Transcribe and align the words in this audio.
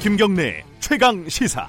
김경래 0.00 0.62
최강 0.78 1.28
시사. 1.28 1.68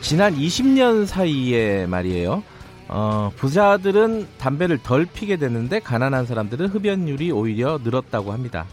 지난 0.00 0.34
20년 0.36 1.06
사이에 1.06 1.86
말이에요. 1.86 2.42
어, 2.88 3.32
부자들은 3.36 4.26
담배를 4.36 4.78
덜 4.82 5.06
피게 5.06 5.36
되는데 5.36 5.80
가난한 5.80 6.26
사람들은 6.26 6.68
흡연율이 6.68 7.30
오히려 7.30 7.78
늘었다고 7.82 8.32
합니다. 8.32 8.66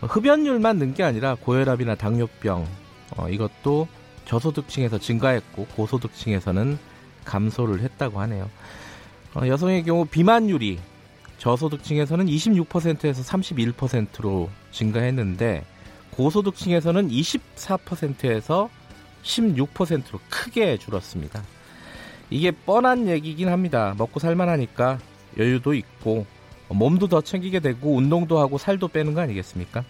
어, 0.00 0.06
흡연율만 0.06 0.78
는 0.78 0.94
게 0.94 1.02
아니라 1.02 1.36
고혈압이나 1.40 1.94
당뇨병 1.94 2.66
어, 3.16 3.28
이것도 3.28 3.88
저소득층에서 4.26 4.98
증가했고 4.98 5.66
고소득층에서는 5.76 6.78
감소를 7.24 7.80
했다고 7.80 8.20
하네요. 8.20 8.50
어, 9.34 9.46
여성의 9.46 9.84
경우 9.84 10.04
비만율이 10.04 10.78
저소득층에서는 11.44 12.24
26%에서 12.24 13.22
31%로 13.22 14.48
증가했는데 14.70 15.62
고소득층에서는 16.12 17.10
24%에서 17.10 18.70
16%로 19.22 20.20
크게 20.30 20.78
줄었습니다. 20.78 21.42
이게 22.30 22.50
뻔한 22.50 23.08
얘기긴 23.08 23.50
합니다. 23.50 23.94
먹고 23.98 24.20
살만하니까 24.20 24.98
여유도 25.36 25.74
있고 25.74 26.24
몸도 26.68 27.08
더 27.08 27.20
챙기게 27.20 27.60
되고 27.60 27.94
운동도 27.94 28.38
하고 28.38 28.56
살도 28.56 28.88
빼는 28.88 29.12
거 29.12 29.20
아니겠습니까? 29.20 29.84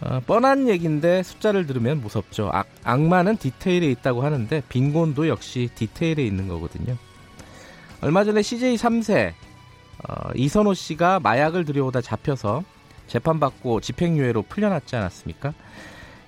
어, 0.00 0.20
뻔한 0.26 0.68
얘기인데 0.68 1.22
숫자를 1.22 1.66
들으면 1.66 2.00
무섭죠. 2.00 2.48
악, 2.52 2.68
악마는 2.84 3.36
디테일에 3.36 3.90
있다고 3.90 4.22
하는데 4.22 4.62
빈곤도 4.70 5.28
역시 5.28 5.68
디테일에 5.74 6.24
있는 6.24 6.48
거거든요. 6.48 6.96
얼마 8.00 8.24
전에 8.24 8.40
CJ 8.40 8.76
3세 8.76 9.34
어, 10.08 10.30
이선호 10.34 10.74
씨가 10.74 11.20
마약을 11.20 11.64
들여오다 11.64 12.00
잡혀서 12.00 12.64
재판받고 13.06 13.80
집행유예로 13.80 14.42
풀려났지 14.42 14.96
않았습니까? 14.96 15.52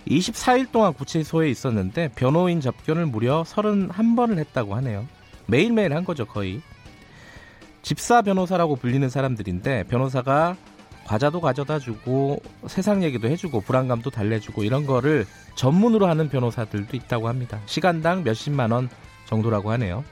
24일 0.08 0.70
동안 0.70 0.92
구치소에 0.92 1.50
있었는데 1.50 2.11
변호인 2.14 2.61
접견을 2.61 3.06
무려 3.06 3.42
31번을 3.42 4.39
했다고 4.39 4.75
하네요. 4.77 5.06
매일매일 5.47 5.95
한 5.95 6.05
거죠, 6.05 6.27
거의. 6.27 6.62
집사 7.83 8.23
변호사라고 8.23 8.77
불리는 8.77 9.08
사람들인데 9.08 9.84
변호사가 9.84 10.56
과자도 11.05 11.41
가져다 11.41 11.78
주고 11.78 12.42
세상 12.67 13.05
얘기도 13.05 13.28
해주고 13.28 13.61
불안감도 13.61 14.11
달래주고 14.11 14.64
이런 14.64 14.86
거를 14.86 15.25
전문으로 15.55 16.06
하는 16.06 16.28
변호사들도 16.28 16.97
있다고 16.97 17.28
합니다. 17.28 17.61
시간당 17.67 18.25
몇십만 18.25 18.73
원 18.73 18.89
정도라고 19.27 19.70
하네요. 19.73 20.03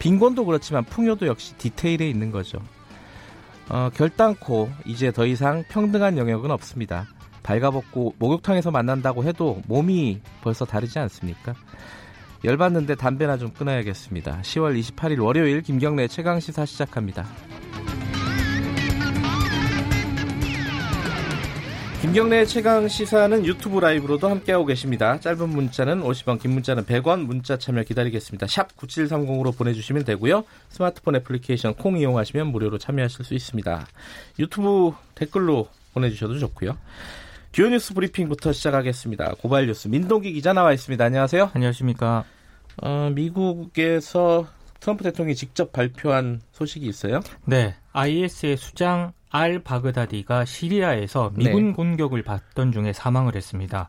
빈곤도 0.00 0.44
그렇지만 0.46 0.82
풍요도 0.84 1.28
역시 1.28 1.54
디테일에 1.56 2.08
있는 2.08 2.32
거죠. 2.32 2.58
어, 3.68 3.88
결단코 3.94 4.68
이제 4.84 5.12
더 5.12 5.24
이상 5.24 5.62
평등한 5.68 6.18
영역은 6.18 6.50
없습니다. 6.50 7.06
발가벗고 7.44 8.14
목욕탕에서 8.18 8.72
만난다고 8.72 9.22
해도 9.22 9.62
몸이 9.68 10.20
벌써 10.42 10.64
다르지 10.64 10.98
않습니까? 10.98 11.54
열받는데 12.42 12.96
담배나 12.96 13.36
좀 13.36 13.50
끊어야겠습니다. 13.50 14.40
10월 14.42 14.80
28일 14.80 15.22
월요일 15.22 15.62
김경래 15.62 16.08
최강 16.08 16.40
시사 16.40 16.64
시작합니다. 16.64 17.26
김경래 22.00 22.46
최강 22.46 22.88
시사는 22.88 23.44
유튜브 23.44 23.78
라이브로도 23.78 24.26
함께하고 24.26 24.64
계십니다. 24.64 25.20
짧은 25.20 25.50
문자는 25.50 26.02
50원, 26.02 26.40
긴 26.40 26.52
문자는 26.52 26.86
100원, 26.86 27.26
문자 27.26 27.58
참여 27.58 27.82
기다리겠습니다. 27.82 28.46
샵 28.46 28.74
9730으로 28.74 29.54
보내주시면 29.54 30.06
되고요. 30.06 30.44
스마트폰 30.70 31.16
애플리케이션 31.16 31.74
콩 31.74 31.98
이용하시면 31.98 32.46
무료로 32.46 32.78
참여하실 32.78 33.26
수 33.26 33.34
있습니다. 33.34 33.86
유튜브 34.38 34.92
댓글로 35.14 35.68
보내주셔도 35.92 36.38
좋고요. 36.38 36.78
주요 37.52 37.68
뉴스 37.68 37.92
브리핑부터 37.92 38.54
시작하겠습니다. 38.54 39.34
고발 39.38 39.66
뉴스 39.66 39.88
민동기 39.88 40.32
기자 40.32 40.54
나와 40.54 40.72
있습니다. 40.72 41.04
안녕하세요. 41.04 41.50
안녕하십니까. 41.52 42.24
어, 42.82 43.10
미국에서 43.14 44.46
트럼프 44.80 45.04
대통령이 45.04 45.34
직접 45.34 45.70
발표한 45.70 46.40
소식이 46.52 46.86
있어요? 46.86 47.20
네. 47.44 47.74
IS의 47.92 48.56
수장 48.56 49.12
알 49.30 49.60
바그다디가 49.60 50.44
시리아에서 50.44 51.32
미군 51.34 51.68
네. 51.68 51.72
공격을 51.72 52.22
받던 52.22 52.72
중에 52.72 52.92
사망을 52.92 53.36
했습니다. 53.36 53.88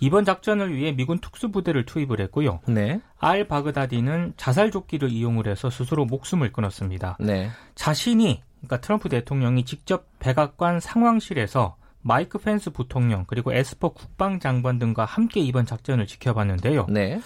이번 0.00 0.24
작전을 0.24 0.74
위해 0.74 0.92
미군 0.92 1.18
특수부대를 1.18 1.86
투입을 1.86 2.20
했고요. 2.20 2.60
네. 2.68 3.00
알 3.18 3.48
바그다디는 3.48 4.34
자살 4.36 4.70
조끼를 4.70 5.10
이용을 5.10 5.48
해서 5.48 5.70
스스로 5.70 6.04
목숨을 6.04 6.52
끊었습니다. 6.52 7.16
네. 7.20 7.48
자신이 7.74 8.42
그러니까 8.58 8.80
트럼프 8.80 9.08
대통령이 9.08 9.64
직접 9.64 10.06
백악관 10.18 10.80
상황실에서 10.80 11.76
마이크 12.02 12.38
펜스 12.38 12.70
부통령 12.70 13.24
그리고 13.26 13.52
에스퍼 13.52 13.90
국방장관 13.90 14.78
등과 14.78 15.04
함께 15.04 15.40
이번 15.40 15.64
작전을 15.64 16.06
지켜봤는데요. 16.06 16.86
네. 16.90 17.20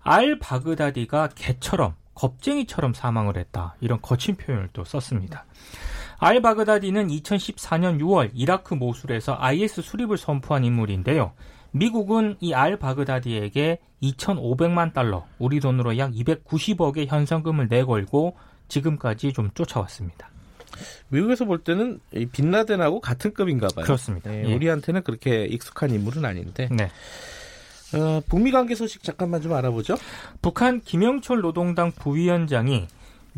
알 0.00 0.38
바그다디가 0.38 1.30
개처럼 1.34 1.94
겁쟁이처럼 2.14 2.94
사망을 2.94 3.36
했다. 3.36 3.76
이런 3.80 4.00
거친 4.02 4.36
표현을 4.36 4.68
또 4.72 4.84
썼습니다. 4.84 5.46
알 6.18 6.40
바그다디는 6.42 7.08
2014년 7.08 8.00
6월 8.00 8.30
이라크 8.34 8.74
모술에서 8.74 9.36
IS 9.38 9.82
수립을 9.82 10.16
선포한 10.18 10.64
인물인데요. 10.64 11.32
미국은 11.70 12.36
이 12.40 12.52
알 12.54 12.76
바그다디에게 12.78 13.78
2,500만 14.02 14.92
달러, 14.92 15.26
우리 15.38 15.60
돈으로 15.60 15.96
약 15.98 16.12
290억의 16.12 17.06
현상금을 17.06 17.68
내걸고 17.68 18.36
지금까지 18.68 19.32
좀 19.32 19.50
쫓아왔습니다. 19.54 20.28
미국에서 21.08 21.44
볼 21.44 21.58
때는 21.58 22.00
빈라덴하고 22.32 23.00
같은 23.00 23.32
급인가 23.32 23.68
봐요. 23.74 23.84
그렇습니다. 23.84 24.30
네, 24.30 24.44
예. 24.46 24.54
우리한테는 24.54 25.02
그렇게 25.02 25.44
익숙한 25.46 25.90
인물은 25.90 26.24
아닌데. 26.24 26.68
네. 26.70 26.90
어, 27.96 28.20
북미 28.28 28.50
관계 28.52 28.74
소식 28.74 29.02
잠깐만 29.02 29.40
좀 29.40 29.54
알아보죠. 29.54 29.96
북한 30.42 30.80
김영철 30.80 31.40
노동당 31.40 31.90
부위원장이 31.92 32.86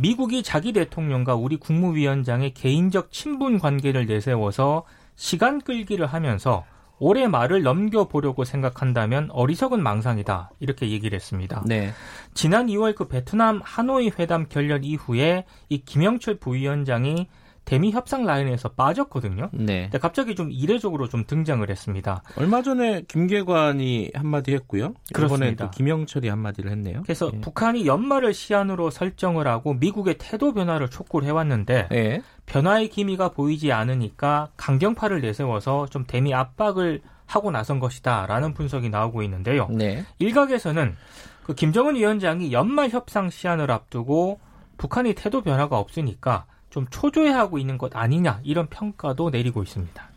미국이 0.00 0.43
자기 0.43 0.72
대통령과 0.72 1.34
우리 1.34 1.59
국무위원장의 1.59 2.55
개인적 2.55 3.12
친분 3.12 3.59
관계를 3.59 4.06
내세워서 4.06 4.84
시간 5.15 5.61
끌기를 5.61 6.06
하면서 6.06 6.65
올해 6.99 7.28
말을 7.28 7.62
넘겨보려고 7.62 8.44
생각한다면 8.44 9.28
어리석은 9.31 9.83
망상이다. 9.83 10.53
이렇게 10.59 10.89
얘기를 10.89 11.15
했습니다. 11.15 11.62
네. 11.66 11.93
지난 12.33 12.69
2월 12.69 12.94
그 12.94 13.09
베트남 13.09 13.60
하노이 13.62 14.12
회담 14.19 14.47
결렬 14.49 14.84
이후에 14.84 15.44
이 15.69 15.83
김영철 15.83 16.37
부위원장이 16.37 17.28
대미 17.71 17.93
협상 17.93 18.27
라인에서 18.27 18.71
빠졌거든요. 18.71 19.49
네. 19.53 19.83
근데 19.83 19.99
갑자기 19.99 20.35
좀 20.35 20.51
이례적으로 20.51 21.09
좀 21.09 21.23
등장을 21.25 21.71
했습니다. 21.71 22.25
얼마 22.35 22.63
전에 22.63 23.03
김계관이 23.07 24.11
한마디 24.13 24.53
했고요. 24.55 24.95
이번에 25.17 25.55
또 25.55 25.71
김영철이 25.71 26.29
한마디를 26.29 26.73
했네요. 26.73 27.03
그래서 27.05 27.31
예. 27.33 27.41
북한이 27.41 27.87
연말을 27.87 28.35
시한으로 28.35 28.91
설정을 28.91 29.47
하고 29.47 29.75
미국의 29.75 30.17
태도 30.19 30.53
변화를 30.53 30.91
촉구를 30.91 31.29
해왔는데 31.29 31.89
예. 31.93 32.23
변화의 32.47 32.89
기미가 32.89 33.29
보이지 33.29 33.71
않으니까 33.71 34.49
강경파를 34.57 35.21
내세워서 35.21 35.87
좀 35.91 36.05
대미 36.09 36.35
압박을 36.35 37.03
하고 37.27 37.53
나선 37.53 37.79
것이다라는 37.79 38.53
분석이 38.53 38.91
나오고 38.91 39.23
있는데요. 39.23 39.69
네. 39.71 40.05
일각에서는 40.19 40.97
그 41.45 41.55
김정은 41.55 41.95
위원장이 41.95 42.53
연말 42.53 42.89
협상 42.89 43.31
시한을 43.31 43.71
앞두고 43.71 44.41
북한이 44.77 45.15
태도 45.15 45.43
변화가 45.43 45.79
없으니까 45.79 46.47
좀 46.71 46.87
초조해하고 46.91 47.59
있는 47.59 47.77
것 47.79 47.95
아니냐 47.95 48.41
이런 48.45 48.67
평가도 48.69 49.31
내리고 49.31 49.63
있습니다. 49.63 50.09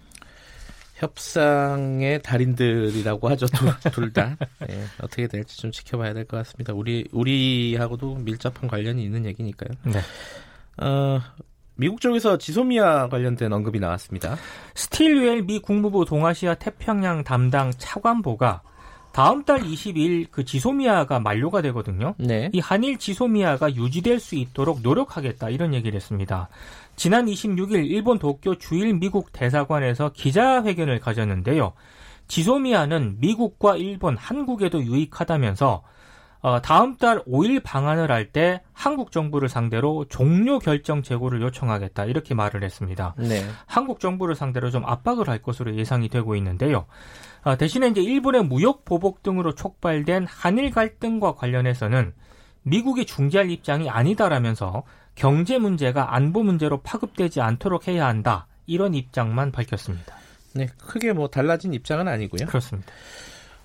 협상의 0.96 2.22
달인들이라고 2.22 3.28
하죠 3.30 3.48
둘 3.92 4.14
다. 4.14 4.38
네, 4.60 4.86
어떻게 5.02 5.28
될지 5.28 5.58
좀 5.58 5.72
지켜봐야 5.72 6.14
될 6.14 6.26
것 6.26 6.38
같습니다. 6.38 6.74
우리 6.74 7.06
우리하고도 7.12 8.16
밀접한 8.16 8.70
관련이 8.70 9.04
있는 9.04 9.26
얘기니까요. 9.26 9.70
네. 9.84 10.00
어, 10.78 11.20
미국 11.76 12.00
쪽에서 12.00 12.38
지소미아 12.38 13.10
관련된 13.10 13.52
언급이 13.52 13.80
나왔습니다. 13.80 14.38
스틸웰 14.76 15.42
미 15.42 15.60
국무부 15.60 16.06
동아시아 16.06 16.54
태평양 16.56 17.24
담당 17.24 17.72
차관보가 17.78 18.62
다음 19.14 19.44
달 19.44 19.62
20일 19.62 20.28
그 20.32 20.44
지소미아가 20.44 21.20
만료가 21.20 21.62
되거든요. 21.62 22.16
네. 22.18 22.50
이 22.52 22.60
한일 22.60 22.98
지소미아가 22.98 23.76
유지될 23.76 24.20
수 24.20 24.36
있도록 24.36 24.82
노력하겠다 24.82 25.50
이런 25.50 25.76
얘기를 25.76 25.96
했습니다. 25.96 26.50
지난 26.96 27.28
26일 27.28 27.86
일본 27.90 28.18
도쿄 28.18 28.56
주일 28.56 28.96
미국 28.96 29.32
대사관에서 29.32 30.12
기자회견을 30.14 31.00
가졌는데요. 31.00 31.74
지소미아는 32.28 33.18
미국과 33.20 33.78
일본, 33.78 34.18
한국에도 34.18 34.84
유익하다면서 34.84 35.84
어, 36.44 36.62
다음 36.62 36.98
달 36.98 37.24
5일 37.24 37.64
방한을 37.64 38.12
할 38.12 38.32
때 38.34 38.62
한국 38.74 39.12
정부를 39.12 39.48
상대로 39.48 40.06
종료 40.10 40.60
결정 40.60 41.02
재고를 41.04 41.42
요청하겠다 41.42 42.06
이렇게 42.06 42.34
말을 42.34 42.64
했습니다. 42.64 43.16
네. 43.18 43.44
한국 43.66 44.00
정부를 44.00 44.36
상대로 44.36 44.70
좀 44.70 44.84
압박을 44.86 45.30
할 45.30 45.42
것으로 45.42 45.76
예상이 45.76 46.10
되고 46.10 46.36
있는데요. 46.36 46.86
어, 47.44 47.56
대신에 47.58 47.88
이제 47.88 48.02
일본의 48.02 48.44
무역 48.46 48.84
보복 48.86 49.24
등으로 49.24 49.56
촉발된 49.56 50.26
한일 50.28 50.72
갈등과 50.72 51.36
관련해서는 51.36 52.14
미국이 52.64 53.06
중재할 53.06 53.50
입장이 53.50 53.90
아니다라면서 53.90 54.84
경제 55.16 55.58
문제가 55.60 56.14
안보 56.16 56.44
문제로 56.44 56.82
파급되지 56.82 57.40
않도록 57.42 57.88
해야 57.88 58.08
한다. 58.08 58.48
이런 58.66 58.94
입장만 58.96 59.52
밝혔습니다. 59.52 60.16
네, 60.56 60.68
크게 60.78 61.14
뭐 61.14 61.28
달라진 61.28 61.74
입장은 61.74 62.08
아니고요. 62.08 62.48
그렇습니다. 62.48 62.92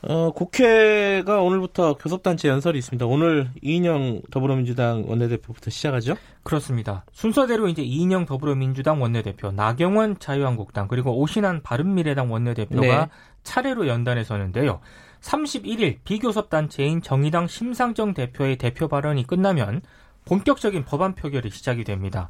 어, 0.02 0.30
국회가 0.30 1.42
오늘부터 1.42 1.94
교섭단체 1.94 2.48
연설이 2.48 2.78
있습니다. 2.78 3.04
오늘 3.06 3.50
이인영 3.62 4.22
더불어민주당 4.30 5.04
원내대표부터 5.08 5.70
시작하죠? 5.70 6.14
그렇습니다. 6.44 7.04
순서대로 7.12 7.66
이제 7.68 7.82
이인영 7.82 8.24
더불어민주당 8.24 9.02
원내대표, 9.02 9.50
나경원 9.50 10.20
자유한국당, 10.20 10.86
그리고 10.86 11.18
오신환 11.18 11.62
바른미래당 11.62 12.30
원내대표가 12.30 12.80
네. 12.86 13.10
차례로 13.42 13.88
연단에 13.88 14.22
서는데요. 14.22 14.78
31일 15.20 15.98
비교섭단체인 16.04 17.02
정의당 17.02 17.48
심상정 17.48 18.14
대표의 18.14 18.56
대표 18.56 18.86
발언이 18.86 19.26
끝나면 19.26 19.82
본격적인 20.26 20.84
법안 20.84 21.16
표결이 21.16 21.50
시작이 21.50 21.82
됩니다. 21.82 22.28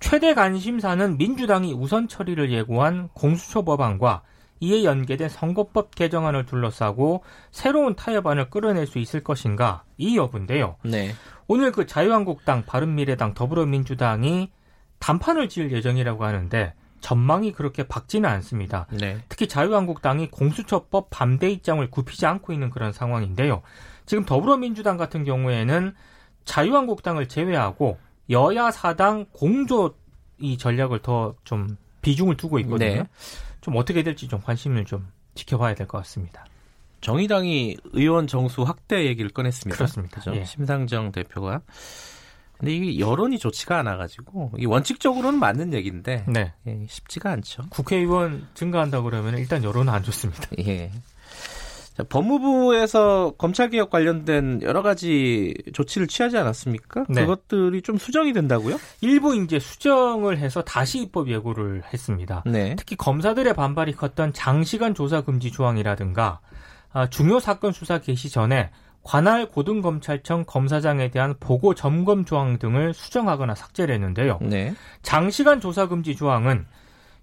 최대 0.00 0.34
관심사는 0.34 1.16
민주당이 1.16 1.74
우선 1.74 2.08
처리를 2.08 2.50
예고한 2.50 3.10
공수처 3.12 3.62
법안과 3.62 4.22
이에 4.60 4.84
연계된 4.84 5.28
선거법 5.28 5.94
개정안을 5.94 6.46
둘러싸고 6.46 7.22
새로운 7.50 7.94
타협안을 7.94 8.50
끌어낼 8.50 8.86
수 8.86 8.98
있을 8.98 9.22
것인가 9.22 9.84
이 9.98 10.16
여부인데요. 10.16 10.76
네. 10.82 11.14
오늘 11.46 11.72
그 11.72 11.86
자유한국당, 11.86 12.64
바른미래당, 12.64 13.34
더불어민주당이 13.34 14.50
단판을 14.98 15.48
지을 15.48 15.72
예정이라고 15.72 16.24
하는데 16.24 16.74
전망이 17.00 17.52
그렇게 17.52 17.82
밝지는 17.82 18.28
않습니다. 18.30 18.86
네. 18.90 19.18
특히 19.28 19.46
자유한국당이 19.46 20.30
공수처법 20.30 21.10
반대 21.10 21.50
입장을 21.50 21.86
굽히지 21.90 22.24
않고 22.24 22.52
있는 22.54 22.70
그런 22.70 22.92
상황인데요. 22.92 23.60
지금 24.06 24.24
더불어민주당 24.24 24.96
같은 24.96 25.24
경우에는 25.24 25.94
자유한국당을 26.46 27.28
제외하고 27.28 27.98
여야 28.30 28.70
사당 28.70 29.26
공조 29.32 29.94
이 30.38 30.56
전략을 30.56 31.00
더 31.00 31.34
좀 31.44 31.76
비중을 32.04 32.36
두고 32.36 32.60
있거든요. 32.60 33.02
네. 33.02 33.08
좀 33.64 33.76
어떻게 33.76 34.02
될지 34.02 34.28
좀 34.28 34.42
관심을 34.42 34.84
좀 34.84 35.08
지켜봐야 35.34 35.74
될 35.74 35.86
것 35.86 35.96
같습니다. 35.98 36.44
정의당이 37.00 37.78
의원 37.92 38.26
정수 38.26 38.62
확대 38.62 39.06
얘기를 39.06 39.30
꺼냈습니다. 39.30 39.74
그렇습니다. 39.74 40.20
예. 40.34 40.44
심상정 40.44 41.12
대표가. 41.12 41.62
근데 42.58 42.76
이게 42.76 42.98
여론이 42.98 43.38
좋지가 43.38 43.78
않아가지고 43.78 44.52
이 44.58 44.66
원칙적으로는 44.66 45.38
맞는 45.38 45.72
얘기인데 45.72 46.24
네. 46.28 46.52
예, 46.66 46.86
쉽지가 46.86 47.32
않죠. 47.32 47.64
국회의원 47.70 48.46
증가한다 48.54 49.00
그러면 49.00 49.38
일단 49.38 49.64
여론은 49.64 49.90
안 49.92 50.02
좋습니다. 50.02 50.42
예. 50.60 50.90
자, 51.96 52.02
법무부에서 52.02 53.34
검찰개혁 53.38 53.88
관련된 53.88 54.60
여러 54.62 54.82
가지 54.82 55.54
조치를 55.72 56.08
취하지 56.08 56.36
않았습니까? 56.36 57.04
네. 57.08 57.20
그것들이 57.20 57.82
좀 57.82 57.98
수정이 57.98 58.32
된다고요? 58.32 58.78
일부 59.00 59.36
이제 59.36 59.60
수정을 59.60 60.38
해서 60.38 60.62
다시 60.62 61.00
입법 61.00 61.28
예고를 61.28 61.82
했습니다. 61.92 62.42
네. 62.46 62.74
특히 62.76 62.96
검사들의 62.96 63.54
반발이 63.54 63.92
컸던 63.92 64.32
장시간 64.32 64.94
조사 64.94 65.20
금지 65.20 65.52
조항이라든가 65.52 66.40
아, 66.92 67.08
중요 67.08 67.38
사건 67.38 67.72
수사 67.72 67.98
개시 67.98 68.28
전에 68.28 68.70
관할 69.04 69.46
고등검찰청 69.46 70.44
검사장에 70.46 71.10
대한 71.10 71.34
보고 71.38 71.74
점검 71.74 72.24
조항 72.24 72.58
등을 72.58 72.94
수정하거나 72.94 73.54
삭제를 73.54 73.94
했는데요. 73.94 74.38
네. 74.42 74.74
장시간 75.02 75.60
조사 75.60 75.86
금지 75.86 76.16
조항은 76.16 76.66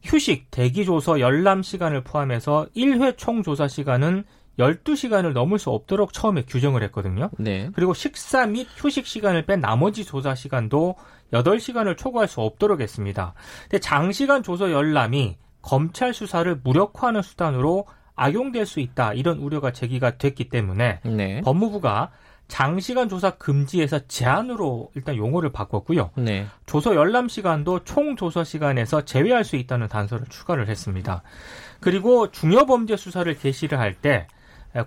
휴식, 0.03 0.50
대기 0.51 0.85
조서, 0.85 1.19
열람 1.19 1.63
시간을 1.63 2.03
포함해서 2.03 2.67
1회 2.75 3.17
총 3.17 3.44
조사 3.44 3.67
시간은 3.67 4.24
12시간을 4.62 5.34
넘을 5.34 5.60
수 5.60 5.69
없도록 5.69 6.13
처음에 6.13 6.44
규정을 6.44 6.84
했거든요. 6.84 7.30
네. 7.38 7.69
그리고 7.74 7.94
식사 7.94 8.46
및 8.46 8.68
휴식 8.75 9.06
시간을 9.08 9.46
뺀 9.46 9.60
나머지 9.60 10.06
조사 10.06 10.36
시간도 10.36 10.96
8시간을 11.34 11.98
초과할 11.98 12.28
수 12.28 12.42
없도록 12.42 12.81
했습니다. 12.81 13.34
근데 13.63 13.80
장시간 13.80 14.44
조서 14.44 14.72
열람이 14.72 15.38
검찰 15.62 16.13
수사를 16.13 16.60
무력화하는 16.63 17.22
수단으로 17.22 17.86
악용될 18.16 18.66
수 18.66 18.80
있다. 18.80 19.13
이런 19.13 19.40
우려가 19.40 19.72
제기가 19.72 20.18
됐기 20.18 20.50
때문에 20.50 21.00
네. 21.04 21.42
법무부가 21.42 22.12
장시간 22.48 23.08
조사 23.08 23.31
금지에서 23.31 24.00
제한으로 24.08 24.92
일단 24.94 25.16
용어를 25.16 25.54
바꿨고요. 25.54 26.12
네. 26.18 26.46
조서 26.66 26.96
열람 26.96 27.30
시간도 27.30 27.86
총 27.86 28.18
조서 28.18 28.44
시간에서 28.44 29.06
제외할 29.06 29.46
수 29.46 29.56
있다는 29.56 29.88
단서를 29.88 30.28
추가를 30.28 30.68
했습니다. 30.68 31.24
그리고 31.80 32.30
중요 32.30 32.66
범죄 32.66 32.98
수사를 32.98 33.34
개시를 33.36 33.80
할 33.80 33.94
때 33.94 34.28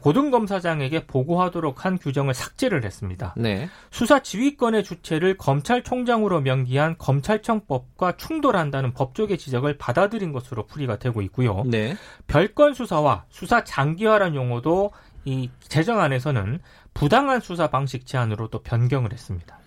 고등검사장에게 0.01 1.07
보고하도록 1.07 1.85
한 1.85 1.99
규정을 1.99 2.35
삭제를 2.35 2.85
했습니다. 2.85 3.35
네. 3.37 3.69
수사 3.91 4.21
지휘권의 4.21 4.83
주체를 4.83 5.37
검찰총장으로 5.37 6.41
명기한 6.41 6.97
검찰청법과 6.99 8.17
충돌한다는 8.17 8.95
법조계 8.95 9.37
지적을 9.37 9.77
받아들인 9.77 10.33
것으로 10.33 10.67
풀이가 10.67 10.99
되고 10.99 11.21
있고요. 11.23 11.65
네. 11.67 11.97
별건 12.27 12.75
수사와 12.75 13.25
수사 13.29 13.63
장기화란 13.65 14.35
용어도 14.35 14.93
이 15.27 15.51
제정안에서는 15.69 16.61
부당한 16.95 17.41
수사 17.41 17.69
방식 17.69 18.07
제한으로 18.07 18.49
또 18.49 18.61
변경을 18.61 19.13
했습니다. 19.13 19.59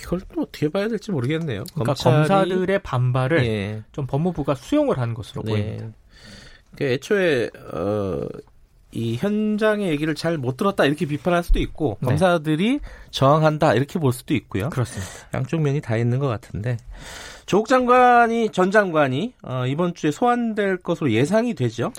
이걸 0.00 0.20
또 0.34 0.42
어떻게 0.42 0.68
봐야 0.68 0.88
될지 0.88 1.12
모르겠네요. 1.12 1.64
그러니까 1.74 1.94
검사들의 1.94 2.82
반발을 2.82 3.44
예. 3.44 3.82
좀 3.92 4.06
법무부가 4.06 4.54
수용을 4.54 4.98
한 4.98 5.14
것으로 5.14 5.42
네. 5.44 5.52
보입니다. 5.52 5.98
그 6.76 6.84
애초에 6.84 7.50
어, 7.72 8.26
이 8.92 9.16
현장의 9.16 9.88
얘기를 9.88 10.14
잘 10.14 10.36
못 10.38 10.56
들었다 10.56 10.84
이렇게 10.84 11.06
비판할 11.06 11.42
수도 11.42 11.58
있고 11.60 11.98
네. 12.00 12.08
검사들이 12.08 12.80
저항한다 13.10 13.74
이렇게 13.74 13.98
볼 13.98 14.12
수도 14.12 14.34
있고요. 14.34 14.70
그렇습니다. 14.70 15.12
양쪽 15.34 15.60
면이 15.60 15.80
다 15.80 15.96
있는 15.96 16.18
것 16.18 16.28
같은데 16.28 16.76
조국 17.46 17.68
장관이 17.68 18.50
전 18.50 18.70
장관이 18.70 19.34
어, 19.42 19.64
이번 19.66 19.94
주에 19.94 20.10
소환될 20.10 20.78
것으로 20.78 21.10
예상이 21.10 21.54
되죠. 21.54 21.92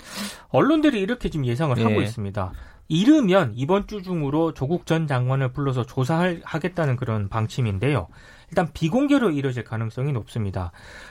언론들이 0.48 1.00
이렇게 1.00 1.28
지금 1.28 1.46
예상을 1.46 1.74
네. 1.76 1.82
하고 1.82 2.00
있습니다. 2.00 2.52
이르면 2.88 3.52
이번 3.56 3.86
주 3.86 4.02
중으로 4.02 4.52
조국 4.52 4.84
전 4.86 5.06
장관을 5.06 5.52
불러서 5.52 5.84
조사하겠다는 5.84 6.96
그런 6.96 7.28
방침인데요. 7.28 8.08
일단 8.50 8.68
비공개로 8.72 9.30
이뤄질 9.30 9.64
가능성이 9.64 10.12
높습니다. 10.12 10.70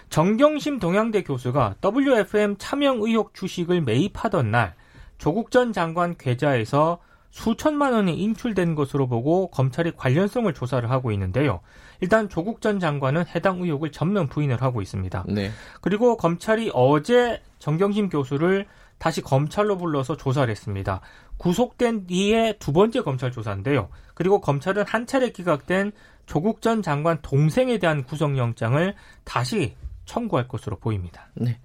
정경심 0.09 0.79
동양대 0.79 1.23
교수가 1.23 1.75
WFM 1.83 2.57
차명 2.59 3.01
의혹 3.01 3.33
주식을 3.33 3.81
매입하던 3.81 4.51
날 4.51 4.75
조국 5.23 5.51
전 5.51 5.71
장관 5.71 6.17
계좌에서 6.17 6.99
수천만 7.29 7.93
원이 7.93 8.13
인출된 8.13 8.75
것으로 8.75 9.07
보고 9.07 9.47
검찰이 9.47 9.93
관련성을 9.95 10.53
조사를 10.53 10.91
하고 10.91 11.13
있는데요. 11.13 11.61
일단 12.01 12.27
조국 12.27 12.59
전 12.59 12.77
장관은 12.77 13.23
해당 13.33 13.61
의혹을 13.61 13.93
전면 13.93 14.27
부인을 14.27 14.61
하고 14.61 14.81
있습니다. 14.81 15.23
네. 15.29 15.49
그리고 15.79 16.17
검찰이 16.17 16.71
어제 16.73 17.41
정경심 17.59 18.09
교수를 18.09 18.67
다시 18.97 19.21
검찰로 19.21 19.77
불러서 19.77 20.17
조사를 20.17 20.51
했습니다. 20.51 20.99
구속된 21.37 22.07
뒤에 22.07 22.57
두 22.59 22.73
번째 22.73 22.99
검찰 22.99 23.31
조사인데요. 23.31 23.87
그리고 24.15 24.41
검찰은 24.41 24.83
한 24.85 25.07
차례 25.07 25.29
기각된 25.29 25.93
조국 26.25 26.61
전 26.61 26.81
장관 26.81 27.19
동생에 27.21 27.77
대한 27.77 28.03
구속영장을 28.03 28.93
다시 29.23 29.73
청구할 30.05 30.47
것으로 30.47 30.77
보입니다. 30.77 31.27
네. 31.35 31.59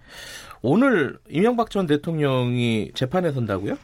오늘 0.62 1.18
이명박 1.28 1.70
전 1.70 1.86
대통령이 1.86 2.92
재판에 2.94 3.32
선다고요? 3.32 3.76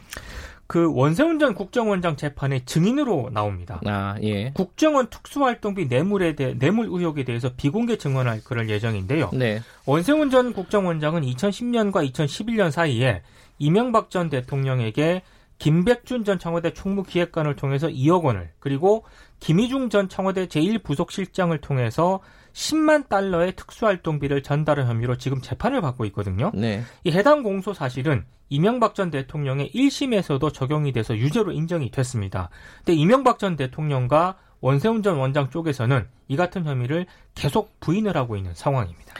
그 0.66 0.90
원세훈 0.92 1.38
전 1.38 1.54
국정원장 1.54 2.16
재판에 2.16 2.64
증인으로 2.64 3.30
나옵니다. 3.32 3.80
아, 3.84 4.16
예. 4.22 4.50
국정원 4.54 5.08
특수활동비 5.08 5.86
뇌물에 5.86 6.34
대해 6.34 6.54
뇌물 6.58 6.86
의혹에 6.86 7.22
대해서 7.22 7.50
비공개 7.54 7.98
증언할 7.98 8.40
그럴 8.44 8.70
예정인데요. 8.70 9.30
네. 9.34 9.60
원세훈 9.84 10.30
전 10.30 10.52
국정원장은 10.54 11.22
2010년과 11.22 12.10
2011년 12.10 12.70
사이에 12.70 13.22
이명박 13.58 14.10
전 14.10 14.30
대통령에게 14.30 15.22
김백준 15.58 16.24
전 16.24 16.38
청와대 16.38 16.72
총무기획관을 16.72 17.56
통해서 17.56 17.88
2억 17.88 18.24
원을 18.24 18.50
그리고 18.58 19.04
김희중 19.40 19.90
전 19.90 20.08
청와대 20.08 20.46
제1부속실장을 20.46 21.60
통해서 21.60 22.20
10만 22.54 23.08
달러의 23.08 23.54
특수활동비를 23.56 24.42
전달한 24.42 24.86
혐의로 24.86 25.18
지금 25.18 25.40
재판을 25.40 25.80
받고 25.80 26.04
있거든요. 26.06 26.50
네. 26.54 26.82
이 27.02 27.10
해당 27.10 27.42
공소 27.42 27.74
사실은 27.74 28.24
이명박 28.48 28.94
전 28.94 29.10
대통령의 29.10 29.70
1심에서도 29.74 30.52
적용이 30.52 30.92
돼서 30.92 31.16
유죄로 31.16 31.52
인정이 31.52 31.90
됐습니다. 31.90 32.50
근데 32.78 32.94
이명박 32.94 33.38
전 33.38 33.56
대통령과 33.56 34.36
원세훈 34.60 35.02
전 35.02 35.16
원장 35.16 35.50
쪽에서는 35.50 36.06
이 36.28 36.36
같은 36.36 36.64
혐의를 36.64 37.06
계속 37.34 37.78
부인을 37.80 38.16
하고 38.16 38.36
있는 38.36 38.54
상황입니다. 38.54 39.14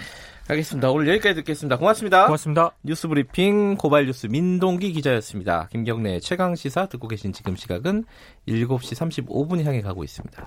알겠습니다. 0.46 0.90
오늘 0.90 1.08
여기까지 1.08 1.36
듣겠습니다. 1.36 1.78
고맙습니다. 1.78 2.26
고맙습니다. 2.26 2.72
뉴스 2.82 3.08
브리핑 3.08 3.76
고발 3.76 4.06
뉴스 4.06 4.26
민동기 4.26 4.92
기자였습니다. 4.92 5.68
김경래 5.72 6.20
최강 6.20 6.54
시사 6.54 6.86
듣고 6.86 7.08
계신 7.08 7.32
지금 7.32 7.56
시각은 7.56 8.04
7시 8.46 9.26
35분 9.26 9.64
향해 9.64 9.80
가고 9.80 10.04
있습니다. 10.04 10.46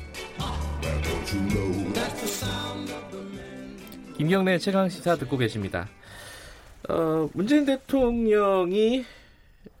김경래 4.21 4.59
최강 4.59 4.87
시사 4.87 5.15
듣고 5.15 5.35
계십니다. 5.35 5.89
어, 6.87 7.27
문재인 7.33 7.65
대통령이 7.65 9.03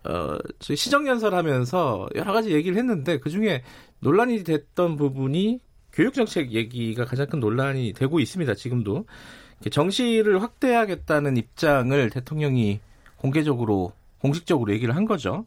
어, 0.03 0.37
시정연설하면서 0.59 2.09
여러 2.15 2.33
가지 2.33 2.49
얘기를 2.51 2.75
했는데 2.75 3.19
그 3.19 3.29
중에 3.29 3.61
논란이 3.99 4.43
됐던 4.43 4.97
부분이 4.97 5.59
교육정책 5.93 6.53
얘기가 6.53 7.05
가장 7.05 7.27
큰 7.27 7.39
논란이 7.39 7.93
되고 7.93 8.19
있습니다. 8.19 8.55
지금도 8.55 9.05
정시를 9.69 10.41
확대하겠다는 10.41 11.37
입장을 11.37 12.09
대통령이 12.09 12.79
공개적으로 13.17 13.93
공식적으로 14.17 14.73
얘기를 14.73 14.95
한 14.95 15.05
거죠. 15.05 15.45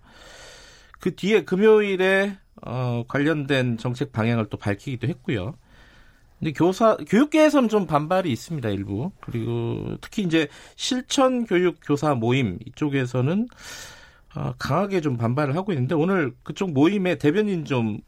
그 1.01 1.17
뒤에 1.17 1.43
금요일에 1.43 2.39
어, 2.63 3.03
관련된 3.09 3.77
정책 3.77 4.13
방향을 4.13 4.47
또 4.51 4.57
밝히기도 4.57 5.09
했고요. 5.09 5.57
근데 6.39 6.53
교사 6.53 6.97
교육계에서는 6.97 7.69
좀 7.69 7.87
반발이 7.87 8.31
있습니다 8.31 8.69
일부 8.71 9.13
그리고 9.21 9.97
특히 10.01 10.23
이제 10.23 10.49
실천 10.77 11.45
교육 11.45 11.79
교사 11.85 12.15
모임 12.15 12.59
이쪽에서는 12.67 13.49
어, 14.37 14.53
강하게 14.59 15.01
좀 15.01 15.17
반발을 15.17 15.57
하고 15.57 15.73
있는데 15.73 15.95
오늘 15.95 16.35
그쪽 16.43 16.73
모임의 16.73 17.19
대변인 17.19 17.65
좀 17.65 18.01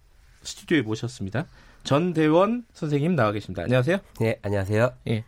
스튜디오에 0.43 0.83
모셨습니다. 0.83 1.47
전대원 1.85 2.65
선생님 2.73 3.15
나와 3.15 3.33
계십니다. 3.33 3.63
안녕하세요. 3.63 3.99
네, 4.21 4.39
안녕하세요. 4.43 4.91
예. 5.09 5.25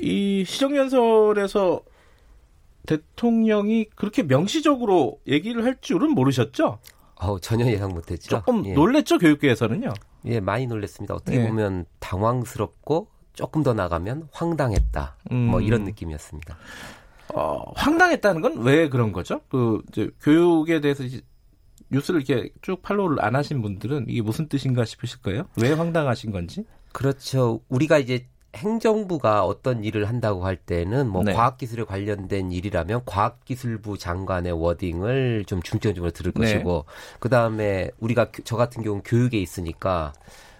이 0.00 0.44
시정연설에서 0.46 1.82
대통령이 2.86 3.86
그렇게 3.94 4.22
명시적으로 4.22 5.20
얘기를 5.26 5.64
할 5.64 5.78
줄은 5.80 6.10
모르셨죠? 6.10 6.78
어, 7.20 7.38
전혀 7.38 7.66
예상 7.66 7.90
못했죠. 7.92 8.28
조금 8.28 8.64
예. 8.66 8.72
놀랬죠 8.74 9.18
교육계에서는요. 9.18 9.92
예, 10.26 10.40
많이 10.40 10.66
놀랬습니다. 10.66 11.14
어떻게 11.14 11.40
예. 11.42 11.46
보면 11.46 11.86
당황스럽고 12.00 13.08
조금 13.32 13.62
더 13.62 13.72
나가면 13.74 14.28
황당했다. 14.32 15.16
뭐 15.30 15.36
음. 15.36 15.46
뭐 15.50 15.60
이런 15.60 15.84
느낌이었습니다. 15.84 16.56
어, 17.34 17.72
황당했다는 17.76 18.40
건 18.40 18.56
왜 18.58 18.88
그런 18.88 19.12
거죠? 19.12 19.40
그 19.48 19.82
이제 19.88 20.10
교육에 20.22 20.80
대해서 20.80 21.04
이제 21.04 21.20
뉴스를 21.90 22.22
이렇게 22.28 22.50
쭉 22.62 22.82
팔로우를 22.82 23.22
안 23.24 23.34
하신 23.36 23.62
분들은 23.62 24.06
이게 24.08 24.22
무슨 24.22 24.48
뜻인가 24.48 24.84
싶으실 24.84 25.20
거예요? 25.22 25.44
왜 25.60 25.72
황당하신 25.72 26.32
건지? 26.32 26.64
그렇죠. 26.92 27.60
우리가 27.68 27.98
이제 27.98 28.26
행정부가 28.58 29.44
어떤 29.44 29.84
일을 29.84 30.08
한다고 30.08 30.44
할 30.44 30.56
때는 30.56 31.08
뭐 31.08 31.22
네. 31.24 31.32
과학기술에 31.32 31.84
관련된 31.84 32.52
일이라면 32.52 33.02
과학기술부 33.06 33.98
장관의 33.98 34.52
워딩을 34.52 35.44
좀 35.46 35.62
중점적으로 35.62 36.10
들을 36.10 36.32
네. 36.32 36.40
것이고 36.40 36.84
그 37.20 37.28
다음에 37.28 37.90
우리가 38.00 38.28
저 38.44 38.56
같은 38.56 38.82
경우 38.82 38.96
는 38.96 39.02
교육에 39.04 39.38
있으니까 39.38 40.12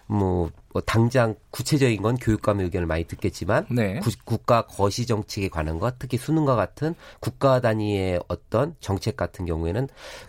뭐, 0.08 0.50
뭐 0.78 0.82
당장 0.86 1.34
구체적인 1.50 2.00
건 2.02 2.16
교육감의 2.16 2.64
의견을 2.66 2.86
많이 2.86 3.02
듣겠지만 3.02 3.66
네. 3.68 3.98
구, 3.98 4.12
국가 4.24 4.62
거시 4.62 5.06
정책에 5.06 5.48
관한 5.48 5.80
것, 5.80 5.98
특히 5.98 6.16
수능과 6.16 6.54
같은 6.54 6.94
국가 7.18 7.60
단위의 7.60 8.22
어떤 8.28 8.76
정책 8.78 9.16
같은 9.16 9.44
경우에는 9.44 9.88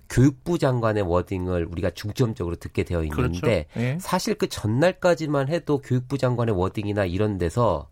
교육부 0.09 0.57
장관의 0.57 1.03
워딩을 1.03 1.67
우리가 1.69 1.91
중점적으로 1.91 2.55
듣게 2.55 2.83
되어 2.83 3.03
있는데 3.03 3.67
그렇죠. 3.69 3.79
네. 3.79 3.97
사실 4.01 4.33
그 4.33 4.49
전날까지만 4.49 5.49
해도 5.49 5.81
교육부 5.81 6.17
장관의 6.17 6.57
워딩이나 6.57 7.05
이런 7.05 7.37
데서 7.37 7.87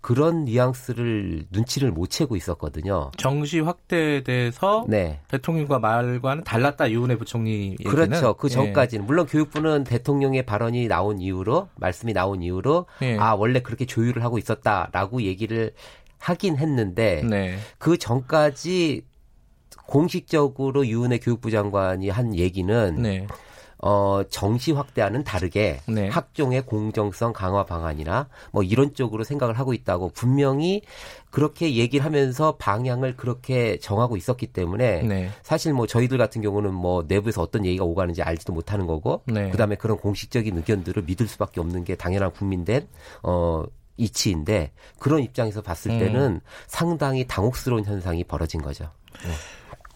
그런 0.00 0.44
뉘앙스를 0.44 1.46
눈치를 1.50 1.90
못 1.90 2.08
채고 2.08 2.36
있었거든요. 2.36 3.10
정시 3.18 3.60
확대에 3.60 4.22
대해서 4.22 4.86
네. 4.88 5.20
대통령과 5.28 5.78
말과는 5.78 6.44
달랐다 6.44 6.90
유은혜 6.90 7.16
부총리 7.16 7.72
얘기는. 7.72 7.90
그렇죠. 7.90 8.34
그 8.34 8.48
예. 8.48 8.54
전까지는 8.54 9.04
예. 9.04 9.06
물론 9.06 9.26
교육부는 9.26 9.84
대통령의 9.84 10.46
발언이 10.46 10.88
나온 10.88 11.20
이후로 11.20 11.68
말씀이 11.76 12.14
나온 12.14 12.42
이후로 12.42 12.86
예. 13.02 13.18
아 13.18 13.34
원래 13.34 13.60
그렇게 13.60 13.84
조율을 13.84 14.24
하고 14.24 14.38
있었다라고 14.38 15.22
얘기를 15.22 15.72
하긴 16.18 16.56
했는데 16.56 17.22
네. 17.22 17.58
그 17.78 17.98
전까지 17.98 19.02
공식적으로 19.86 20.86
유은혜 20.86 21.18
교육부 21.18 21.50
장관이 21.50 22.08
한 22.08 22.34
얘기는 22.34 23.02
네. 23.02 23.26
어, 23.82 24.22
정시 24.28 24.72
확대와는 24.72 25.24
다르게 25.24 25.80
네. 25.88 26.08
학종의 26.08 26.62
공정성 26.62 27.32
강화 27.32 27.64
방안이나 27.64 28.28
뭐 28.52 28.62
이런 28.62 28.94
쪽으로 28.94 29.24
생각을 29.24 29.58
하고 29.58 29.72
있다고 29.72 30.10
분명히 30.10 30.82
그렇게 31.30 31.74
얘기를 31.76 32.04
하면서 32.04 32.56
방향을 32.56 33.16
그렇게 33.16 33.78
정하고 33.78 34.16
있었기 34.16 34.48
때문에 34.48 35.02
네. 35.02 35.30
사실 35.42 35.72
뭐 35.72 35.86
저희들 35.86 36.18
같은 36.18 36.42
경우는 36.42 36.74
뭐 36.74 37.04
내부에서 37.06 37.40
어떤 37.40 37.64
얘기가 37.64 37.84
오가는지 37.84 38.22
알지도 38.22 38.52
못하는 38.52 38.86
거고 38.86 39.22
네. 39.26 39.50
그다음에 39.50 39.76
그런 39.76 39.96
공식적인 39.96 40.56
의견들을 40.56 41.04
믿을 41.04 41.26
수밖에 41.26 41.60
없는 41.60 41.84
게 41.84 41.94
당연한 41.94 42.32
국민된 42.32 42.86
어 43.22 43.64
이치인데 43.96 44.72
그런 44.98 45.22
입장에서 45.22 45.62
봤을 45.62 45.92
음. 45.92 45.98
때는 45.98 46.20
음. 46.20 46.40
상당히 46.66 47.26
당혹스러운 47.26 47.84
현상이 47.84 48.24
벌어진 48.24 48.60
거죠. 48.60 48.90
네. 49.22 49.30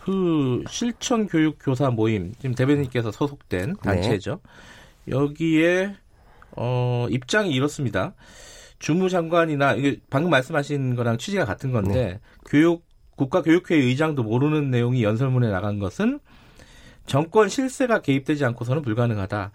그 0.05 0.63
실천 0.69 1.27
교육 1.27 1.57
교사 1.59 1.89
모임 1.89 2.35
지금 2.35 2.55
대변인께서 2.55 3.11
소속된 3.11 3.69
네. 3.71 3.75
단체죠. 3.83 4.39
네. 5.07 5.17
여기에 5.17 5.97
어 6.57 7.07
입장이 7.09 7.51
이렇습니다. 7.51 8.13
주무 8.79 9.09
장관이나 9.09 9.73
이게 9.73 10.01
방금 10.11 10.31
말씀하신 10.31 10.95
거랑 10.95 11.17
취지가 11.17 11.47
같은 11.47 11.73
건데 11.73 12.05
네. 12.05 12.21
교육 12.45 12.85
국가교육회 13.17 13.77
의장도 13.77 14.25
모르는 14.25 14.71
내용이 14.71 15.03
연설문에 15.03 15.49
나간 15.51 15.79
것은 15.79 16.21
정권 17.07 17.49
실세가 17.49 18.03
개입되지 18.03 18.45
않고서는 18.45 18.83
불가능하다. 18.83 19.53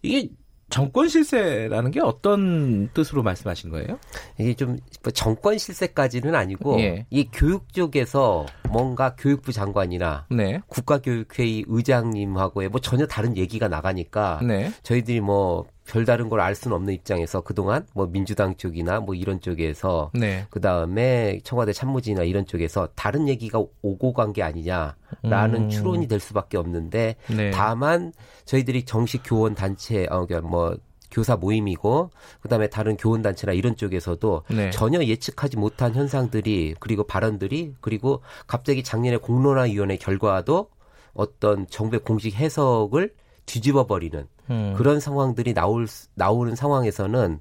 이게 0.00 0.30
정권 0.70 1.08
실세라는 1.08 1.90
게 1.90 2.00
어떤 2.00 2.88
뜻으로 2.94 3.22
말씀하신 3.22 3.70
거예요? 3.70 3.98
이게 4.38 4.54
좀뭐 4.54 4.78
정권 5.12 5.58
실세까지는 5.58 6.34
아니고 6.34 6.80
예. 6.80 7.06
이 7.10 7.28
교육 7.32 7.72
쪽에서 7.72 8.46
뭔가 8.70 9.14
교육부 9.16 9.52
장관이나 9.52 10.26
네. 10.30 10.60
국가교육회의 10.68 11.64
의장님하고의 11.66 12.68
뭐 12.68 12.80
전혀 12.80 13.06
다른 13.06 13.36
얘기가 13.36 13.68
나가니까 13.68 14.40
네. 14.42 14.72
저희들이 14.82 15.20
뭐 15.20 15.66
별다른 15.90 16.28
걸 16.28 16.40
알 16.40 16.54
수는 16.54 16.74
없는 16.76 16.94
입장에서 16.94 17.40
그동안 17.42 17.84
뭐 17.94 18.06
민주당 18.06 18.56
쪽이나 18.56 19.00
뭐 19.00 19.14
이런 19.14 19.40
쪽에서 19.40 20.10
네. 20.14 20.46
그 20.48 20.60
다음에 20.60 21.40
청와대 21.44 21.72
참모진이나 21.72 22.22
이런 22.24 22.46
쪽에서 22.46 22.88
다른 22.94 23.28
얘기가 23.28 23.62
오고 23.82 24.12
간 24.12 24.32
게 24.32 24.42
아니냐라는 24.44 25.62
음. 25.64 25.68
추론이 25.68 26.06
될 26.06 26.20
수밖에 26.20 26.56
없는데 26.56 27.16
네. 27.36 27.50
다만 27.50 28.12
저희들이 28.44 28.84
정식 28.84 29.22
교원 29.24 29.54
단체 29.54 30.06
어 30.10 30.24
그러니까 30.26 30.48
뭐 30.48 30.76
교사 31.10 31.34
모임이고 31.36 32.10
그다음에 32.40 32.68
다른 32.68 32.96
교원 32.96 33.20
단체나 33.22 33.52
이런 33.52 33.74
쪽에서도 33.76 34.44
네. 34.50 34.70
전혀 34.70 35.02
예측하지 35.02 35.56
못한 35.56 35.94
현상들이 35.94 36.76
그리고 36.78 37.02
발언들이 37.02 37.74
그리고 37.80 38.22
갑자기 38.46 38.84
작년에 38.84 39.16
공론화 39.16 39.62
위원회 39.64 39.96
결과도 39.96 40.68
어떤 41.12 41.66
정부의 41.66 42.00
공식 42.04 42.36
해석을 42.36 43.12
뒤집어 43.46 43.86
버리는 43.88 44.28
음. 44.50 44.74
그런 44.76 45.00
상황들이 45.00 45.54
나올 45.54 45.86
나오는 46.14 46.54
상황에서는 46.56 47.38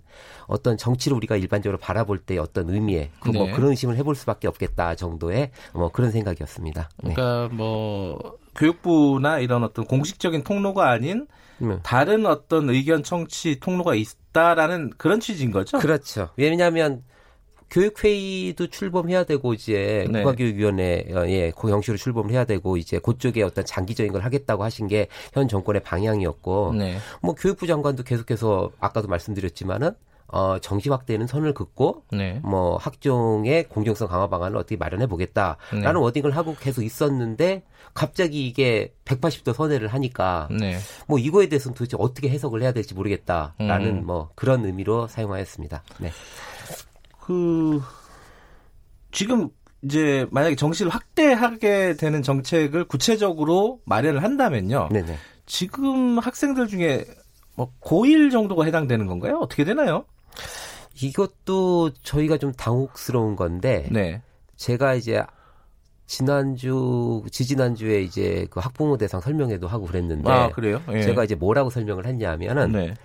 어떤 0.47 0.77
정치를 0.77 1.17
우리가 1.17 1.35
일반적으로 1.35 1.77
바라볼 1.79 2.19
때 2.19 2.37
어떤 2.37 2.69
의미에 2.69 3.09
그 3.19 3.29
뭐 3.31 3.45
네. 3.45 3.51
그런 3.53 3.71
의심을 3.71 3.95
해볼 3.97 4.15
수밖에 4.15 4.47
없겠다 4.47 4.95
정도의 4.95 5.51
뭐 5.73 5.89
그런 5.91 6.11
생각이었습니다. 6.11 6.89
네. 7.03 7.13
그러니까 7.13 7.53
뭐 7.55 8.37
교육부나 8.55 9.39
이런 9.39 9.63
어떤 9.63 9.85
공식적인 9.85 10.43
통로가 10.43 10.89
아닌 10.89 11.27
네. 11.59 11.77
다른 11.83 12.25
어떤 12.25 12.69
의견 12.69 13.03
청취 13.03 13.59
통로가 13.59 13.95
있다라는 13.95 14.91
그런 14.97 15.19
취지인 15.19 15.51
거죠. 15.51 15.77
그렇죠. 15.79 16.29
왜냐하면 16.37 17.03
교육회의도 17.69 18.67
출범해야 18.67 19.23
되고 19.25 19.53
이제 19.53 20.07
네. 20.09 20.23
국가교육위원회에 20.23 21.51
공영시로 21.51 21.97
출범을 21.97 22.31
해야 22.31 22.45
되고 22.45 22.77
이제 22.77 22.99
그쪽에 22.99 23.43
어떤 23.43 23.65
장기적인 23.65 24.11
걸 24.11 24.23
하겠다고 24.23 24.63
하신 24.63 24.87
게 24.87 25.07
현 25.33 25.47
정권의 25.47 25.81
방향이었고 25.83 26.73
네. 26.77 26.97
뭐 27.21 27.35
교육부 27.35 27.67
장관도 27.67 28.03
계속해서 28.03 28.71
아까도 28.79 29.07
말씀드렸지만은 29.07 29.91
어, 30.31 30.59
정시 30.59 30.89
확대는 30.89 31.25
선을 31.25 31.55
긋고 31.55 32.03
네. 32.11 32.39
뭐 32.43 32.77
학종의 32.77 33.67
공정성 33.67 34.07
강화 34.07 34.27
방안을 34.27 34.57
어떻게 34.57 34.77
마련해 34.77 35.07
보겠다라는 35.07 35.81
네. 35.81 35.91
워딩을 35.91 36.37
하고 36.37 36.55
계속 36.59 36.83
있었는데 36.83 37.63
갑자기 37.95 38.47
이게 38.47 38.93
180도 39.05 39.53
선회를 39.53 39.87
하니까 39.87 40.47
네. 40.51 40.77
뭐 41.07 41.17
이거에 41.17 41.47
대해서는 41.49 41.73
도대체 41.73 41.97
어떻게 41.99 42.29
해석을 42.29 42.61
해야 42.61 42.71
될지 42.71 42.93
모르겠다라는 42.93 43.87
음. 43.87 44.05
뭐 44.05 44.29
그런 44.35 44.65
의미로 44.65 45.07
사용하였습니다. 45.07 45.81
네. 45.97 46.11
그 47.29 47.79
지금 49.11 49.49
이제 49.83 50.25
만약에 50.31 50.55
정시를 50.55 50.91
확대하게 50.91 51.93
되는 51.93 52.23
정책을 52.23 52.85
구체적으로 52.85 53.81
마련을 53.85 54.23
한다면요. 54.23 54.89
네네. 54.91 55.15
지금 55.45 56.17
학생들 56.17 56.67
중에 56.67 57.05
뭐 57.55 57.71
고1 57.81 58.31
정도가 58.31 58.65
해당되는 58.65 59.05
건가요? 59.05 59.37
어떻게 59.37 59.63
되나요? 59.63 60.05
이것도 60.99 61.91
저희가 62.01 62.37
좀 62.37 62.51
당혹스러운 62.51 63.35
건데 63.35 63.87
네. 63.91 64.23
제가 64.55 64.95
이제 64.95 65.21
지난주 66.07 67.23
지지난주에 67.29 68.01
이제 68.01 68.47
그 68.49 68.59
학부모 68.59 68.97
대상 68.97 69.21
설명회도 69.21 69.67
하고 69.67 69.85
그랬는데 69.85 70.31
아, 70.31 70.49
그래요? 70.49 70.81
예. 70.93 71.03
제가 71.03 71.25
이제 71.25 71.35
뭐라고 71.35 71.69
설명을 71.69 72.07
했냐면은 72.07 72.71
네. 72.71 72.95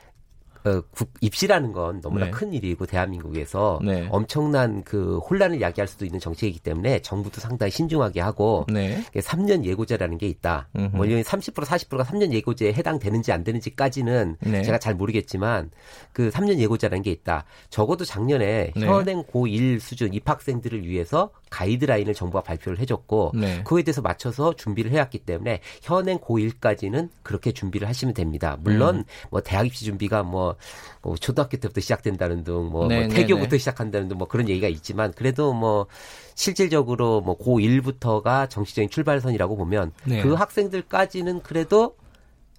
어, 0.65 0.81
국, 0.93 1.13
입시라는 1.21 1.73
건 1.73 2.01
너무나 2.01 2.27
네. 2.27 2.31
큰 2.31 2.55
일이고 2.55 2.87
대한민국에서 2.87 3.81
네. 3.85 4.09
엄청난 4.11 4.83
그 4.83 5.19
혼란을 5.19 5.61
야기할 5.61 5.87
수도 5.87 6.07
있는 6.07 6.19
정책이기 6.19 6.61
때문에 6.61 7.01
정부도 7.03 7.41
상당히 7.41 7.71
신중하게 7.71 8.21
하고 8.21 8.65
네. 8.73 9.03
3년 9.15 9.65
예고제라는 9.65 10.17
게 10.17 10.27
있다. 10.27 10.69
음흠. 10.75 10.97
뭐30% 10.97 11.65
40%가 11.65 12.05
3년 12.05 12.33
예고제에 12.33 12.73
해당되는지 12.73 13.31
안 13.33 13.45
되는지까지는 13.45 14.37
네. 14.41 14.63
제가 14.63 14.79
잘 14.79 14.95
모르겠지만 14.95 15.71
그 16.13 16.31
3년 16.31 16.59
예고제라는 16.59 17.03
게 17.03 17.11
있다. 17.11 17.45
적어도 17.69 18.07
작년에 18.07 18.73
네. 18.75 18.87
현행 18.87 19.23
고1 19.25 19.81
수준 19.81 20.15
입학생들을 20.15 20.87
위해서 20.87 21.31
가이드라인을 21.55 22.15
정부가 22.15 22.43
발표를 22.43 22.81
해줬고 22.81 23.33
네. 23.35 23.63
그에 23.63 23.85
대해서 23.85 24.03
맞춰서 24.03 24.55
준비를 24.57 24.91
해왔기 24.91 25.21
때문에 25.21 25.61
현행 25.83 26.19
고1까지는 26.19 27.11
그렇게 27.23 27.53
준비를 27.53 27.87
하시면 27.87 28.13
됩니다. 28.13 28.57
물론 28.61 28.97
음. 28.97 29.05
뭐 29.31 29.41
대학 29.41 29.65
입시 29.65 29.85
준비가 29.85 30.25
뭐, 30.25 30.57
뭐 31.01 31.15
초등학교 31.17 31.57
때부터 31.57 31.81
시작된다는 31.81 32.43
등, 32.43 32.55
뭐, 32.55 32.71
뭐 32.71 32.89
네, 32.89 33.07
네, 33.07 33.09
태교부터 33.09 33.51
네. 33.51 33.59
시작한다는 33.59 34.09
등, 34.09 34.19
뭐 34.19 34.27
그런 34.27 34.49
얘기가 34.49 34.67
있지만 34.67 35.13
그래도 35.13 35.53
뭐 35.53 35.87
실질적으로 36.35 37.21
뭐 37.21 37.39
고1부터가 37.39 38.51
정치적인 38.51 38.91
출발선이라고 38.91 39.57
보면 39.57 39.93
네. 40.05 40.23
그 40.23 40.35
학생들까지는 40.35 41.43
그래도 41.43 41.95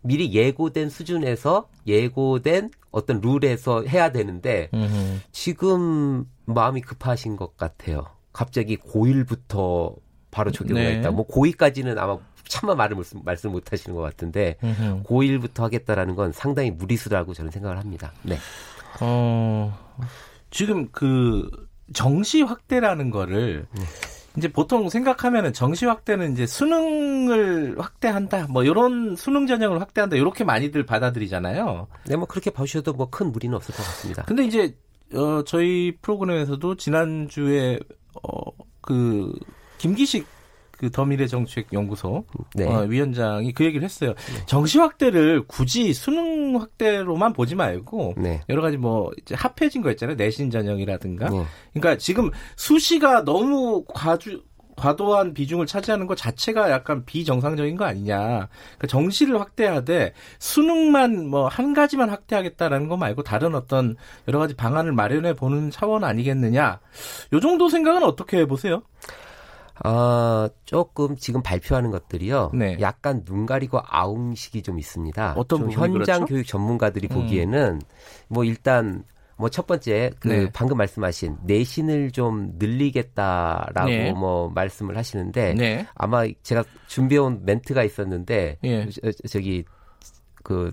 미리 0.04 0.34
예고된 0.34 0.90
수준에서 0.90 1.68
예고된 1.86 2.70
어떤 2.92 3.20
룰에서 3.20 3.84
해야 3.84 4.12
되는데 4.14 4.70
음흠. 4.74 5.20
지금 5.34 6.26
마음이 6.46 6.80
급하신 6.82 7.36
것 7.36 7.58
같아요. 7.58 8.15
갑자기 8.36 8.76
고1부터 8.78 9.96
바로 10.30 10.52
적용을 10.52 10.84
네. 10.84 10.96
했다. 10.98 11.10
뭐 11.12 11.26
고2까지는 11.26 11.98
아마 11.98 12.18
차마 12.48 12.76
말을 12.76 12.98
말씀 13.24 13.52
못 13.52 13.72
하시는 13.72 13.96
것 13.96 14.02
같은데 14.02 14.58
으흠. 14.64 15.04
고1부터 15.04 15.62
하겠다라는 15.62 16.16
건 16.16 16.32
상당히 16.34 16.70
무리수라고 16.70 17.34
저는 17.34 17.50
생각을 17.52 17.80
합니다. 17.80 18.12
네. 18.24 18.38
어, 19.00 19.78
지금 20.52 20.90
그 20.92 21.50
정시 21.94 22.42
확대라는 22.42 23.10
거를 23.10 23.66
네. 23.72 23.84
이제 24.38 24.52
보통 24.52 24.90
생각하면은 24.90 25.54
정시 25.54 25.86
확대는 25.86 26.34
이제 26.34 26.46
수능을 26.46 27.76
확대한다, 27.80 28.48
뭐 28.50 28.66
이런 28.66 29.16
수능 29.16 29.48
전형을 29.48 29.80
확대한다 29.80 30.18
이렇게 30.18 30.44
많이들 30.44 30.86
받아들이잖아요. 30.86 31.88
네, 32.08 32.16
뭐 32.18 32.28
그렇게 32.28 32.50
봐주셔도 32.52 32.92
뭐 32.94 33.10
큰 33.10 33.32
무리는 33.32 33.56
없을 33.56 33.74
것 33.74 33.82
같습니다. 33.84 34.24
근데 34.24 34.44
이제 34.44 34.76
어, 35.14 35.44
저희 35.46 35.96
프로그램에서도 36.02 36.76
지난 36.76 37.28
주에 37.30 37.80
어, 38.24 38.52
그 38.82 39.34
김기식 39.78 40.26
그 40.78 40.92
더미래 40.92 41.28
정책 41.28 41.72
연구소 41.72 42.26
네. 42.54 42.66
어, 42.66 42.82
위원장이 42.82 43.54
그 43.54 43.64
얘기를 43.64 43.84
했어요. 43.84 44.10
네. 44.14 44.46
정시 44.46 44.78
확대를 44.78 45.44
굳이 45.48 45.94
수능 45.94 46.60
확대로만 46.60 47.34
보지 47.34 47.56
말고 47.56 48.16
네. 48.18 48.42
여러 48.50 48.62
가지 48.62 48.78
뭐 48.78 49.12
이제 49.22 49.36
합해진 49.36 49.82
거 49.82 49.90
있잖아요. 49.92 50.16
내신 50.16 50.50
전형이라든가. 50.50 51.30
네. 51.30 51.46
그러니까 51.74 51.98
지금 51.98 52.30
수시가 52.58 53.24
너무 53.24 53.86
과주 53.88 54.44
과도한 54.76 55.34
비중을 55.34 55.66
차지하는 55.66 56.06
것 56.06 56.16
자체가 56.18 56.70
약간 56.70 57.06
비정상적인 57.06 57.78
거 57.78 57.86
아니냐. 57.86 58.18
그러니까 58.18 58.88
정시를 58.88 59.40
확대하되 59.40 60.14
수능만 60.40 61.28
뭐 61.28 61.48
한 61.48 61.74
가지만 61.74 62.10
확대하겠다라는 62.10 62.90
거 62.90 62.98
말고 62.98 63.24
다른 63.24 63.56
어떤 63.56 63.96
여러 64.28 64.40
가지 64.40 64.54
방안을 64.56 64.92
마련해 64.92 65.34
보는 65.36 65.72
차원 65.72 66.04
아니겠느냐. 66.04 66.80
요 67.34 67.40
정도 67.40 67.70
생각은 67.70 68.04
어떻게 68.04 68.46
보세요? 68.46 68.82
어, 69.84 70.48
조금 70.66 71.16
지금 71.18 71.42
발표하는 71.44 71.92
것들이요. 71.92 72.52
네. 72.54 72.78
약간 72.80 73.24
눈 73.26 73.46
가리고 73.46 73.80
아웅식이 73.86 74.64
좀 74.64 74.80
있습니다. 74.80 75.34
어떤 75.38 75.60
좀 75.60 75.72
현장 75.72 76.20
그렇죠? 76.20 76.26
교육 76.26 76.48
전문가들이 76.48 77.08
음. 77.12 77.16
보기에는 77.16 77.82
뭐 78.28 78.44
일단 78.44 79.04
뭐 79.38 79.50
첫 79.50 79.68
번째 79.68 80.12
그 80.20 80.28
네. 80.28 80.50
방금 80.54 80.78
말씀하신 80.78 81.38
내신을 81.44 82.12
좀 82.12 82.54
늘리겠다라고 82.58 83.90
네. 83.90 84.12
뭐 84.14 84.50
말씀을 84.50 84.98
하시는데 84.98 85.54
네. 85.54 85.88
아마 85.96 86.26
제가 86.44 86.64
준비해온 86.88 87.42
멘트가 87.46 87.84
있었는데 87.84 88.58
예. 88.64 88.90
저, 88.90 89.12
저기 89.28 89.66
그 90.44 90.72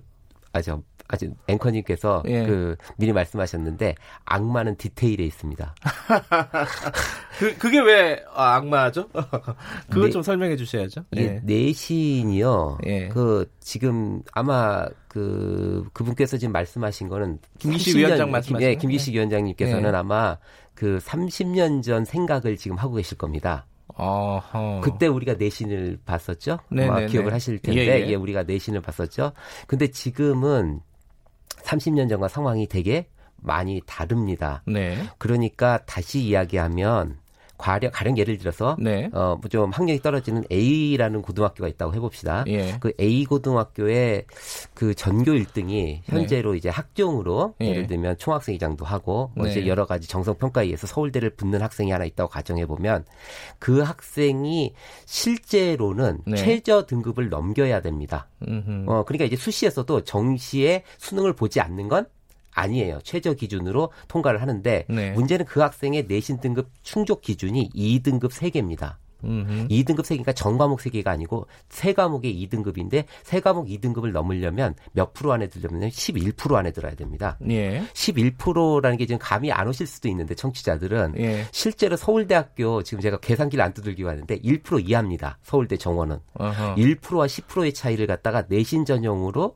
아저 0.52 0.82
아주 1.12 1.30
앵커님께서 1.46 2.22
예. 2.26 2.46
그 2.46 2.74
미리 2.96 3.12
말씀하셨는데 3.12 3.94
악마는 4.24 4.76
디테일에 4.76 5.22
있습니다. 5.24 5.74
그 7.38 7.56
그게 7.58 7.80
왜 7.80 8.24
아, 8.34 8.54
악마죠? 8.54 9.08
그거 9.90 10.06
네, 10.06 10.10
좀 10.10 10.22
설명해 10.22 10.56
주셔야죠. 10.56 11.04
예. 11.16 11.40
내신이요. 11.44 12.78
예. 12.86 13.08
그 13.08 13.46
지금 13.60 14.22
아마 14.32 14.86
그 15.06 15.84
그분께서 15.92 16.38
지금 16.38 16.52
말씀하신 16.52 17.08
거는 17.08 17.38
김기식 17.58 17.98
위원장 17.98 18.30
말씀하신 18.30 18.66
예, 18.66 18.74
김기식 18.74 19.12
위원장님께서는 19.12 19.92
예. 19.92 19.96
아마 19.96 20.38
그 20.74 20.98
30년 20.98 21.82
전 21.82 22.06
생각을 22.06 22.56
지금 22.56 22.78
하고 22.78 22.94
계실 22.94 23.18
겁니다. 23.18 23.66
어허. 23.96 24.80
그때 24.82 25.06
우리가 25.06 25.34
내신을 25.34 25.98
봤었죠. 26.06 26.58
아마 26.70 27.04
기억을 27.04 27.34
하실 27.34 27.58
텐데, 27.58 27.86
예, 27.86 28.00
예. 28.00 28.08
예, 28.08 28.14
우리가 28.14 28.44
내신을 28.44 28.80
봤었죠. 28.80 29.32
근데 29.66 29.88
지금은 29.88 30.80
30년 31.64 32.08
전과 32.08 32.28
상황이 32.28 32.66
되게 32.66 33.08
많이 33.36 33.80
다릅니다. 33.86 34.62
네. 34.66 34.96
그러니까 35.18 35.78
다시 35.86 36.20
이야기하면 36.20 37.18
가령, 37.58 37.90
가령 37.92 38.18
예를 38.18 38.38
들어서 38.38 38.76
네. 38.78 39.08
어, 39.12 39.38
뭐좀 39.40 39.70
학력이 39.70 40.00
떨어지는 40.00 40.44
A라는 40.50 41.22
고등학교가 41.22 41.68
있다고 41.68 41.94
해봅시다. 41.94 42.44
예. 42.48 42.76
그 42.80 42.92
A 43.00 43.24
고등학교의 43.24 44.24
그 44.74 44.94
전교 44.94 45.32
1등이 45.32 46.00
현재로 46.04 46.52
네. 46.52 46.58
이제 46.58 46.68
학종으로 46.68 47.54
예. 47.60 47.72
를 47.72 47.86
들면 47.86 48.18
총학생회장도 48.18 48.84
하고 48.84 49.30
뭐 49.34 49.46
이제 49.46 49.60
네. 49.60 49.66
여러 49.66 49.86
가지 49.86 50.08
정성 50.08 50.34
평가에 50.34 50.64
의해서 50.64 50.86
서울대를 50.86 51.30
붙는 51.30 51.62
학생이 51.62 51.90
하나 51.90 52.04
있다고 52.04 52.28
가정해 52.28 52.66
보면 52.66 53.04
그 53.58 53.80
학생이 53.80 54.74
실제로는 55.06 56.18
네. 56.26 56.36
최저 56.36 56.86
등급을 56.86 57.28
넘겨야 57.28 57.80
됩니다. 57.80 58.28
음흠. 58.46 58.84
어 58.88 59.04
그러니까 59.04 59.24
이제 59.24 59.36
수시에서도 59.36 60.02
정시에 60.04 60.82
수능을 60.98 61.34
보지 61.34 61.60
않는 61.60 61.88
건 61.88 62.06
아니에요. 62.54 63.00
최저 63.02 63.34
기준으로 63.34 63.90
통과를 64.08 64.40
하는데 64.40 64.84
네. 64.88 65.12
문제는 65.12 65.46
그 65.46 65.60
학생의 65.60 66.06
내신 66.08 66.38
등급 66.40 66.70
충족 66.82 67.20
기준이 67.20 67.70
2등급 67.74 68.30
3개입니다. 68.30 68.96
음흠. 69.24 69.68
2등급 69.68 70.00
3개니까 70.00 70.34
전 70.34 70.58
과목 70.58 70.80
3개가 70.80 71.08
아니고 71.08 71.46
세 71.68 71.92
과목의 71.92 72.34
2등급인데 72.48 73.04
세 73.22 73.40
과목 73.40 73.68
2등급을 73.68 74.10
넘으려면 74.12 74.74
몇 74.92 75.14
프로 75.14 75.32
안에 75.32 75.48
들려면 75.48 75.88
11% 75.88 76.54
안에 76.54 76.72
들어야 76.72 76.94
됩니다. 76.94 77.38
예. 77.48 77.82
11%라는 77.92 78.96
게 78.96 79.06
지금 79.06 79.18
감이 79.20 79.52
안 79.52 79.68
오실 79.68 79.86
수도 79.86 80.08
있는데 80.08 80.34
청취자들은 80.34 81.14
예. 81.18 81.46
실제로 81.52 81.96
서울대학교 81.96 82.82
지금 82.82 83.00
제가 83.00 83.18
계산기를 83.18 83.64
안 83.64 83.72
두들기고 83.72 84.08
하는데 84.08 84.38
1% 84.38 84.88
이하입니다. 84.88 85.38
서울대 85.42 85.76
정원은. 85.76 86.18
어허. 86.34 86.74
1%와 86.74 87.26
10%의 87.26 87.74
차이를 87.74 88.06
갖다가 88.06 88.44
내신 88.48 88.84
전형으로 88.84 89.54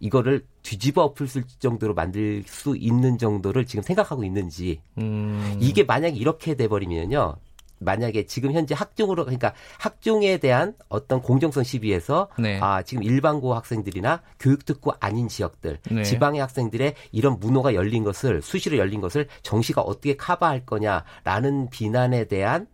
이거를 0.00 0.44
뒤집어 0.62 1.02
엎을 1.04 1.26
정도로 1.58 1.94
만들 1.94 2.42
수 2.46 2.76
있는 2.76 3.18
정도를 3.18 3.66
지금 3.66 3.82
생각하고 3.82 4.24
있는지 4.24 4.80
음. 4.98 5.56
이게 5.60 5.84
만약에 5.84 6.16
이렇게 6.16 6.54
돼버리면요 6.54 7.36
만약에 7.78 8.26
지금 8.26 8.52
현재 8.52 8.74
학종으로 8.74 9.24
그러니까 9.24 9.52
학종에 9.78 10.38
대한 10.38 10.74
어떤 10.88 11.20
공정성 11.20 11.62
시비에서 11.62 12.28
네. 12.38 12.58
아 12.60 12.82
지금 12.82 13.02
일반고 13.02 13.54
학생들이나 13.54 14.22
교육특구 14.40 14.92
아닌 15.00 15.28
지역들 15.28 15.78
네. 15.90 16.02
지방의 16.02 16.40
학생들의 16.40 16.94
이런 17.12 17.38
문호가 17.38 17.74
열린 17.74 18.04
것을 18.04 18.42
수시로 18.42 18.78
열린 18.78 19.00
것을 19.00 19.28
정시가 19.42 19.82
어떻게 19.82 20.16
커버할 20.16 20.64
거냐라는 20.64 21.68
비난에 21.70 22.24
대한 22.24 22.66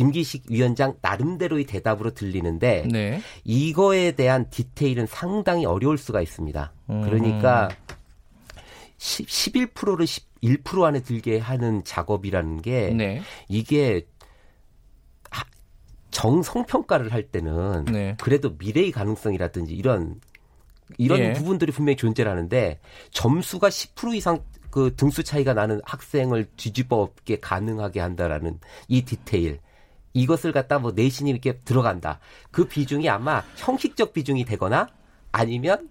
김기식 0.00 0.44
위원장 0.48 0.94
나름대로의 1.02 1.64
대답으로 1.64 2.14
들리는데 2.14 2.88
네. 2.90 3.20
이거에 3.44 4.12
대한 4.12 4.48
디테일은 4.48 5.04
상당히 5.06 5.66
어려울 5.66 5.98
수가 5.98 6.22
있습니다. 6.22 6.72
음. 6.88 7.02
그러니까 7.02 7.68
10, 8.96 9.26
11%를 9.26 10.06
11% 10.06 10.84
안에 10.84 11.02
들게 11.02 11.38
하는 11.38 11.84
작업이라는 11.84 12.62
게 12.62 12.94
네. 12.94 13.20
이게 13.46 14.06
정성 16.10 16.64
평가를 16.64 17.12
할 17.12 17.24
때는 17.24 17.84
네. 17.84 18.16
그래도 18.22 18.56
미래의 18.58 18.92
가능성이라든지 18.92 19.74
이런 19.74 20.18
이런 20.96 21.20
예. 21.20 21.32
부분들이 21.34 21.72
분명히 21.72 21.96
존재하는데 21.98 22.80
점수가 23.10 23.68
10% 23.68 24.16
이상 24.16 24.42
그 24.70 24.94
등수 24.96 25.22
차이가 25.24 25.52
나는 25.52 25.82
학생을 25.84 26.46
뒤집어 26.56 26.96
엎게 26.96 27.40
가능하게 27.40 28.00
한다라는 28.00 28.60
이 28.88 29.02
디테일 29.02 29.60
이것을 30.12 30.52
갖다 30.52 30.78
뭐 30.78 30.92
내신이 30.92 31.30
이렇게 31.30 31.58
들어간다. 31.58 32.18
그 32.50 32.66
비중이 32.66 33.08
아마 33.08 33.42
형식적 33.56 34.12
비중이 34.12 34.44
되거나 34.44 34.88
아니면 35.32 35.88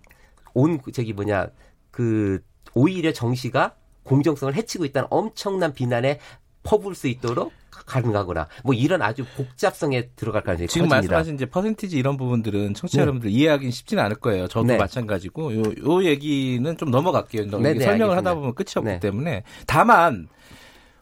온 0.53 0.79
저기 0.93 1.13
뭐냐 1.13 1.47
그 1.91 2.41
오히려 2.73 3.13
정시가 3.13 3.75
공정성을 4.03 4.53
해치고 4.55 4.85
있다는 4.85 5.07
엄청난 5.11 5.73
비난에 5.73 6.19
퍼부을 6.63 6.95
수 6.95 7.07
있도록 7.07 7.53
가능하거나 7.69 8.47
뭐 8.63 8.73
이런 8.73 9.01
아주 9.01 9.23
복잡성에 9.37 10.09
들어갈 10.15 10.43
가능성이 10.43 10.67
지금 10.67 10.89
커집니다. 10.89 11.15
말씀하신 11.15 11.35
이제 11.35 11.45
퍼센티지 11.45 11.97
이런 11.97 12.17
부분들은 12.17 12.73
청취자 12.73 12.97
네. 12.97 13.01
여러분들 13.03 13.29
이해하기는 13.29 13.71
쉽지는 13.71 14.03
않을 14.03 14.17
거예요. 14.17 14.47
저도 14.47 14.67
네. 14.67 14.77
마찬가지고 14.77 15.55
요, 15.55 15.63
요 15.85 16.03
얘기는 16.03 16.77
좀 16.77 16.91
넘어갈게요. 16.91 17.45
네, 17.45 17.73
네, 17.73 17.79
설명을 17.79 17.83
알겠습니다. 17.83 18.15
하다 18.17 18.33
보면 18.35 18.55
끝이 18.55 18.71
없기 18.75 18.89
네. 18.89 18.99
때문에 18.99 19.43
다만 19.65 20.27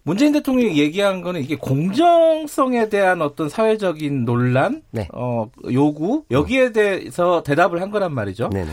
문재인 0.07 0.31
대통령이 0.31 0.79
얘기한 0.79 1.21
거는 1.21 1.41
이게 1.41 1.57
공정성에 1.57 2.87
대한 2.87 3.21
어떤 3.21 3.49
사회적인 3.49 4.23
논란, 4.23 4.81
네. 4.89 5.09
어, 5.13 5.51
요구 5.69 6.23
여기에 6.31 6.71
대해서 6.71 7.43
대답을 7.43 7.81
한 7.81 7.91
거란 7.91 8.13
말이죠. 8.13 8.49
네네. 8.51 8.71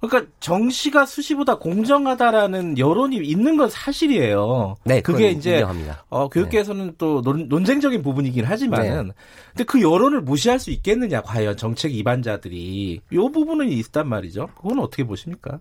그러니까 0.00 0.28
정시가 0.40 1.06
수시보다 1.06 1.58
공정하다라는 1.58 2.78
여론이 2.78 3.16
있는 3.18 3.56
건 3.56 3.70
사실이에요. 3.70 4.74
네, 4.82 5.00
그게 5.00 5.30
이제 5.30 5.54
인정합니다. 5.54 6.04
어, 6.08 6.28
교육계에서는 6.28 6.86
네. 6.86 6.92
또 6.98 7.22
논, 7.22 7.48
논쟁적인 7.48 8.02
부분이긴 8.02 8.44
하지만은, 8.44 9.06
네. 9.06 9.14
근데 9.50 9.64
그 9.64 9.80
여론을 9.80 10.20
무시할 10.22 10.58
수 10.58 10.72
있겠느냐 10.72 11.22
과연 11.22 11.56
정책 11.56 11.92
위반자들이 11.92 13.02
요 13.12 13.30
부분은 13.30 13.68
있단 13.68 14.08
말이죠. 14.08 14.48
그건 14.56 14.80
어떻게 14.80 15.04
보십니까? 15.04 15.60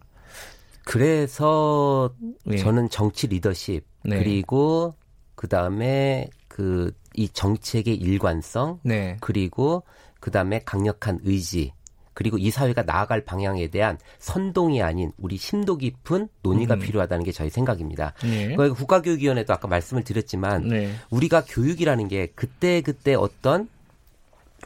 그래서 0.85 2.13
네. 2.45 2.57
저는 2.57 2.89
정치 2.89 3.27
리더십 3.27 3.83
네. 4.03 4.19
그리고 4.19 4.95
그 5.35 5.47
다음에 5.47 6.29
그 6.47 6.91
이 7.15 7.29
정책의 7.29 7.95
일관성 7.95 8.79
네. 8.83 9.17
그리고 9.21 9.83
그 10.19 10.31
다음에 10.31 10.61
강력한 10.65 11.19
의지 11.23 11.73
그리고 12.13 12.37
이 12.37 12.49
사회가 12.49 12.83
나아갈 12.83 13.25
방향에 13.25 13.67
대한 13.67 13.97
선동이 14.19 14.81
아닌 14.81 15.11
우리 15.17 15.35
심도 15.35 15.77
깊은 15.77 16.29
논의가 16.43 16.75
음. 16.75 16.79
필요하다는 16.79 17.25
게 17.25 17.31
저희 17.33 17.49
생각입니다. 17.49 18.13
네. 18.23 18.55
그러니까 18.55 18.77
국가교육위원회도 18.77 19.53
아까 19.53 19.67
말씀을 19.67 20.03
드렸지만 20.03 20.67
네. 20.67 20.93
우리가 21.09 21.43
교육이라는 21.45 22.07
게 22.07 22.27
그때 22.35 22.81
그때 22.81 23.15
어떤 23.15 23.67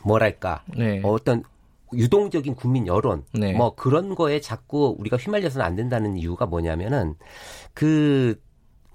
뭐랄까 0.03 0.63
네. 0.67 1.01
어떤 1.03 1.43
유동적인 1.93 2.55
국민 2.55 2.87
여론 2.87 3.23
네. 3.33 3.53
뭐 3.53 3.75
그런 3.75 4.15
거에 4.15 4.39
자꾸 4.41 4.95
우리가 4.99 5.17
휘말려서는 5.17 5.65
안 5.65 5.75
된다는 5.75 6.17
이유가 6.17 6.45
뭐냐면은 6.45 7.15
그 7.73 8.39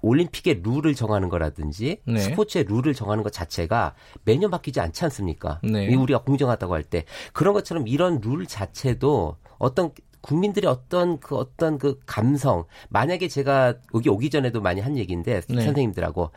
올림픽의 0.01 0.61
룰을 0.63 0.93
정하는 0.93 1.29
거라든지 1.29 1.97
네. 2.05 2.19
스포츠의 2.19 2.65
룰을 2.65 2.93
정하는 2.93 3.23
것 3.23 3.33
자체가 3.33 3.95
매년 4.23 4.51
바뀌지 4.51 4.79
않지 4.79 5.03
않습니까? 5.05 5.59
네. 5.63 5.93
우리가 5.95 6.21
공정하다고 6.21 6.73
할 6.73 6.83
때 6.83 7.05
그런 7.33 7.53
것처럼 7.55 7.87
이런 7.87 8.21
룰 8.21 8.45
자체도 8.45 9.37
어떤 9.57 9.91
국민들의 10.21 10.69
어떤 10.69 11.19
그 11.19 11.35
어떤 11.35 11.77
그 11.77 11.99
감성 12.05 12.65
만약에 12.89 13.27
제가 13.27 13.75
여기 13.93 14.09
오기 14.09 14.29
전에도 14.29 14.61
많이 14.61 14.81
한 14.81 14.97
얘기인데 14.97 15.41
네. 15.47 15.63
선생님들하고 15.63 16.31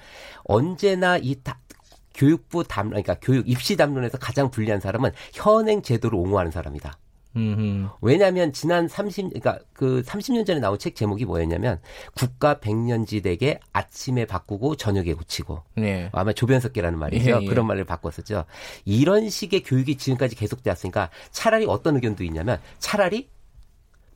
언제나 0.44 1.18
이 1.18 1.36
다, 1.42 1.58
교육부 2.18 2.64
담 2.64 2.88
그러니까 2.88 3.16
교육 3.22 3.48
입시 3.48 3.76
담론에서 3.76 4.18
가장 4.18 4.50
불리한 4.50 4.80
사람은 4.80 5.12
현행 5.32 5.82
제도를 5.82 6.18
옹호하는 6.18 6.50
사람이다. 6.50 6.98
왜냐하면 8.00 8.52
지난 8.52 8.88
30 8.88 9.28
그러니까 9.28 9.60
그 9.72 10.02
30년 10.04 10.44
전에 10.44 10.58
나온 10.58 10.78
책 10.78 10.96
제목이 10.96 11.24
뭐였냐면 11.24 11.80
국가 12.14 12.58
백년지대게 12.58 13.60
아침에 13.72 14.24
바꾸고 14.24 14.74
저녁에 14.74 15.12
고치고 15.12 15.62
네. 15.76 16.08
아마 16.12 16.32
조변석계라는 16.32 16.98
말이죠 16.98 17.30
예, 17.30 17.38
예. 17.42 17.46
그런 17.46 17.66
말을 17.66 17.84
바꿨었죠. 17.84 18.44
이런 18.84 19.30
식의 19.30 19.62
교육이 19.62 19.96
지금까지 19.96 20.34
계속되었으니까 20.34 21.10
차라리 21.30 21.66
어떤 21.66 21.94
의견도 21.94 22.24
있냐면 22.24 22.60
차라리 22.80 23.28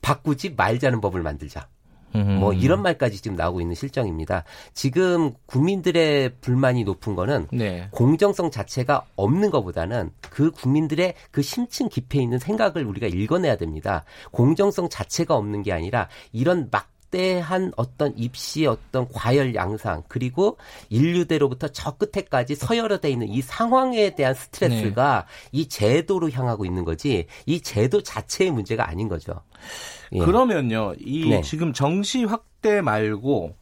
바꾸지 0.01 0.55
말자는 0.55 0.99
법을 0.99 1.21
만들자. 1.21 1.69
뭐 2.13 2.53
이런 2.53 2.81
말까지 2.81 3.21
지금 3.21 3.35
나오고 3.35 3.61
있는 3.61 3.75
실정입니다. 3.75 4.43
지금 4.73 5.33
국민들의 5.45 6.33
불만이 6.41 6.83
높은 6.83 7.15
거는 7.15 7.47
네. 7.51 7.87
공정성 7.91 8.51
자체가 8.51 9.05
없는 9.15 9.49
것보다는 9.49 10.11
그 10.29 10.51
국민들의 10.51 11.15
그 11.31 11.41
심층 11.41 11.89
깊이 11.89 12.21
있는 12.21 12.39
생각을 12.39 12.85
우리가 12.85 13.07
읽어내야 13.07 13.57
됩니다. 13.57 14.05
공정성 14.31 14.89
자체가 14.89 15.35
없는 15.35 15.63
게 15.63 15.73
아니라 15.73 16.07
이런 16.31 16.69
막 16.71 16.92
막대한 17.13 17.71
어떤 17.77 18.17
입시의 18.17 18.67
어떤 18.67 19.07
과열 19.07 19.53
양상 19.53 20.03
그리고 20.07 20.57
인류대로부터 20.89 21.67
저 21.69 21.95
끝에까지 21.95 22.55
서열화돼 22.55 23.09
있는 23.11 23.29
이 23.29 23.41
상황에 23.41 24.15
대한 24.15 24.33
스트레스가 24.33 25.25
네. 25.27 25.59
이 25.59 25.69
제도로 25.69 26.31
향하고 26.31 26.65
있는 26.65 26.83
거지 26.83 27.27
이 27.45 27.61
제도 27.61 28.01
자체의 28.01 28.51
문제가 28.51 28.89
아닌 28.89 29.07
거죠. 29.07 29.41
예. 30.11 30.19
그러면요, 30.19 30.95
이 30.99 31.29
네. 31.29 31.41
지금 31.41 31.71
정시 31.71 32.25
확대 32.25 32.81
말고 32.81 33.55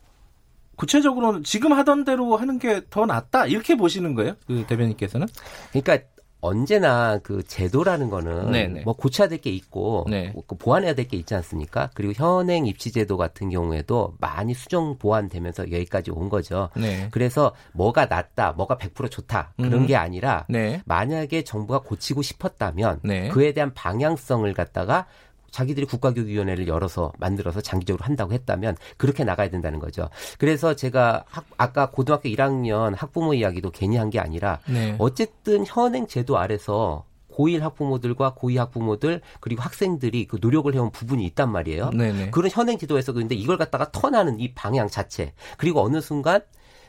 구체적으로는 0.77 1.43
지금 1.43 1.73
하던 1.73 2.05
대로 2.05 2.35
하는 2.37 2.57
게 2.57 2.81
더 2.89 3.05
낫다 3.05 3.45
이렇게 3.47 3.75
보시는 3.75 4.15
거예요, 4.15 4.35
그 4.47 4.65
대변인께서는? 4.67 5.27
그러니까 5.71 5.99
언제나 6.41 7.19
그 7.19 7.43
제도라는 7.43 8.09
거는 8.09 8.51
네네. 8.51 8.81
뭐 8.81 8.93
고쳐야 8.95 9.27
될 9.27 9.41
게 9.41 9.49
있고 9.51 10.05
네. 10.09 10.29
뭐그 10.33 10.55
보완해야 10.57 10.93
될 10.93 11.07
게 11.07 11.17
있지 11.17 11.33
않습니까? 11.35 11.89
그리고 11.93 12.13
현행 12.13 12.65
입시 12.67 12.91
제도 12.91 13.17
같은 13.17 13.49
경우에도 13.49 14.15
많이 14.19 14.53
수정 14.53 14.97
보완되면서 14.97 15.71
여기까지 15.71 16.11
온 16.11 16.29
거죠. 16.29 16.69
네. 16.75 17.07
그래서 17.11 17.53
뭐가 17.73 18.05
낫다, 18.05 18.53
뭐가 18.53 18.77
100% 18.77 19.09
좋다 19.09 19.53
그런 19.57 19.73
음. 19.73 19.87
게 19.87 19.95
아니라 19.95 20.45
네. 20.49 20.81
만약에 20.85 21.43
정부가 21.43 21.79
고치고 21.79 22.21
싶었다면 22.21 22.99
네. 23.03 23.29
그에 23.29 23.53
대한 23.53 23.73
방향성을 23.73 24.51
갖다가 24.53 25.05
자기들이 25.51 25.85
국가교육위원회를 25.85 26.67
열어서 26.67 27.11
만들어서 27.19 27.61
장기적으로 27.61 28.05
한다고 28.05 28.33
했다면 28.33 28.77
그렇게 28.97 29.23
나가야 29.23 29.49
된다는 29.49 29.79
거죠. 29.79 30.09
그래서 30.37 30.75
제가 30.75 31.25
학, 31.27 31.45
아까 31.57 31.89
고등학교 31.91 32.29
1학년 32.29 32.95
학부모 32.95 33.33
이야기도 33.33 33.71
괜히 33.71 33.97
한 33.97 34.11
게 34.11 34.19
아니라 34.19 34.59
네. 34.67 34.95
어쨌든 34.99 35.65
현행 35.65 36.05
제도 36.07 36.37
아래서 36.37 37.05
고1 37.33 37.59
학부모들과 37.61 38.35
고2 38.35 38.57
학부모들 38.57 39.21
그리고 39.39 39.61
학생들이 39.61 40.27
그 40.27 40.37
노력을 40.41 40.73
해온 40.73 40.91
부분이 40.91 41.23
있단 41.27 41.49
말이에요. 41.49 41.91
네네. 41.91 42.31
그런 42.31 42.49
현행 42.51 42.77
제도에서 42.77 43.13
그런데 43.13 43.35
이걸 43.35 43.57
갖다가 43.57 43.89
턴하는 43.91 44.39
이 44.41 44.53
방향 44.53 44.89
자체 44.89 45.33
그리고 45.57 45.81
어느 45.81 46.01
순간 46.01 46.41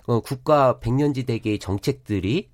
어, 0.06 0.18
국가 0.20 0.80
백년지 0.80 1.24
대계의 1.26 1.60
정책들이 1.60 2.50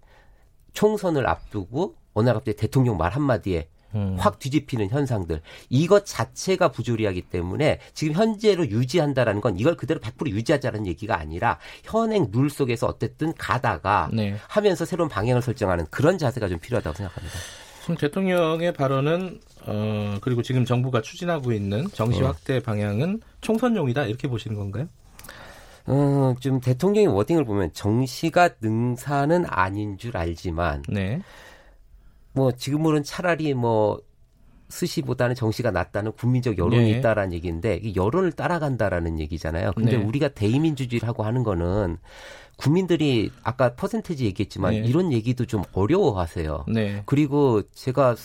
총선을 0.75 1.27
앞두고 1.27 1.95
어느 2.13 2.27
날 2.27 2.35
갑자기 2.35 2.57
대통령 2.59 2.99
말 2.99 3.13
한마디에 3.13 3.69
음. 3.95 4.17
확 4.19 4.39
뒤집히는 4.39 4.91
현상들 4.91 5.41
이것 5.69 6.05
자체가 6.05 6.69
부조리하기 6.69 7.23
때문에 7.23 7.81
지금 7.95 8.15
현재로 8.15 8.69
유지한다라는 8.69 9.41
건 9.41 9.59
이걸 9.59 9.77
그대로 9.77 10.01
100% 10.01 10.29
유지하자는 10.29 10.87
얘기가 10.87 11.19
아니라 11.19 11.59
현행 11.85 12.29
룰 12.33 12.51
속에서 12.51 12.87
어쨌든 12.87 13.33
가다가 13.35 14.11
네. 14.13 14.37
하면서 14.49 14.85
새로운 14.85 15.09
방향을 15.09 15.43
설정하는 15.43 15.87
그런 15.91 16.19
자세가 16.19 16.49
좀 16.49 16.59
필요하다고 16.59 16.97
생각합니다. 16.97 17.39
지금 17.81 17.97
대통령의 17.97 18.75
발언은 18.75 19.41
어 19.67 20.19
그리고 20.21 20.43
지금 20.43 20.65
정부가 20.65 21.01
추진하고 21.01 21.53
있는 21.53 21.87
정시 21.93 22.23
어. 22.23 22.27
확대 22.27 22.61
방향은 22.61 23.23
총선용이다 23.41 24.05
이렇게 24.05 24.29
보시는 24.29 24.57
건가요? 24.57 24.89
어, 25.87 26.35
좀 26.39 26.61
대통령의 26.61 27.09
워딩을 27.09 27.45
보면 27.45 27.73
정시가 27.73 28.51
능사는 28.61 29.47
아닌 29.49 29.97
줄 29.97 30.19
알지만 30.19 30.83
네. 30.87 31.23
뭐 32.33 32.53
지금으로는 32.53 33.03
차라리 33.05 33.55
뭐 33.55 34.01
스시보다는 34.69 35.35
정시가 35.35 35.71
낫다는 35.71 36.13
국민적 36.13 36.59
여론이 36.59 36.93
네. 36.93 36.99
있다라는 36.99 37.33
얘기인데 37.33 37.81
이 37.83 37.95
여론을 37.97 38.33
따라간다라는 38.33 39.19
얘기잖아요. 39.19 39.73
근데 39.75 39.97
네. 39.97 40.05
우리가 40.05 40.29
대의민주주의를 40.29 41.09
하고 41.09 41.25
하는 41.25 41.43
거는 41.43 41.97
국민들이 42.57 43.31
아까 43.43 43.75
퍼센테지 43.75 44.27
얘기했지만 44.27 44.73
네. 44.73 44.79
이런 44.79 45.13
얘기도 45.13 45.47
좀 45.47 45.63
어려워하세요. 45.73 46.67
네. 46.69 47.03
그리고 47.07 47.63
제가 47.73 48.17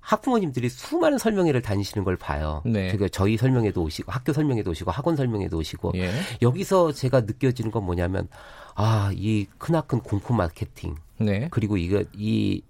학부모님들이 0.00 0.68
수많은 0.68 1.16
설명회를 1.16 1.62
다니시는 1.62 2.04
걸 2.04 2.16
봐요. 2.16 2.60
네. 2.66 2.88
그러니까 2.88 3.08
저희 3.08 3.36
설명회도 3.38 3.82
오시고 3.82 4.12
학교 4.12 4.32
설명회도 4.34 4.70
오시고 4.70 4.90
학원 4.90 5.16
설명회도 5.16 5.56
오시고 5.56 5.92
예. 5.96 6.10
여기서 6.42 6.92
제가 6.92 7.22
느껴지는 7.22 7.70
건 7.70 7.84
뭐냐면 7.84 8.28
아 8.74 9.10
이 9.14 9.46
크나큰 9.58 10.00
공포 10.00 10.34
마케팅 10.34 10.96
네. 11.18 11.48
그리고 11.50 11.76
이거 11.76 12.04
이 12.12 12.62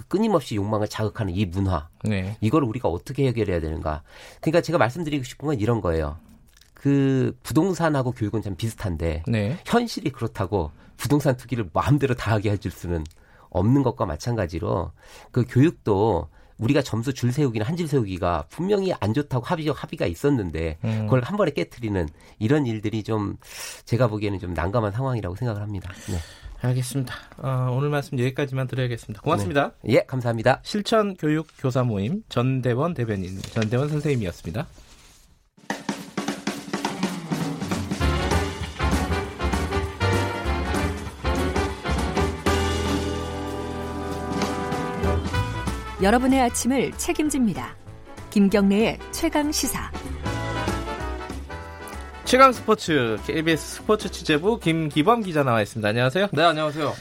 그 0.00 0.06
끊임없이 0.08 0.56
욕망을 0.56 0.88
자극하는 0.88 1.34
이 1.34 1.44
문화. 1.44 1.88
네. 2.04 2.38
이걸 2.40 2.64
우리가 2.64 2.88
어떻게 2.88 3.26
해결해야 3.26 3.60
되는가. 3.60 4.02
그러니까 4.40 4.62
제가 4.62 4.78
말씀드리고 4.78 5.24
싶은 5.24 5.46
건 5.46 5.60
이런 5.60 5.82
거예요. 5.82 6.16
그 6.72 7.36
부동산하고 7.42 8.12
교육은 8.12 8.40
참 8.40 8.56
비슷한데 8.56 9.24
네. 9.26 9.58
현실이 9.66 10.10
그렇다고 10.12 10.70
부동산 10.96 11.36
투기를 11.36 11.68
마음대로 11.74 12.14
다 12.14 12.32
하게 12.32 12.50
해줄 12.50 12.70
수는 12.70 13.04
없는 13.50 13.82
것과 13.82 14.06
마찬가지로 14.06 14.92
그 15.32 15.44
교육도 15.46 16.28
우리가 16.56 16.80
점수 16.80 17.12
줄 17.12 17.30
세우기나 17.32 17.66
한 17.66 17.76
줄 17.76 17.86
세우기가 17.86 18.46
분명히 18.48 18.94
안 19.00 19.12
좋다고 19.12 19.44
합의적 19.44 19.82
합의가 19.82 20.06
있었는데 20.06 20.78
음. 20.82 21.00
그걸 21.04 21.22
한 21.22 21.36
번에 21.36 21.50
깨뜨리는 21.50 22.08
이런 22.38 22.64
일들이 22.64 23.02
좀 23.02 23.36
제가 23.84 24.06
보기에는 24.08 24.38
좀 24.38 24.54
난감한 24.54 24.92
상황이라고 24.92 25.36
생각을 25.36 25.60
합니다. 25.60 25.90
네. 26.08 26.16
알겠습니다. 26.62 27.14
어, 27.38 27.74
오늘 27.76 27.88
말씀 27.88 28.18
여기까지만 28.18 28.66
드려야겠습니다. 28.66 29.22
고맙습니다. 29.22 29.72
네. 29.82 29.94
예, 29.94 30.04
감사합니다. 30.06 30.60
실천 30.62 31.14
교육 31.14 31.46
교사 31.58 31.82
모임 31.82 32.22
전대원 32.28 32.94
대변인, 32.94 33.38
전대원 33.40 33.88
선생님이었습니다. 33.88 34.66
여러분의 46.02 46.40
아침을 46.40 46.92
책임집니다. 46.92 47.76
김경래의 48.30 48.98
최강 49.10 49.52
시사. 49.52 49.90
최강 52.30 52.52
스포츠 52.52 53.18
KBS 53.26 53.74
스포츠 53.78 54.08
취재부 54.08 54.60
김기범 54.60 55.22
기자 55.22 55.42
나와 55.42 55.62
있습니다. 55.62 55.88
안녕하세요. 55.88 56.28
네, 56.32 56.42
안녕하세요. 56.44 56.92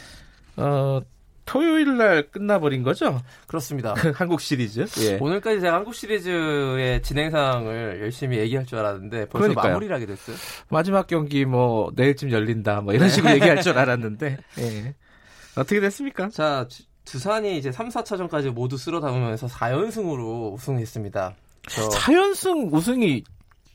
어, 0.57 1.01
토요일 1.45 1.97
날 1.97 2.31
끝나버린 2.31 2.81
거죠? 2.81 3.21
그렇습니다. 3.45 3.93
한국 4.17 4.41
시리즈. 4.41 4.87
예. 5.01 5.19
오늘까지 5.21 5.61
제가 5.61 5.75
한국 5.75 5.93
시리즈의 5.93 7.03
진행 7.03 7.29
상황을 7.29 7.99
열심히 8.01 8.39
얘기할 8.39 8.65
줄 8.65 8.79
알았는데 8.79 9.27
벌써 9.27 9.43
그러니까요. 9.43 9.67
마무리를 9.73 9.95
하게 9.95 10.07
됐어요. 10.07 10.35
마지막 10.67 11.05
경기 11.05 11.45
뭐 11.45 11.91
내일쯤 11.95 12.31
열린다 12.31 12.81
뭐 12.81 12.95
이런 12.95 13.07
식으로 13.07 13.31
얘기할 13.35 13.61
줄 13.61 13.77
알았는데 13.77 14.35
예. 14.57 14.95
어떻게 15.55 15.79
됐습니까? 15.79 16.29
자, 16.29 16.67
두산이 17.05 17.55
이제 17.59 17.71
3, 17.71 17.89
4차전까지 17.89 18.49
모두 18.49 18.77
쓸어 18.77 18.99
담으면서 18.99 19.45
4연승으로 19.45 20.53
우승했습니다. 20.53 21.35
4연승 21.67 22.73
우승이 22.73 23.23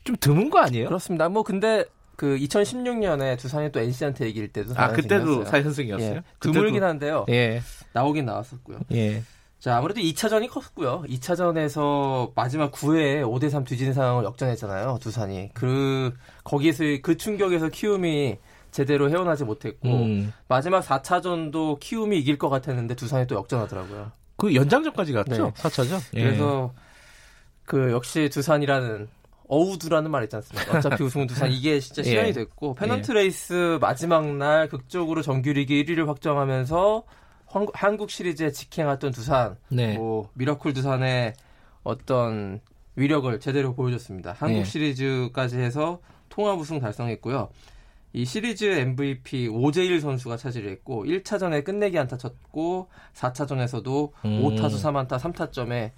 좀 0.05 0.15
드문 0.19 0.49
거 0.49 0.59
아니에요? 0.59 0.87
그렇습니다. 0.87 1.27
뭐 1.27 1.43
근데 1.43 1.83
그 2.15 2.37
2016년에 2.37 3.37
두산이 3.37 3.71
또 3.71 3.81
NC한테 3.81 4.29
이길 4.29 4.47
때도 4.47 4.73
아 4.77 4.93
그때도 4.93 5.43
4연승이었어요? 5.43 5.99
예, 6.15 6.21
드물긴 6.39 6.83
한데요. 6.83 7.25
예. 7.29 7.61
나오긴 7.91 8.25
나왔었고요. 8.25 8.79
예. 8.93 9.23
자, 9.59 9.77
아무래도 9.77 9.99
2차전이 9.99 10.47
컸고요. 10.47 11.03
2차전에서 11.09 12.33
마지막 12.35 12.71
9회에 12.71 13.23
5대 13.23 13.49
3 13.49 13.63
뒤진 13.63 13.93
상황을 13.93 14.23
역전했잖아요. 14.23 14.99
두산이. 15.01 15.49
그 15.55 16.13
거기서 16.43 16.83
그 17.01 17.17
충격에서 17.17 17.69
키움이 17.69 18.37
제대로 18.69 19.09
헤어나지 19.09 19.43
못했고 19.43 19.87
음. 19.87 20.33
마지막 20.47 20.83
4차전도 20.83 21.79
키움이 21.79 22.19
이길 22.19 22.37
것 22.37 22.49
같았는데 22.49 22.93
두산이 22.93 23.25
또 23.25 23.35
역전하더라고요. 23.35 24.11
그 24.35 24.53
연장전까지 24.53 25.13
갔죠? 25.13 25.45
네. 25.45 25.51
4차전. 25.53 25.99
예. 26.13 26.23
그래서 26.25 26.73
그 27.65 27.91
역시 27.91 28.29
두산이라는 28.29 29.07
어우두라는 29.47 30.11
말 30.11 30.23
있지 30.23 30.35
않습니까? 30.37 30.77
어차피 30.77 31.03
우승은 31.03 31.27
두산 31.27 31.51
이게 31.51 31.79
진짜 31.79 32.01
예. 32.01 32.05
실현이 32.05 32.33
됐고 32.33 32.75
페넌트 32.75 33.11
예. 33.11 33.15
레이스 33.15 33.77
마지막 33.79 34.25
날 34.35 34.67
극적으로 34.69 35.21
정규리그 35.21 35.73
1위를 35.73 36.07
확정하면서 36.07 37.03
한국 37.73 38.09
시리즈에 38.09 38.51
직행했던 38.51 39.11
두산, 39.11 39.55
네. 39.69 39.97
뭐 39.97 40.29
miracle 40.33 40.73
두산의 40.73 41.33
어떤 41.83 42.59
위력을 42.95 43.39
제대로 43.39 43.73
보여줬습니다. 43.73 44.33
한국 44.37 44.59
네. 44.59 44.65
시리즈까지 44.65 45.57
해서 45.57 45.99
통합 46.29 46.59
우승 46.59 46.79
달성했고요. 46.79 47.49
이 48.13 48.23
시리즈 48.23 48.63
MVP 48.63 49.49
오재일 49.49 49.99
선수가 49.99 50.37
차지를 50.37 50.71
했고 50.71 51.05
1차전에 51.05 51.63
끝내기 51.63 51.99
안타 51.99 52.17
쳤고 52.17 52.87
4차전에서도 53.13 54.11
음. 54.23 54.41
5타수 54.41 54.81
3안타 54.81 55.19
3타점에 55.19 55.91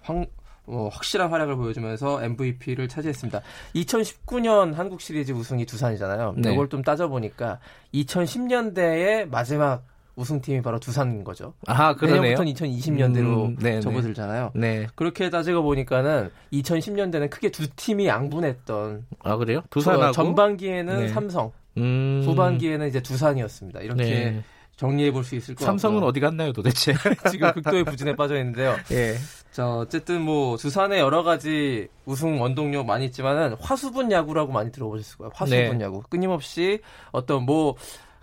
황, 0.00 0.26
어, 0.66 0.88
확실한 0.92 1.30
활약을 1.30 1.56
보여주면서 1.56 2.22
MVP를 2.22 2.88
차지했습니다. 2.88 3.40
2019년 3.74 4.74
한국 4.74 5.00
시리즈 5.00 5.32
우승이 5.32 5.64
두산이잖아요. 5.66 6.34
네. 6.38 6.52
이걸 6.52 6.68
좀 6.68 6.82
따져보니까 6.82 7.58
2010년대의 7.94 9.28
마지막 9.30 9.84
우승팀이 10.16 10.62
바로 10.62 10.80
두산인 10.80 11.24
거죠. 11.24 11.52
아, 11.66 11.94
그러네요. 11.94 12.22
내년부터는 12.22 12.52
2020년대로 12.54 13.46
음, 13.46 13.56
네, 13.60 13.72
네. 13.72 13.80
접어들잖아요. 13.80 14.52
네. 14.54 14.86
그렇게 14.94 15.28
따지고 15.28 15.62
보니까는 15.62 16.30
2010년대는 16.54 17.28
크게 17.30 17.50
두 17.50 17.68
팀이 17.76 18.06
양분했던. 18.06 19.06
아, 19.22 19.36
그래요? 19.36 19.62
두산하고 19.70 20.12
전반기에는 20.12 20.98
네. 21.00 21.08
삼성, 21.08 21.52
음... 21.76 22.22
후반기에는 22.24 22.88
이제 22.88 23.02
두산이었습니다. 23.02 23.80
이렇게 23.80 24.02
네. 24.04 24.42
정리해 24.76 25.10
볼 25.10 25.22
수 25.24 25.34
있을 25.36 25.54
것 25.54 25.60
같아요. 25.60 25.78
삼성은 25.78 26.02
어디 26.02 26.20
갔나요, 26.20 26.52
도대체? 26.52 26.94
지금 27.30 27.52
극도의 27.52 27.84
부진에 27.84 28.16
빠져 28.16 28.36
있는데요. 28.38 28.74
예. 28.92 29.16
자, 29.56 29.74
어쨌든 29.76 30.20
뭐 30.20 30.58
두산의 30.58 31.00
여러 31.00 31.22
가지 31.22 31.88
우승 32.04 32.38
원동력 32.42 32.84
많이 32.84 33.06
있지만은 33.06 33.54
화수분 33.58 34.12
야구라고 34.12 34.52
많이 34.52 34.70
들어보셨을 34.70 35.16
거예요. 35.16 35.30
화수분 35.34 35.78
네. 35.78 35.84
야구. 35.86 36.02
끊임없이 36.02 36.80
어떤 37.10 37.44
뭐 37.44 37.74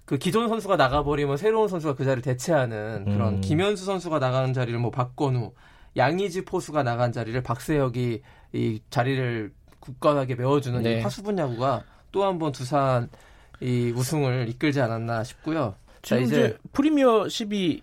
그 0.06 0.18
기존 0.18 0.50
선수가 0.50 0.76
나가버리면 0.76 1.38
새로운 1.38 1.70
선수가 1.70 1.96
그 1.96 2.04
자리를 2.04 2.22
대체하는 2.22 3.06
그런 3.06 3.36
음. 3.36 3.42
김현수 3.42 3.86
선수가 3.86 4.20
나가는 4.20 4.54
자리를 4.54 4.78
뭐 4.78 4.92
박건우, 4.92 5.54
양의지 5.96 6.44
포수가 6.44 6.84
나간 6.84 7.14
자리를 7.14 7.42
박세혁이 7.42 8.22
이 8.52 8.82
자리를 8.90 9.54
굳건하게 9.80 10.36
메워주는 10.36 10.84
네. 10.84 11.00
이 11.00 11.02
화수분 11.02 11.38
야구가 11.40 11.86
또 12.12 12.26
한 12.26 12.38
번 12.38 12.52
두산 12.52 13.10
이 13.62 13.94
우승을 13.96 14.50
이끌지 14.50 14.82
않았나 14.82 15.24
싶고요. 15.24 15.76
자, 16.02 16.18
이제 16.18 16.58
프리미어 16.74 17.30
12 17.30 17.82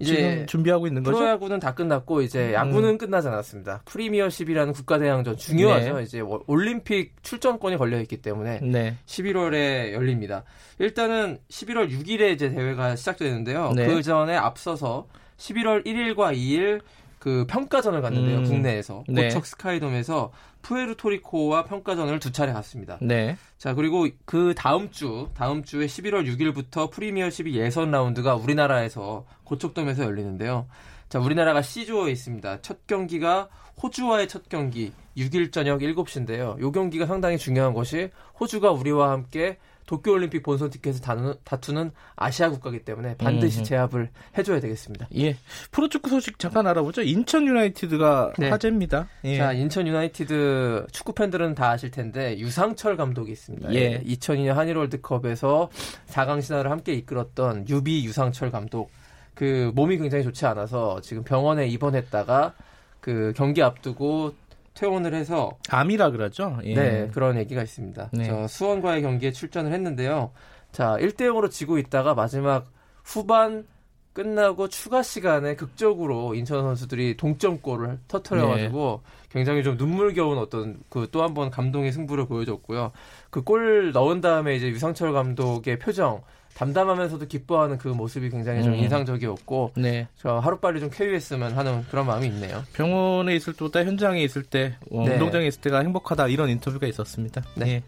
이제 0.00 0.46
준비하고 0.48 0.86
있는 0.86 1.02
거죠? 1.02 1.18
프로야구는 1.18 1.60
다 1.60 1.74
끝났고 1.74 2.22
이제 2.22 2.48
음. 2.48 2.52
야구는 2.54 2.88
음. 2.90 2.98
끝나지 2.98 3.28
않았습니다. 3.28 3.82
프리미어십이라는 3.84 4.72
국가 4.72 4.98
대항전 4.98 5.36
중요하죠. 5.36 5.98
네. 5.98 6.02
이제 6.02 6.20
올림픽 6.46 7.22
출전권이 7.22 7.76
걸려 7.76 8.00
있기 8.00 8.16
때문에 8.22 8.60
네. 8.62 8.96
11월에 9.06 9.92
열립니다. 9.92 10.44
일단은 10.78 11.38
11월 11.50 11.90
6일에 11.90 12.32
이제 12.32 12.50
대회가 12.50 12.96
시작되는데요. 12.96 13.72
네. 13.76 13.86
그 13.86 14.02
전에 14.02 14.36
앞서서 14.36 15.06
11월 15.36 15.84
1일과 15.84 16.34
2일 16.34 16.80
그 17.18 17.44
평가전을 17.46 18.00
갔는데요. 18.00 18.38
음. 18.38 18.44
국내에서 18.44 19.04
네. 19.06 19.24
고척 19.24 19.44
스카이돔에서 19.44 20.32
푸에르토리코와 20.62 21.64
평가전을 21.64 22.18
두 22.18 22.32
차례 22.32 22.52
갔습니다. 22.52 22.98
네. 23.00 23.36
자 23.58 23.74
그리고 23.74 24.08
그 24.24 24.54
다음 24.56 24.90
주 24.90 25.28
다음 25.34 25.62
주에 25.62 25.86
11월 25.86 26.26
6일부터 26.26 26.90
프리미어 26.90 27.30
12 27.30 27.56
예선 27.56 27.90
라운드가 27.90 28.34
우리나라에서 28.36 29.24
고척돔에서 29.44 30.04
열리는데요. 30.04 30.66
자 31.08 31.18
우리나라가 31.18 31.62
C조에 31.62 32.10
있습니다. 32.12 32.62
첫 32.62 32.86
경기가 32.86 33.48
호주와의 33.82 34.28
첫 34.28 34.48
경기 34.48 34.92
6일 35.16 35.52
저녁 35.52 35.80
7시인데요. 35.80 36.58
이 36.58 36.72
경기가 36.72 37.06
상당히 37.06 37.38
중요한 37.38 37.74
것이 37.74 38.10
호주가 38.38 38.70
우리와 38.70 39.10
함께 39.10 39.58
도쿄올림픽 39.90 40.44
본선 40.44 40.70
티켓을 40.70 41.00
다투는 41.42 41.90
아시아 42.14 42.48
국가기 42.48 42.84
때문에 42.84 43.16
반드시 43.16 43.58
음. 43.58 43.64
제압을 43.64 44.08
해줘야 44.38 44.60
되겠습니다. 44.60 45.08
예. 45.16 45.36
프로축구 45.72 46.08
소식 46.10 46.38
잠깐 46.38 46.68
알아보죠. 46.68 47.02
인천 47.02 47.44
유나이티드가 47.44 48.34
네. 48.38 48.50
화제입니다. 48.50 49.08
예. 49.24 49.36
자, 49.36 49.52
인천 49.52 49.88
유나이티드 49.88 50.86
축구 50.92 51.12
팬들은 51.12 51.56
다 51.56 51.70
아실 51.70 51.90
텐데 51.90 52.38
유상철 52.38 52.96
감독이 52.96 53.32
있습니다. 53.32 53.74
예. 53.74 54.00
2002년 54.02 54.52
한일 54.52 54.76
월드컵에서 54.76 55.70
4강 56.06 56.40
신화를 56.40 56.70
함께 56.70 56.92
이끌었던 56.92 57.68
유비 57.68 58.04
유상철 58.04 58.52
감독. 58.52 58.92
그 59.34 59.72
몸이 59.74 59.98
굉장히 59.98 60.22
좋지 60.22 60.46
않아서 60.46 61.00
지금 61.00 61.24
병원에 61.24 61.66
입원했다가 61.66 62.54
그 63.00 63.32
경기 63.34 63.60
앞두고 63.60 64.34
퇴원을 64.80 65.12
해서 65.14 65.50
암이라 65.68 66.10
그러죠. 66.10 66.58
예. 66.64 66.74
네, 66.74 67.08
그런 67.12 67.36
얘기가 67.36 67.62
있습니다. 67.62 68.08
네. 68.12 68.24
저 68.24 68.46
수원과의 68.48 69.02
경기에 69.02 69.30
출전을 69.30 69.72
했는데요. 69.72 70.30
자, 70.72 70.96
1대 70.98 71.22
0으로 71.26 71.50
지고 71.50 71.76
있다가 71.76 72.14
마지막 72.14 72.66
후반 73.04 73.66
끝나고 74.14 74.68
추가 74.68 75.02
시간에 75.02 75.54
극적으로 75.54 76.34
인천 76.34 76.62
선수들이 76.62 77.16
동점골을 77.18 77.98
터트려 78.08 78.48
가지고 78.48 79.02
네. 79.04 79.28
굉장히 79.30 79.62
좀 79.62 79.76
눈물겨운 79.76 80.38
어떤 80.38 80.80
그 80.88 81.06
또 81.10 81.22
한 81.22 81.34
번 81.34 81.50
감동의 81.50 81.92
승부를 81.92 82.26
보여줬고요. 82.26 82.90
그 83.30 83.42
골 83.44 83.92
넣은 83.92 84.20
다음에 84.22 84.56
이제 84.56 84.68
유상철 84.68 85.12
감독의 85.12 85.78
표정 85.78 86.22
담담하면서도 86.54 87.26
기뻐하는 87.26 87.78
그 87.78 87.88
모습이 87.88 88.30
굉장히 88.30 88.62
좀 88.62 88.74
음. 88.74 88.78
인상적이었고 88.78 89.72
네. 89.76 90.08
저 90.16 90.38
하루빨리 90.38 90.80
좀 90.80 90.90
쾌유했으면 90.90 91.56
하는 91.56 91.84
그런 91.90 92.06
마음이 92.06 92.26
있네요. 92.26 92.64
병원에 92.72 93.34
있을 93.34 93.54
때보다 93.54 93.84
현장에 93.84 94.22
있을 94.22 94.42
때 94.42 94.76
어, 94.90 95.04
네. 95.04 95.14
운동장에 95.14 95.46
있을 95.46 95.60
때가 95.62 95.80
행복하다 95.80 96.28
이런 96.28 96.48
인터뷰가 96.50 96.86
있었습니다. 96.86 97.42
네. 97.54 97.64
네. 97.64 97.82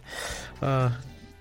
어, 0.66 0.90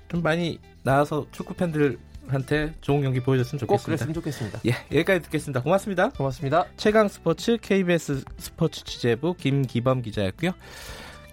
좀 0.09 0.21
많이 0.21 0.59
나와서 0.83 1.25
축구 1.31 1.53
팬들 1.53 1.97
한테 2.27 2.73
좋은 2.81 3.01
경기 3.01 3.19
보여줬으면 3.19 3.59
좋겠습니다. 3.59 3.77
꼭 3.77 3.85
그랬으면 3.85 4.13
좋겠습니다. 4.13 4.59
예, 4.65 4.71
여기까지 4.95 5.21
듣겠습니다. 5.23 5.61
고맙습니다. 5.61 6.09
고맙습니다. 6.09 6.65
최강 6.77 7.07
스포츠 7.07 7.57
KBS 7.61 8.23
스포츠 8.37 8.83
취재부 8.83 9.35
김기범 9.35 10.01
기자였고요. 10.01 10.51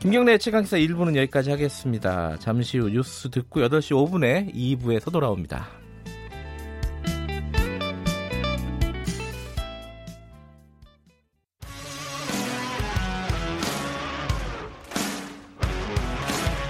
김경래 0.00 0.38
최강기사 0.38 0.76
1부는 0.76 1.16
여기까지 1.16 1.50
하겠습니다. 1.50 2.36
잠시 2.38 2.78
후 2.78 2.88
뉴스 2.88 3.30
듣고 3.30 3.60
8시 3.60 3.90
5분에 3.92 4.54
2부에서 4.54 5.12
돌아옵니다. 5.12 5.77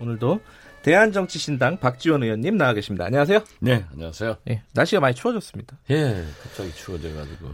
오늘도 0.00 0.40
대한정치신당 0.82 1.78
박지원 1.80 2.22
의원님 2.22 2.56
나와 2.56 2.72
계십니다. 2.72 3.04
안녕하세요. 3.06 3.40
네, 3.60 3.84
안녕하세요. 3.92 4.36
네, 4.44 4.62
날씨가 4.74 5.00
많이 5.00 5.14
추워졌습니다. 5.14 5.76
예, 5.90 6.24
갑자기 6.42 6.72
추워져가지고. 6.74 7.50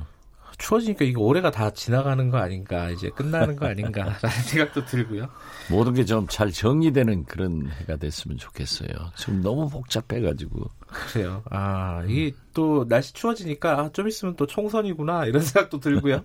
추워지니까 0.57 1.05
이거 1.05 1.21
올해가 1.23 1.51
다 1.51 1.71
지나가는 1.71 2.31
거 2.31 2.39
아닌가, 2.39 2.89
이제 2.91 3.11
끝나는 3.11 3.57
거 3.57 3.67
아닌가라는 3.67 4.19
생각도 4.47 4.85
들고요. 4.85 5.29
모든 5.69 5.95
게 5.95 6.05
좀 6.05 6.29
잘 6.29 6.53
정리되는 6.53 7.25
그런 7.25 7.69
해가 7.81 7.97
됐으면 7.97 8.39
좋겠어요. 8.39 8.89
지금 9.17 9.43
너무 9.43 9.69
복잡해가지고. 9.69 10.71
그래요. 10.87 11.43
아, 11.51 12.05
이게 12.07 12.33
또 12.53 12.87
날씨 12.87 13.13
추워지니까 13.15 13.81
아, 13.81 13.91
좀 13.93 14.07
있으면 14.07 14.37
또 14.37 14.47
총선이구나, 14.47 15.27
이런 15.27 15.43
생각도 15.43 15.81
들고요. 15.81 16.25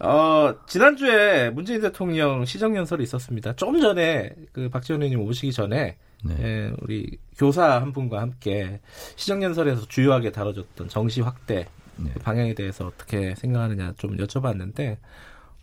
어, 0.00 0.54
지난주에 0.66 1.50
문재인 1.50 1.80
대통령 1.80 2.44
시정연설이 2.44 3.02
있었습니다. 3.02 3.54
좀 3.56 3.80
전에 3.80 4.32
그 4.52 4.68
박지원 4.68 5.02
의원님 5.02 5.26
오시기 5.26 5.52
전에 5.52 5.96
네. 6.24 6.36
예, 6.40 6.72
우리 6.82 7.18
교사 7.36 7.80
한 7.80 7.92
분과 7.92 8.20
함께 8.20 8.80
시정연설에서 9.16 9.86
주요하게 9.86 10.32
다뤄졌던 10.32 10.88
정시 10.88 11.20
확대 11.20 11.66
네. 11.96 12.10
그 12.14 12.20
방향에 12.20 12.54
대해서 12.54 12.86
어떻게 12.86 13.34
생각하느냐 13.34 13.94
좀 13.98 14.16
여쭤봤는데 14.16 14.98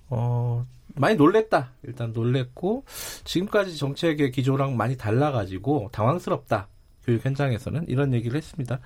어, 0.10 0.66
많이 0.96 1.16
놀랬다. 1.16 1.72
일단 1.84 2.14
놀랬고 2.14 2.84
지금까지 3.24 3.78
정책의 3.78 4.32
기조랑 4.32 4.78
많이 4.78 4.98
달라가지고 4.98 5.90
당황스럽다. 5.92 6.68
교육 7.06 7.24
현장에서는 7.24 7.86
이런 7.88 8.14
얘기를 8.14 8.38
했습니다. 8.38 8.80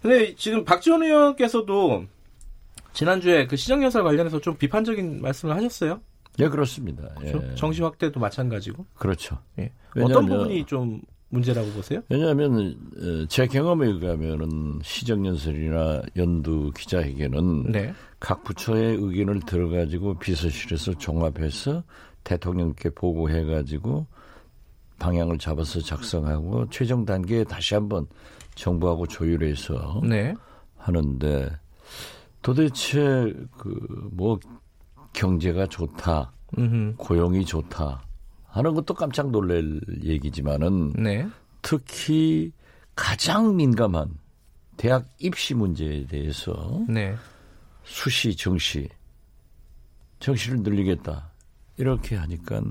근데 0.00 0.34
지금 0.36 0.64
박지원 0.64 1.02
의원께서도 1.02 2.06
지난주에 2.98 3.46
그 3.46 3.54
시정연설 3.54 4.02
관련해서 4.02 4.40
좀 4.40 4.56
비판적인 4.56 5.22
말씀을 5.22 5.54
하셨어요. 5.54 6.00
예, 6.40 6.48
그렇습니다. 6.48 7.08
그렇죠? 7.14 7.40
예. 7.48 7.54
정시 7.54 7.80
확대도 7.80 8.18
마찬가지고. 8.18 8.86
그렇죠. 8.94 9.38
예. 9.60 9.72
어떤 10.00 10.26
부분이 10.26 10.66
좀 10.66 11.00
문제라고 11.28 11.68
보세요? 11.70 12.00
왜냐하면 12.08 12.76
어, 12.96 13.26
제 13.28 13.46
경험에 13.46 13.86
의하면은 13.86 14.80
시정연설이나 14.82 16.02
연두 16.16 16.72
기자회견은 16.76 17.70
네. 17.70 17.94
각 18.18 18.42
부처의 18.42 18.96
의견을 18.96 19.42
들어가지고 19.46 20.18
비서실에서 20.18 20.94
종합해서 20.94 21.84
대통령께 22.24 22.90
보고해가지고 22.90 24.08
방향을 24.98 25.38
잡아서 25.38 25.80
작성하고 25.80 26.68
최종 26.70 27.04
단계에 27.04 27.44
다시 27.44 27.74
한번 27.74 28.08
정부하고 28.56 29.06
조율해서 29.06 30.00
네. 30.02 30.34
하는데 30.76 31.48
도대체 32.48 33.34
그 33.58 34.08
뭐 34.10 34.38
경제가 35.12 35.66
좋다, 35.66 36.32
음흠. 36.56 36.94
고용이 36.96 37.44
좋다 37.44 38.02
하는 38.46 38.74
것도 38.74 38.94
깜짝 38.94 39.30
놀랄 39.30 39.80
얘기지만은 40.02 40.92
네. 40.94 41.28
특히 41.60 42.52
가장 42.96 43.54
민감한 43.54 44.16
대학 44.78 45.08
입시 45.18 45.54
문제에 45.54 46.06
대해서 46.06 46.80
네. 46.88 47.14
수시 47.84 48.34
정시 48.34 48.88
정시를 50.20 50.62
늘리겠다 50.62 51.30
이렇게 51.76 52.16
하니까 52.16 52.62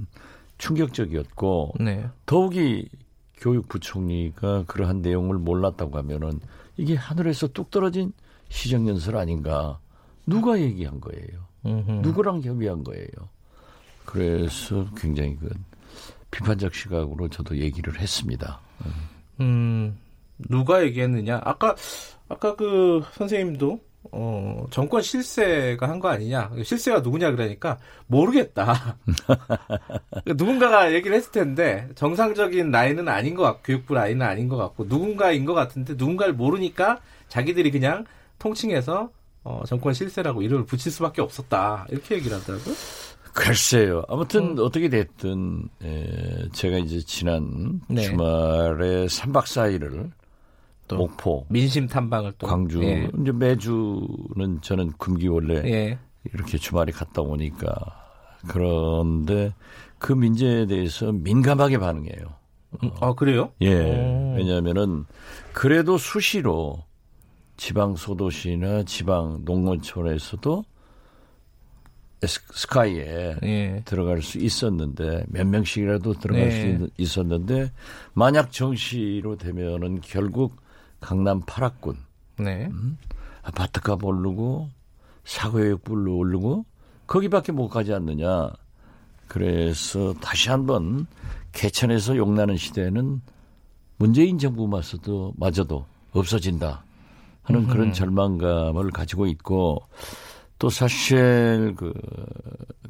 충격적이었고 0.57 1.75
네. 1.79 2.09
더욱이 2.25 2.89
교육부총리가 3.37 4.63
그러한 4.65 5.01
내용을 5.01 5.37
몰랐다고 5.37 5.97
하면은 5.99 6.39
이게 6.77 6.95
하늘에서 6.95 7.47
뚝 7.47 7.69
떨어진 7.69 8.11
시정연설 8.49 9.15
아닌가. 9.17 9.79
누가 10.25 10.59
얘기한 10.59 10.99
거예요? 10.99 11.47
음흠. 11.65 11.91
누구랑 12.01 12.41
협의한 12.41 12.83
거예요? 12.83 13.07
그래서 14.05 14.87
굉장히 14.95 15.35
그 15.37 15.49
비판적 16.31 16.73
시각으로 16.73 17.27
저도 17.29 17.57
얘기를 17.57 17.99
했습니다. 17.99 18.59
음, 19.39 19.97
누가 20.37 20.83
얘기했느냐? 20.83 21.41
아까 21.43 21.75
아까 22.29 22.55
그 22.55 23.03
선생님도 23.13 23.79
어, 24.11 24.65
정권 24.69 25.01
실세가 25.01 25.89
한 25.89 25.99
거 25.99 26.07
아니냐? 26.09 26.51
실세가 26.63 27.01
누구냐 27.01 27.31
그러니까 27.31 27.77
모르겠다. 28.07 28.97
누군가가 30.25 30.93
얘기를 30.93 31.15
했을 31.15 31.31
텐데 31.31 31.89
정상적인 31.95 32.71
라인은 32.71 33.07
아닌 33.07 33.35
것 33.35 33.43
같고 33.43 33.61
교육부 33.63 33.93
라인은 33.93 34.25
아닌 34.25 34.47
것 34.47 34.55
같고 34.57 34.85
누군가인 34.85 35.45
것 35.45 35.53
같은데 35.53 35.93
누군가를 35.97 36.33
모르니까 36.33 36.99
자기들이 37.27 37.71
그냥 37.71 38.05
통칭해서 38.39 39.09
어, 39.43 39.63
정권 39.65 39.93
실세라고 39.93 40.41
이름을 40.41 40.65
붙일 40.65 40.91
수밖에 40.91 41.21
없었다. 41.21 41.85
이렇게 41.89 42.15
얘기를 42.15 42.35
하더라고요. 42.37 42.75
글쎄요. 43.33 44.03
아무튼 44.09 44.57
음. 44.57 44.59
어떻게 44.59 44.89
됐든 44.89 45.69
에, 45.83 46.49
제가 46.53 46.77
이제 46.79 46.99
지난 47.01 47.79
네. 47.87 48.01
주말에 48.01 49.05
3박 49.05 49.43
4일을 49.43 50.11
또 50.87 50.97
목포 50.97 51.45
민심 51.49 51.87
탐방을 51.87 52.33
또 52.39 52.47
광주 52.47 52.81
예. 52.83 53.09
이제 53.21 53.31
매주는 53.31 54.61
저는 54.61 54.93
금기 54.97 55.27
원래 55.27 55.61
예. 55.65 55.99
이렇게 56.33 56.57
주말에 56.57 56.91
갔다 56.91 57.21
오니까 57.21 57.75
그런데 58.47 59.53
그 59.99 60.13
문제에 60.13 60.65
대해서 60.65 61.11
민감하게 61.11 61.77
반응해요. 61.77 62.33
음, 62.83 62.91
아 62.99 63.13
그래요? 63.13 63.51
예. 63.61 63.73
오. 63.75 64.35
왜냐하면은 64.37 65.05
그래도 65.53 65.97
수시로 65.97 66.83
지방 67.57 67.95
소도시나 67.95 68.83
지방 68.83 69.41
농촌에서도 69.43 70.63
스카이에 72.25 73.37
예. 73.43 73.81
들어갈 73.85 74.21
수 74.21 74.37
있었는데 74.39 75.25
몇 75.27 75.45
명씩이라도 75.45 76.13
들어갈 76.13 76.49
네. 76.49 76.77
수 76.77 76.89
있었는데 76.97 77.71
만약 78.13 78.51
정시로 78.51 79.37
되면은 79.37 80.01
결국 80.01 80.55
강남 80.99 81.41
8학군 81.41 81.95
네. 82.39 82.67
음? 82.71 82.97
아파트값 83.43 84.03
오르고 84.03 84.69
사교육불로 85.25 86.17
오르고 86.17 86.65
거기밖에 87.05 87.51
못 87.51 87.69
가지 87.69 87.93
않느냐. 87.93 88.51
그래서 89.27 90.13
다시 90.21 90.49
한번 90.49 91.05
개천에서 91.51 92.17
용나는 92.17 92.57
시대는 92.57 93.21
문재인 93.97 94.37
정부 94.37 94.67
마서도 94.67 95.33
마저도 95.37 95.85
없어진다 96.11 96.86
하는 97.47 97.61
음. 97.61 97.67
그런 97.67 97.93
절망감을 97.93 98.91
가지고 98.91 99.25
있고 99.27 99.81
또 100.59 100.69
사실 100.69 101.73
그 101.77 101.93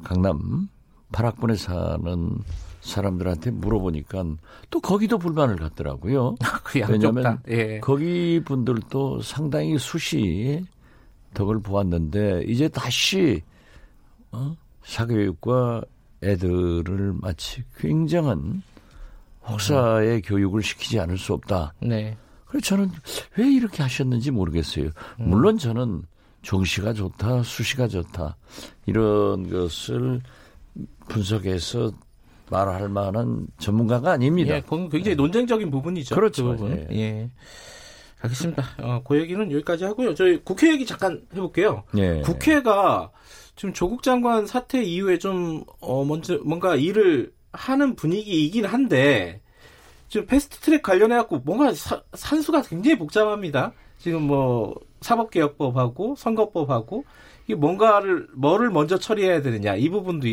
강남 0.04 0.68
8학군에 1.12 1.56
사는 1.56 2.38
사람들한테 2.82 3.52
물어보니까 3.52 4.26
또 4.70 4.80
거기도 4.80 5.18
불만을 5.18 5.58
갖더라고요. 5.58 6.36
그 6.64 6.80
왜냐하면 6.90 7.40
예. 7.50 7.80
거기 7.80 8.42
분들도 8.44 9.22
상당히 9.22 9.78
수시 9.78 10.66
덕을 11.34 11.60
보았는데 11.60 12.46
이제 12.48 12.68
다시 12.68 13.44
어? 14.32 14.56
사교육과 14.84 15.84
애들을 16.24 17.14
마치 17.22 17.64
굉장한 17.78 18.64
혹사의 19.48 20.16
음. 20.16 20.22
교육을 20.24 20.64
시키지 20.64 21.00
않을 21.00 21.18
수 21.18 21.34
없다. 21.34 21.74
네. 21.82 22.18
그래서 22.48 22.66
저는 22.66 22.92
왜 23.38 23.52
이렇게 23.52 23.84
하셨는지 23.84 24.32
모르겠어요. 24.32 24.86
음. 25.20 25.30
물론 25.30 25.58
저는 25.58 26.04
정시가 26.44 26.94
좋다, 26.94 27.44
수시가 27.44 27.88
좋다 27.88 28.38
이런 28.86 29.50
것을 29.50 30.22
분석해서 31.10 31.92
말할 32.50 32.88
만한 32.90 33.48
전문가가 33.58 34.12
아닙니다. 34.12 34.56
예, 34.56 34.62
그건 34.62 34.90
굉장히 34.90 35.16
논쟁적인 35.16 35.70
부분이죠. 35.70 36.16
그렇죠. 36.16 36.56
그 36.56 36.70
예. 36.70 36.88
예. 36.98 37.32
알겠습니다. 38.22 38.64
어, 38.80 39.02
그 39.06 39.20
얘기는 39.20 39.52
여기까지 39.52 39.84
하고요. 39.84 40.16
저희 40.16 40.42
국회 40.44 40.72
얘기 40.72 40.86
잠깐 40.86 41.22
해볼게요. 41.34 41.84
예. 41.98 42.22
국회가 42.22 43.12
지금 43.56 43.74
조국 43.74 44.02
장관 44.04 44.46
사태 44.46 44.82
이후에 44.84 45.18
좀, 45.18 45.64
어, 45.82 46.06
먼저, 46.06 46.38
뭔가 46.46 46.76
일을 46.76 47.32
하는 47.52 47.96
분위기이긴 47.96 48.66
한데, 48.66 49.42
지금 50.10 50.26
패스트 50.28 50.60
트랙 50.60 50.82
관련해 50.82 51.16
갖고 51.16 51.40
뭔가 51.40 51.74
사, 51.74 52.02
산수가 52.14 52.64
굉장히 52.64 52.98
복잡합니다. 52.98 53.74
지금 53.98 54.24
뭐, 54.24 54.76
사법개혁법하고 55.02 56.16
선거법하고, 56.16 57.04
이게 57.46 57.56
뭔가를, 57.56 58.28
뭐를 58.36 58.70
먼저 58.70 58.98
처리해야 58.98 59.42
되느냐, 59.42 59.76
이 59.76 59.90
부분도 59.90 60.28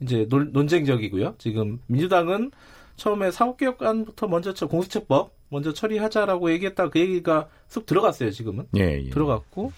이제 0.00 0.26
논, 0.28 0.52
논쟁적이고요. 0.52 1.34
지금 1.38 1.80
민주당은 1.86 2.50
처음에 2.96 3.30
사법개혁안부터 3.30 4.28
먼저 4.28 4.52
공수처법 4.52 5.32
먼저 5.48 5.72
처리하자라고 5.72 6.52
얘기했다 6.52 6.90
그 6.90 7.00
얘기가 7.00 7.48
쑥 7.66 7.86
들어갔어요 7.86 8.30
지금은 8.30 8.66
예, 8.76 9.02
예. 9.04 9.10
들어갔고 9.10 9.72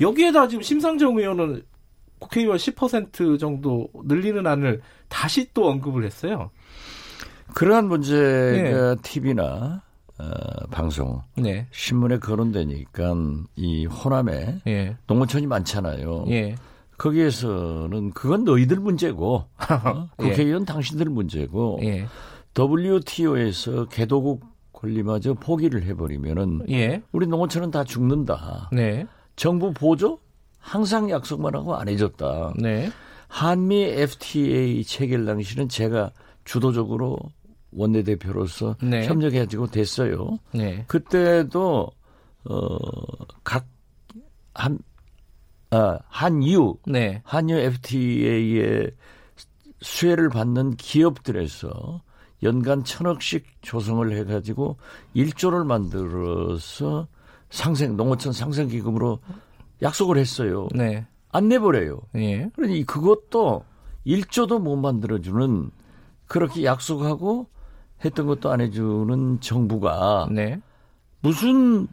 여기에다 0.00 0.46
지금 0.48 0.62
심상정 0.62 1.18
의원은 1.18 1.62
국회의원 2.18 2.58
10% 2.58 3.40
정도 3.40 3.88
늘리는 4.04 4.46
안을 4.46 4.82
다시 5.08 5.52
또 5.54 5.68
언급을 5.68 6.04
했어요. 6.04 6.50
그러한 7.54 7.88
문제가 7.88 8.90
예. 8.90 8.96
TV나 9.02 9.82
어, 10.18 10.66
방송 10.70 11.22
네. 11.36 11.66
신문에 11.70 12.18
거론되니까 12.18 13.14
이 13.56 13.86
호남에 13.86 14.60
예. 14.66 14.96
농어촌이 15.06 15.46
많잖아요. 15.46 16.26
예. 16.28 16.56
거기에서는 16.98 18.10
그건 18.10 18.44
너희들 18.44 18.78
문제고 18.78 19.44
어? 19.46 20.08
국회의원 20.16 20.62
예. 20.62 20.64
당신들 20.66 21.06
문제고 21.06 21.80
예. 21.82 22.06
WTO에서 22.58 23.86
개도국 23.86 24.44
권리마저 24.72 25.34
포기를 25.34 25.84
해버리면은 25.84 26.66
예. 26.70 27.02
우리 27.12 27.26
농어촌은 27.26 27.70
다 27.70 27.84
죽는다. 27.84 28.68
네. 28.72 29.06
정부 29.36 29.72
보조 29.72 30.18
항상 30.58 31.08
약속만 31.08 31.54
하고 31.54 31.74
안 31.74 31.88
해줬다. 31.88 32.54
네. 32.58 32.90
한미 33.28 33.84
FTA 33.84 34.84
체결 34.84 35.24
당시는 35.24 35.68
제가 35.68 36.10
주도적으로 36.44 37.18
원내대표로서 37.72 38.76
네. 38.82 39.06
협력해가지고 39.06 39.68
됐어요. 39.68 40.38
네. 40.52 40.84
그때도 40.86 41.90
어각 42.44 43.66
한 44.54 44.78
아, 45.70 45.98
한유 46.08 46.76
네. 46.86 47.22
한유 47.24 47.56
FTA의 47.56 48.90
수혜를 49.82 50.28
받는 50.28 50.76
기업들에서 50.76 52.02
연간 52.42 52.82
천억씩 52.84 53.44
조성을 53.62 54.10
해가지고 54.16 54.78
1조를 55.14 55.64
만들어서 55.64 57.06
상생 57.50 57.96
농어촌 57.96 58.32
상생 58.32 58.68
기금으로 58.68 59.20
약속을 59.82 60.16
했어요. 60.18 60.68
네. 60.74 61.06
안 61.32 61.48
내버려요. 61.48 62.00
예. 62.16 62.50
그러니 62.54 62.84
그것도 62.84 63.64
1조도 64.06 64.60
못 64.60 64.76
만들어주는 64.76 65.70
그렇게 66.26 66.64
약속하고 66.64 67.48
했던 68.04 68.26
것도 68.26 68.50
안 68.50 68.60
해주는 68.60 69.40
정부가 69.40 70.28
네. 70.30 70.60
무슨 71.20 71.86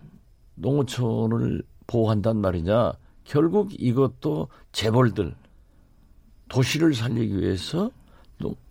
농어촌을 0.55 1.63
보호한단 1.85 2.37
말이냐. 2.37 2.93
결국 3.23 3.69
이것도 3.77 4.47
재벌들 4.71 5.35
도시를 6.49 6.93
살리기 6.93 7.39
위해서 7.39 7.91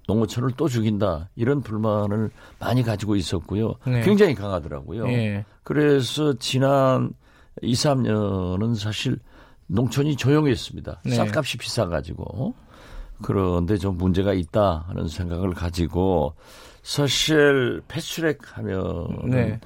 농어촌을 0.09 0.53
또 0.57 0.69
죽인다 0.69 1.29
이런 1.35 1.61
불만을 1.61 2.31
많이 2.59 2.83
가지고 2.83 3.17
있었고요. 3.17 3.75
네. 3.87 4.03
굉장히 4.03 4.35
강하더라고요. 4.35 5.07
네. 5.07 5.45
그래서 5.63 6.33
지난 6.35 7.13
2, 7.63 7.73
3년은 7.73 8.77
사실 8.77 9.19
농촌이 9.67 10.17
조용했습니다. 10.17 11.01
네. 11.05 11.11
쌀값이 11.15 11.59
비싸가지고. 11.59 12.55
그런데 13.23 13.79
좀 13.79 13.97
문제가 13.97 14.33
있다 14.33 14.85
하는 14.87 15.09
생각을 15.09 15.55
가지고 15.55 16.35
사실 16.87 17.83
패스트랙 17.89 18.39
하면 18.59 19.09
네. 19.29 19.59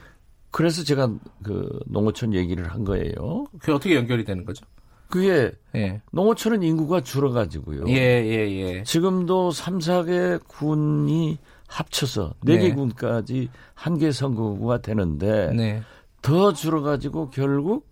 그래서 0.50 0.82
제가 0.82 1.12
그 1.44 1.68
농어촌 1.86 2.32
얘기를 2.32 2.66
한 2.72 2.82
거예요. 2.82 3.44
그게 3.58 3.72
어떻게 3.72 3.94
연결이 3.94 4.24
되는 4.24 4.46
거죠? 4.46 4.64
그게 5.10 5.52
예. 5.74 6.00
농어촌은 6.12 6.62
인구가 6.62 7.02
줄어가지고요. 7.02 7.84
예, 7.88 7.94
예, 7.94 8.50
예. 8.52 8.82
지금도 8.84 9.50
3, 9.50 9.80
4개 9.80 10.40
군이 10.48 11.36
합쳐서 11.68 12.36
4개 12.46 12.58
네. 12.70 12.74
군까지 12.74 13.50
한 13.74 13.98
개 13.98 14.10
선거구가 14.12 14.80
되는데 14.80 15.52
네. 15.54 15.82
더 16.22 16.54
줄어가지고 16.54 17.28
결국 17.30 17.86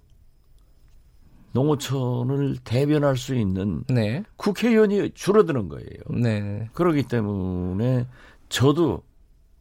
농어촌을 1.53 2.57
대변할 2.65 3.19
수 3.19 3.35
있는 3.35 3.85
네. 3.89 4.23
국회의원이 4.39 5.11
줄어드는 5.13 5.69
거예요. 5.69 6.19
네. 6.19 6.71
그렇기 6.73 7.03
때문에 7.03 8.07
저도 8.49 9.03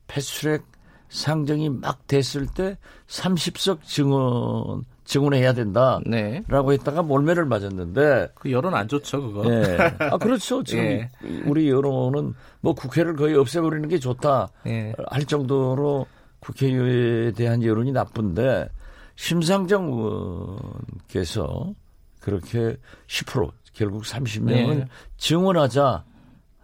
패스트트랙 0.07 0.63
상정이 1.09 1.69
막 1.69 2.05
됐을 2.07 2.47
때 2.47 2.77
30석 3.07 3.83
증언 3.83 4.83
증언해야 5.05 5.53
된다라고 5.53 6.09
네. 6.09 6.43
했다가 6.49 7.01
몰매를 7.01 7.45
맞았는데 7.45 8.29
그 8.35 8.51
여론 8.51 8.75
안 8.75 8.89
좋죠 8.89 9.21
그거. 9.21 9.49
예. 9.49 9.77
아 10.11 10.17
그렇죠. 10.17 10.63
지금 10.63 10.83
예. 10.83 11.09
우리 11.45 11.69
여론은 11.69 12.33
뭐 12.59 12.73
국회를 12.73 13.15
거의 13.15 13.35
없애버리는 13.35 13.87
게 13.87 13.99
좋다 13.99 14.49
예. 14.67 14.93
할 15.09 15.23
정도로 15.23 16.05
국회에 16.39 17.31
대한 17.31 17.63
여론이 17.63 17.93
나쁜데 17.93 18.67
심상정 19.15 19.85
의원께서 19.93 21.73
그렇게 22.19 22.75
10% 23.07 23.51
결국 23.73 24.03
30명을 24.03 24.77
네. 24.79 24.85
증언하자 25.17 26.03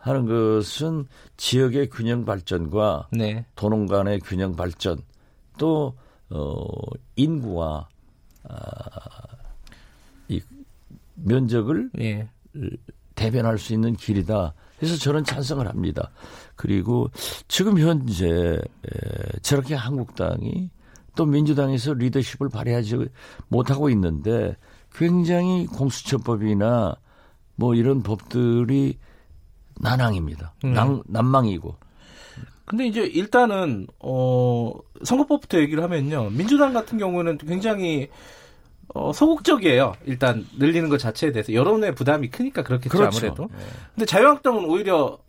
하는 0.03 0.25
것은 0.25 1.05
지역의 1.37 1.89
균형 1.89 2.25
발전과 2.25 3.07
네. 3.13 3.45
도농 3.55 3.85
간의 3.85 4.19
균형 4.19 4.53
발전 4.53 4.97
또 5.57 5.95
어, 6.29 6.65
인구와 7.15 7.87
아, 8.49 8.55
이 10.27 10.41
면적을 11.15 11.91
네. 11.93 12.27
대변할 13.15 13.57
수 13.57 13.71
있는 13.71 13.95
길이다. 13.95 14.53
그래서 14.77 14.97
저는 14.97 15.23
찬성을 15.23 15.65
합니다. 15.65 16.11
그리고 16.57 17.09
지금 17.47 17.79
현재 17.79 18.27
에, 18.27 19.39
저렇게 19.41 19.73
한국당이 19.73 20.69
또 21.15 21.25
민주당에서 21.25 21.93
리더십을 21.93 22.49
발휘하지 22.49 23.07
못하고 23.47 23.89
있는데 23.91 24.57
굉장히 24.91 25.65
공수처법이나 25.67 26.93
뭐 27.55 27.73
이런 27.73 28.03
법들이 28.03 28.97
난항입니다. 29.83 30.53
음. 30.63 30.73
난, 30.73 31.03
난망이고. 31.07 31.75
근데 32.65 32.87
이제 32.87 33.01
일단은 33.01 33.87
어 33.99 34.71
선거법부터 35.03 35.59
얘기를 35.59 35.83
하면요. 35.83 36.29
민주당 36.31 36.73
같은 36.73 36.97
경우는 36.97 37.37
굉장히 37.37 38.09
어 38.93 39.11
소극적이에요. 39.11 39.93
일단 40.05 40.47
늘리는 40.57 40.87
것 40.89 40.97
자체에 40.97 41.31
대해서 41.33 41.53
여론의 41.53 41.93
부담이 41.93 42.29
크니까 42.29 42.63
그렇겠죠 42.63 42.97
그렇죠. 42.97 43.17
아무래도. 43.17 43.49
네. 43.51 43.65
근데 43.95 44.05
자유한국당은 44.05 44.65
오히려 44.65 45.19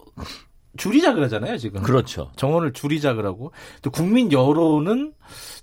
줄이자 0.77 1.13
그러잖아요, 1.15 1.57
지금. 1.59 1.83
그렇죠. 1.83 2.31
정원을 2.37 2.73
줄이자 2.73 3.15
그러고. 3.15 3.53
또 3.83 3.91
국민 3.91 4.33
여론은 4.33 5.13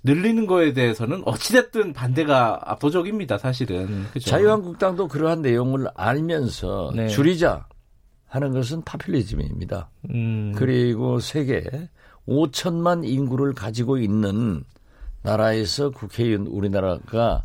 늘리는 0.04 0.46
거에 0.46 0.72
대해서는 0.72 1.22
어찌됐든 1.24 1.92
반대가 1.92 2.60
압도적입니다, 2.64 3.38
사실은. 3.38 4.06
그죠? 4.12 4.30
자유한국당도 4.30 5.08
그러한 5.08 5.42
내용을 5.42 5.88
알면서 5.94 6.92
네. 6.94 7.08
줄이자 7.08 7.66
하는 8.32 8.52
것은 8.52 8.80
파퓰리즘입니다. 8.80 9.90
음. 10.08 10.54
그리고 10.56 11.20
세계 11.20 11.62
5천만 12.26 13.06
인구를 13.06 13.52
가지고 13.52 13.98
있는 13.98 14.64
나라에서 15.22 15.90
국회의원 15.90 16.46
우리나라가 16.46 17.44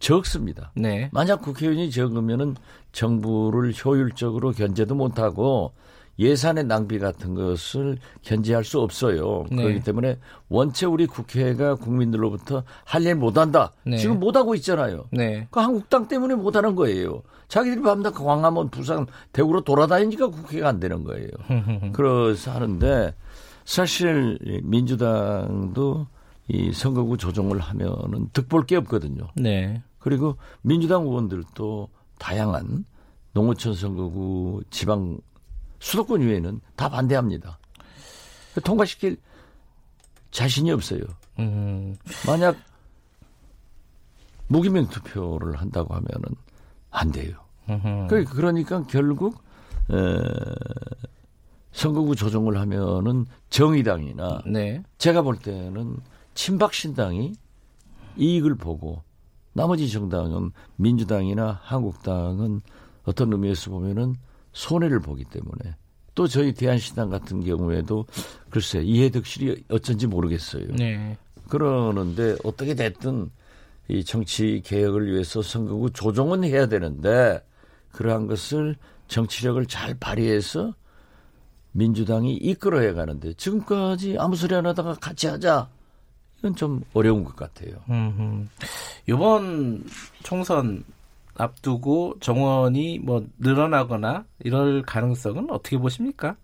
적습니다. 0.00 0.72
네. 0.74 1.08
만약 1.12 1.42
국회의원이 1.42 1.92
적으면은 1.92 2.56
정부를 2.90 3.72
효율적으로 3.72 4.50
견제도 4.50 4.96
못하고 4.96 5.72
예산의 6.20 6.64
낭비 6.64 6.98
같은 6.98 7.34
것을 7.34 7.98
견제할 8.22 8.62
수 8.62 8.78
없어요. 8.80 9.46
네. 9.50 9.62
그렇기 9.62 9.80
때문에 9.82 10.18
원체 10.50 10.84
우리 10.86 11.06
국회가 11.06 11.74
국민들로부터 11.74 12.62
할 12.84 13.00
일 13.06 13.14
못한다. 13.14 13.72
네. 13.86 13.96
지금 13.96 14.20
못하고 14.20 14.54
있잖아요. 14.56 15.06
네. 15.10 15.48
그 15.50 15.58
한국당 15.60 16.06
때문에 16.06 16.34
못하는 16.34 16.74
거예요. 16.76 17.22
자기들이 17.48 17.80
밤낮 17.82 18.10
광화문, 18.10 18.68
부산, 18.68 19.06
대구로 19.32 19.62
돌아다니니까 19.62 20.28
국회가 20.28 20.68
안 20.68 20.78
되는 20.78 21.02
거예요. 21.02 21.30
그래서 21.94 22.52
하는데 22.52 23.14
사실 23.64 24.38
민주당도 24.62 26.06
이 26.48 26.72
선거구 26.72 27.16
조정을 27.16 27.58
하면은 27.60 28.28
득볼 28.34 28.66
게 28.66 28.76
없거든요. 28.76 29.28
네. 29.36 29.82
그리고 29.98 30.36
민주당 30.62 31.04
의원들도 31.04 31.88
다양한 32.18 32.84
농어촌 33.32 33.74
선거구 33.74 34.62
지방 34.70 35.18
수도권 35.80 36.22
이외에는 36.22 36.60
다 36.76 36.88
반대합니다. 36.88 37.58
통과시킬 38.64 39.16
자신이 40.30 40.70
없어요. 40.70 41.00
음. 41.38 41.96
만약 42.26 42.56
무기명 44.46 44.88
투표를 44.88 45.56
한다고 45.56 45.94
하면은 45.94 46.24
안 46.90 47.10
돼요. 47.10 47.36
그 48.08 48.24
그러니까 48.24 48.84
결국 48.88 49.42
에, 49.90 49.94
선거구 51.72 52.16
조정을 52.16 52.58
하면은 52.58 53.26
정의당이나 53.48 54.42
네. 54.46 54.82
제가 54.98 55.22
볼 55.22 55.38
때는 55.38 55.98
친박 56.34 56.74
신당이 56.74 57.32
이익을 58.16 58.56
보고 58.56 59.02
나머지 59.52 59.88
정당은 59.88 60.50
민주당이나 60.76 61.60
한국당은 61.62 62.60
어떤 63.04 63.32
의미에서 63.32 63.70
보면은 63.70 64.16
손해를 64.52 65.00
보기 65.00 65.24
때문에 65.24 65.76
또 66.14 66.26
저희 66.26 66.52
대한신당 66.52 67.10
같은 67.10 67.44
경우에도 67.44 68.06
글쎄 68.50 68.82
이해득실이 68.82 69.64
어쩐지 69.70 70.06
모르겠어요. 70.06 70.66
네. 70.76 71.16
그러는데 71.48 72.36
어떻게 72.44 72.74
됐든 72.74 73.30
이 73.88 74.04
정치 74.04 74.62
개혁을 74.64 75.12
위해서 75.12 75.42
선거구 75.42 75.90
조정은 75.90 76.44
해야 76.44 76.66
되는데 76.66 77.44
그러한 77.92 78.26
것을 78.26 78.76
정치력을 79.08 79.64
잘 79.66 79.94
발휘해서 79.94 80.74
민주당이 81.72 82.34
이끌어야 82.36 82.94
가는데 82.94 83.32
지금까지 83.34 84.16
아무 84.18 84.36
소리 84.36 84.54
안 84.54 84.66
하다가 84.66 84.94
같이 84.94 85.26
하자 85.26 85.68
이건 86.38 86.54
좀 86.54 86.82
어려운 86.94 87.24
것 87.24 87.36
같아요. 87.36 87.72
음, 87.90 88.48
이번 89.08 89.84
총선 90.22 90.84
앞두고 91.40 92.14
정원이 92.20 92.98
뭐 93.00 93.24
늘어나거나 93.38 94.24
이럴 94.40 94.82
가능성은 94.82 95.50
어떻게 95.50 95.78
보십니까? 95.78 96.36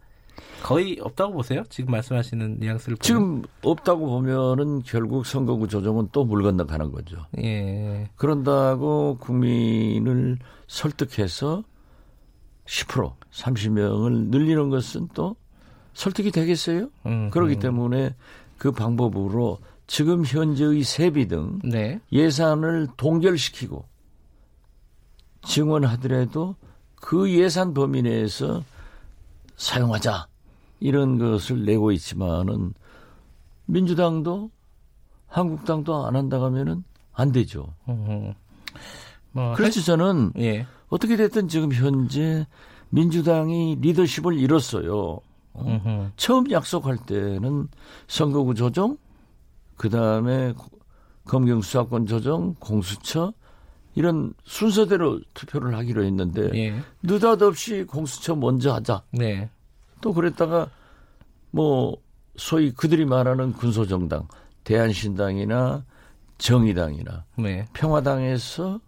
거의 0.62 0.98
없다고 1.00 1.32
보세요? 1.34 1.62
지금 1.70 1.92
말씀하시는 1.92 2.58
뉘앙스를 2.58 2.96
보면. 2.96 3.00
지금 3.02 3.42
없다고 3.62 4.06
보면은 4.06 4.82
결국 4.82 5.24
선거구 5.26 5.68
조정은 5.68 6.08
또 6.12 6.24
물 6.24 6.42
건너 6.42 6.66
가는 6.66 6.90
거죠. 6.92 7.24
예. 7.38 8.08
그런다고 8.16 9.16
국민을 9.20 10.38
설득해서 10.66 11.62
10% 12.66 13.14
30명을 13.32 14.28
늘리는 14.30 14.70
것은 14.70 15.08
또 15.14 15.36
설득이 15.94 16.30
되겠어요? 16.32 16.88
음, 17.06 17.30
그렇기 17.30 17.54
음. 17.54 17.58
때문에 17.60 18.14
그 18.58 18.72
방법으로 18.72 19.58
지금 19.86 20.24
현재의 20.24 20.82
세비 20.82 21.28
등 21.28 21.60
네. 21.62 22.00
예산을 22.12 22.88
동결시키고 22.96 23.84
증언하더라도 25.46 26.56
그 26.96 27.30
예산 27.30 27.72
범위 27.72 28.02
내에서 28.02 28.62
사용하자 29.56 30.26
이런 30.80 31.18
것을 31.18 31.64
내고 31.64 31.92
있지만은 31.92 32.74
민주당도 33.66 34.50
한국당도 35.26 36.06
안 36.06 36.16
한다 36.16 36.40
하면은 36.42 36.84
안 37.12 37.32
되죠. 37.32 37.72
뭐 39.32 39.54
그래서 39.54 39.80
저는 39.80 40.32
예. 40.38 40.66
어떻게 40.88 41.16
됐든 41.16 41.48
지금 41.48 41.72
현재 41.72 42.46
민주당이 42.90 43.78
리더십을 43.80 44.38
잃었어요. 44.38 45.20
어? 45.54 46.12
처음 46.16 46.50
약속할 46.50 46.98
때는 46.98 47.68
선거구 48.08 48.54
조정, 48.54 48.98
그 49.76 49.88
다음에 49.88 50.52
검경 51.24 51.60
수사권 51.62 52.06
조정, 52.06 52.54
공수처 52.60 53.32
이런 53.96 54.34
순서대로 54.44 55.20
투표를 55.32 55.74
하기로 55.74 56.04
했는데 56.04 56.50
예. 56.54 56.80
느닷없이 57.02 57.84
공수처 57.84 58.36
먼저 58.36 58.74
하자. 58.74 59.02
네. 59.10 59.48
또 60.02 60.12
그랬다가 60.12 60.68
뭐 61.50 61.96
소위 62.36 62.72
그들이 62.72 63.06
말하는 63.06 63.54
군소정당 63.54 64.28
대한신당이나 64.64 65.84
정의당이나 66.36 67.24
네. 67.38 67.64
평화당에서 67.72 68.80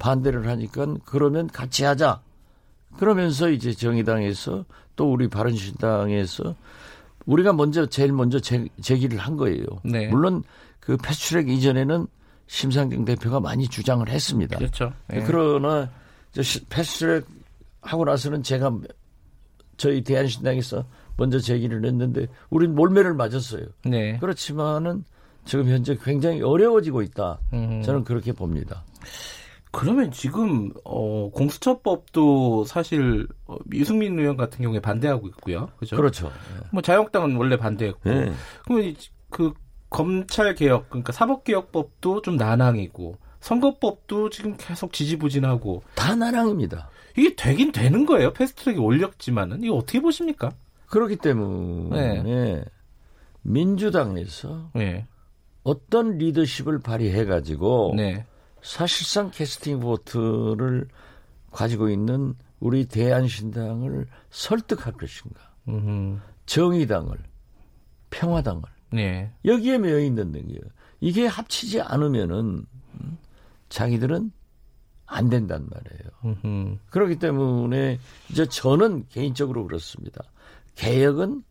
반대를 0.00 0.48
하니까 0.48 0.96
그러면 1.04 1.46
같이 1.46 1.84
하자. 1.84 2.20
그러면서 2.98 3.48
이제 3.48 3.72
정의당에서 3.72 4.64
또 4.96 5.12
우리 5.12 5.28
바른신당에서 5.28 6.56
우리가 7.26 7.52
먼저 7.52 7.86
제일 7.86 8.12
먼저 8.12 8.40
제, 8.40 8.66
제기를 8.80 9.18
한 9.18 9.36
거예요. 9.36 9.64
네. 9.84 10.08
물론 10.08 10.42
그 10.80 10.96
패스트트랙 10.96 11.48
이전에는 11.48 12.08
심상정 12.52 13.06
대표가 13.06 13.40
많이 13.40 13.66
주장을 13.66 14.06
했습니다. 14.06 14.58
그렇죠. 14.58 14.92
네. 15.08 15.24
그러나 15.26 15.90
패스트트랙 16.68 17.26
하고 17.80 18.04
나서는 18.04 18.42
제가 18.42 18.70
저희 19.78 20.02
대한신당에서 20.02 20.84
먼저 21.16 21.38
제기를 21.38 21.82
했는데 21.86 22.26
우린 22.50 22.74
몰매를 22.74 23.14
맞았어요. 23.14 23.64
네. 23.86 24.18
그렇지만은 24.18 25.02
지금 25.46 25.66
현재 25.66 25.96
굉장히 26.04 26.42
어려워지고 26.42 27.00
있다. 27.00 27.40
음. 27.54 27.80
저는 27.80 28.04
그렇게 28.04 28.32
봅니다. 28.32 28.84
그러면 29.70 30.10
지금 30.10 30.70
어 30.84 31.30
공수처법도 31.30 32.64
사실 32.66 33.26
어, 33.46 33.56
유승민 33.72 34.18
의원 34.18 34.36
같은 34.36 34.62
경우에 34.62 34.78
반대하고 34.78 35.26
있고요. 35.28 35.70
그죠? 35.78 35.96
그렇죠. 35.96 36.26
네. 36.28 36.66
뭐 36.70 36.82
자유한국당은 36.82 37.34
원래 37.34 37.56
반대했고. 37.56 38.10
네. 38.10 38.30
그러면 38.66 38.94
그 39.30 39.54
검찰 39.92 40.54
개혁 40.54 40.88
그러니까 40.88 41.12
사법 41.12 41.44
개혁법도 41.44 42.22
좀 42.22 42.36
난항이고 42.36 43.16
선거법도 43.40 44.30
지금 44.30 44.56
계속 44.56 44.92
지지부진하고 44.92 45.82
다 45.94 46.14
난항입니다. 46.14 46.88
이게 47.16 47.34
되긴 47.36 47.72
되는 47.72 48.06
거예요. 48.06 48.32
패스트트랙에 48.32 48.78
올렸지만은 48.78 49.62
이거 49.62 49.74
어떻게 49.74 50.00
보십니까? 50.00 50.50
그렇기 50.86 51.16
때문에 51.16 52.22
네. 52.22 52.64
민주당에서 53.42 54.70
네. 54.74 55.06
어떤 55.62 56.18
리더십을 56.18 56.80
발휘해 56.80 57.24
가지고 57.24 57.92
네. 57.96 58.24
사실상 58.62 59.30
캐스팅 59.30 59.80
보트를 59.80 60.88
가지고 61.50 61.90
있는 61.90 62.34
우리 62.60 62.86
대한신당을 62.86 64.06
설득할 64.30 64.94
것인가? 64.94 65.40
음흠. 65.68 66.18
정의당을, 66.46 67.18
평화당을 68.10 68.62
네. 68.92 69.30
여기에 69.44 69.78
매여 69.78 70.00
있는 70.00 70.32
능력. 70.32 70.62
이게 71.00 71.26
합치지 71.26 71.80
않으면은 71.80 72.64
음, 72.94 73.18
자기들은 73.68 74.30
안 75.06 75.28
된단 75.28 75.68
말이에요. 75.68 76.36
음흠. 76.44 76.78
그렇기 76.90 77.18
때문에 77.18 77.98
이제 78.30 78.46
저는 78.46 79.06
개인적으로 79.08 79.66
그렇습니다. 79.66 80.22
개혁은 80.74 81.42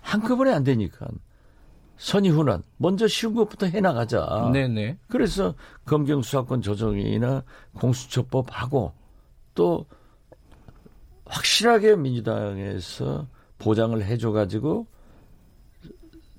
한꺼번에 0.00 0.52
안 0.52 0.64
되니까 0.64 1.06
선의훈환 1.98 2.62
먼저 2.78 3.06
쉬운 3.06 3.34
것부터 3.34 3.66
해나가자. 3.66 4.50
네네. 4.52 4.98
그래서 5.08 5.54
검경 5.84 6.22
수사권 6.22 6.62
조정이나 6.62 7.44
공수처법 7.74 8.46
하고 8.50 8.94
또 9.54 9.86
확실하게 11.26 11.96
민주당에서 11.96 13.28
보장을 13.58 14.02
해줘가지고 14.02 14.86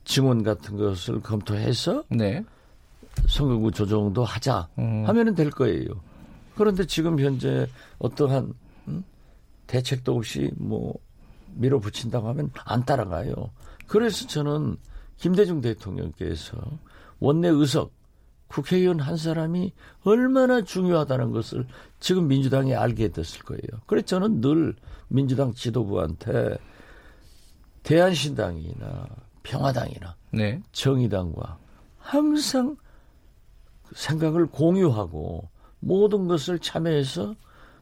증언 0.04 0.43
같은 0.43 0.78
것을 0.78 1.22
검토해서 1.22 2.04
네. 2.10 2.43
선거구 3.28 3.72
조정도 3.72 4.24
하자 4.24 4.70
음. 4.80 5.06
하면은 5.08 5.36
될 5.36 5.49
거예요. 5.52 5.88
그런데 6.56 6.86
지금 6.86 7.20
현재 7.20 7.68
어떠한 7.99 8.54
음? 8.88 9.04
대책도 9.68 10.16
없이 10.16 10.52
뭐 10.58 10.95
밀어붙인다고 11.56 12.28
하면 12.30 12.52
안 12.66 12.86
따라가요. 12.86 13.52
그래서 13.88 14.28
저는 14.28 14.78
김대중 15.18 15.62
대통령께서 15.62 16.58
원내 17.20 17.47
의석 17.49 17.93
국회의원 18.47 18.99
한 18.99 19.16
사람이 19.16 19.72
얼마나 20.04 20.62
중요하다는 20.62 21.32
것을 21.32 21.66
지금 21.99 22.28
민주당이 22.28 22.76
알게 22.76 23.10
됐을 23.10 23.43
거예요. 23.43 23.82
그래서 23.86 24.08
저는 24.08 24.41
늘 24.41 24.76
민주당 25.08 25.54
지도부한테 25.54 26.58
대한신당이나 27.84 29.08
평화당이나 29.43 30.15
네. 30.31 30.61
정의당과 30.71 31.57
항상 31.97 32.77
생각을 33.93 34.47
공유하고 34.47 35.49
모든 35.79 36.27
것을 36.27 36.59
참여해서 36.59 37.35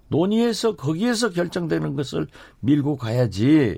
논의해서 0.08 0.76
거기에서 0.76 1.30
결정되는 1.30 1.96
것을 1.96 2.28
밀고 2.62 2.96
가야지 2.98 3.78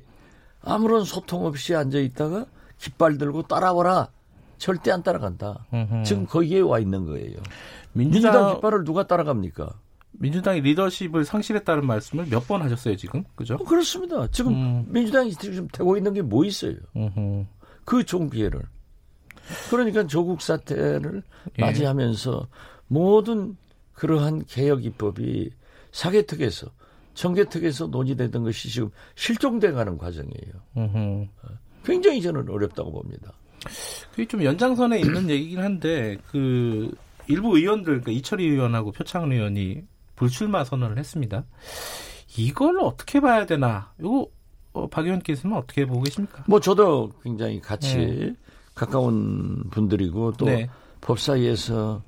아무런 0.62 1.04
소통 1.04 1.46
없이 1.46 1.76
앉아 1.76 2.00
있다가 2.00 2.46
깃발 2.78 3.18
들고 3.18 3.44
따라와라 3.44 4.10
절대 4.58 4.92
안 4.92 5.02
따라간다. 5.04 5.66
음흠. 5.74 6.04
지금 6.04 6.26
거기에 6.28 6.60
와 6.62 6.80
있는 6.80 7.06
거예요. 7.06 7.38
민주당, 7.94 8.32
민주당 8.32 8.54
깃발을 8.56 8.84
누가 8.84 9.08
따라갑니까? 9.08 9.74
민주당이 10.14 10.62
리더십을 10.62 11.26
상실했다는 11.26 11.86
말씀을 11.88 12.28
몇 12.30 12.46
번 12.48 12.62
하셨어요 12.62 12.96
지금 12.96 13.24
그죠? 13.36 13.56
어, 13.56 13.64
그렇습니다. 13.64 14.28
지금 14.28 14.54
음. 14.54 14.86
민주당이 14.90 15.32
지금 15.34 15.68
되고 15.72 15.98
있는 15.98 16.14
게 16.14 16.22
뭐 16.22 16.46
있어요? 16.46 16.76
음흠. 16.96 17.46
그 17.86 18.04
종기회를 18.04 18.62
그러니까 19.70 20.08
조국 20.08 20.42
사태를 20.42 21.24
예. 21.58 21.62
맞이하면서 21.62 22.48
모든 22.88 23.58
그러한 23.94 24.46
개혁 24.46 24.86
입법이 24.86 25.52
사개특에서 25.92 26.68
청개특에서 27.14 27.88
논의되던 27.88 28.44
것이 28.44 28.70
지금 28.70 28.90
실종돼 29.16 29.72
가는 29.72 29.98
과정이에요. 29.98 30.54
음흠. 30.78 31.28
굉장히 31.84 32.22
저는 32.22 32.50
어렵다고 32.50 32.92
봅니다. 32.92 33.34
그게 34.12 34.28
좀 34.28 34.44
연장선에 34.44 35.00
있는 35.00 35.30
얘기긴 35.30 35.60
한데 35.60 36.18
그 36.32 36.92
일부 37.28 37.58
의원들 37.58 38.02
그러니까 38.02 38.12
이철희 38.12 38.46
의원하고 38.46 38.92
표창원 38.92 39.32
의원이 39.32 39.84
불출마 40.16 40.64
선언을 40.64 40.98
했습니다. 40.98 41.46
이걸 42.38 42.80
어떻게 42.80 43.20
봐야 43.20 43.46
되나? 43.46 43.94
이거 44.00 44.28
어, 44.74 44.88
박 44.88 45.06
의원께서는 45.06 45.56
어떻게 45.58 45.86
보고 45.86 46.02
계십니까? 46.04 46.44
뭐 46.48 46.60
저도 46.60 47.12
굉장히 47.24 47.60
같이 47.62 47.98
네. 47.98 48.36
가까운 48.74 49.70
분들이고 49.70 50.34
또 50.34 50.46
네. 50.46 50.70
법사위에서 51.02 52.02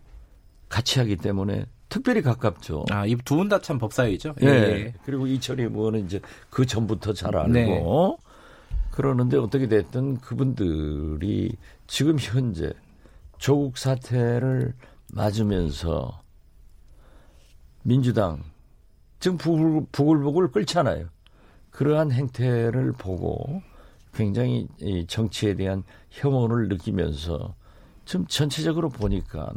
같이 0.70 1.00
하기 1.00 1.18
때문에 1.18 1.66
특별히 1.90 2.22
가깝죠. 2.22 2.86
아, 2.90 3.06
이 3.06 3.16
두 3.18 3.36
분 3.36 3.50
다 3.50 3.60
참 3.60 3.78
법사위죠. 3.78 4.36
예. 4.42 4.48
예. 4.48 4.94
그리고 5.06 5.28
이철희 5.28 5.64
의원은 5.64 6.06
이제 6.06 6.20
그 6.50 6.66
전부터 6.66 7.14
잘 7.14 7.36
알고 7.36 7.52
네. 7.52 7.84
그러는데 8.92 9.38
어떻게 9.38 9.68
됐든 9.68 10.20
그분들이 10.22 11.56
지금 11.88 12.18
현재 12.20 12.72
조국 13.38 13.78
사태를 13.78 14.74
맞으면서 15.14 16.22
민주당 17.84 18.44
지금 19.20 19.38
부글 19.38 19.86
부글 19.92 20.52
끓잖아요. 20.52 21.08
그러한 21.74 22.12
행태를 22.12 22.94
보고 22.94 23.62
굉장히 24.14 24.68
이 24.80 25.06
정치에 25.08 25.56
대한 25.56 25.84
혐오를 26.12 26.70
느끼면서 26.70 27.56
좀 28.06 28.26
전체적으로 28.28 28.90
보니까 28.90 29.52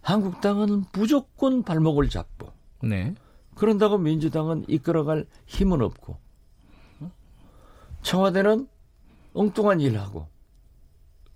한국당은 0.00 0.84
무조건 0.92 1.62
발목을 1.62 2.08
잡고 2.08 2.48
네. 2.84 3.14
그런다고 3.56 3.98
민주당은 3.98 4.64
이끌어갈 4.68 5.26
힘은 5.46 5.82
없고 5.82 6.16
청와대는 8.02 8.68
엉뚱한 9.34 9.80
일을 9.80 10.00
하고 10.00 10.28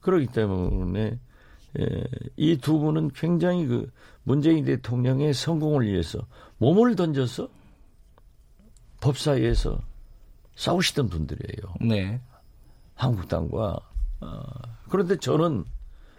그러기 0.01 0.29
때문에 0.29 1.19
예, 1.79 2.05
이 2.37 2.57
두 2.57 2.79
분은 2.79 3.11
굉장히 3.11 3.67
그 3.67 3.91
문재인 4.23 4.65
대통령의 4.65 5.35
성공을 5.35 5.87
위해서 5.87 6.27
몸을 6.59 6.97
던져서 6.97 7.49
법사위에서 9.01 9.81
싸우시던 10.57 11.09
분들이에요. 11.09 11.75
네. 11.83 12.21
한국당과 12.95 13.79
어, 14.21 14.43
그런데 14.89 15.17
저는 15.19 15.65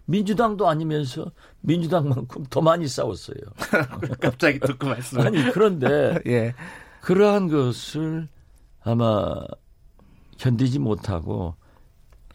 민주당도 0.05 0.69
아니면서 0.69 1.31
민주당만큼 1.61 2.45
더 2.49 2.61
많이 2.61 2.87
싸웠어요. 2.87 3.37
갑자기 4.21 4.59
듣고 4.59 4.87
말씀. 4.87 5.19
아니 5.19 5.51
그런데 5.51 6.19
예. 6.27 6.53
그러한 7.01 7.47
것을 7.49 8.27
아마 8.83 9.35
견디지 10.37 10.79
못하고 10.79 11.55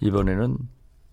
이번에는 0.00 0.58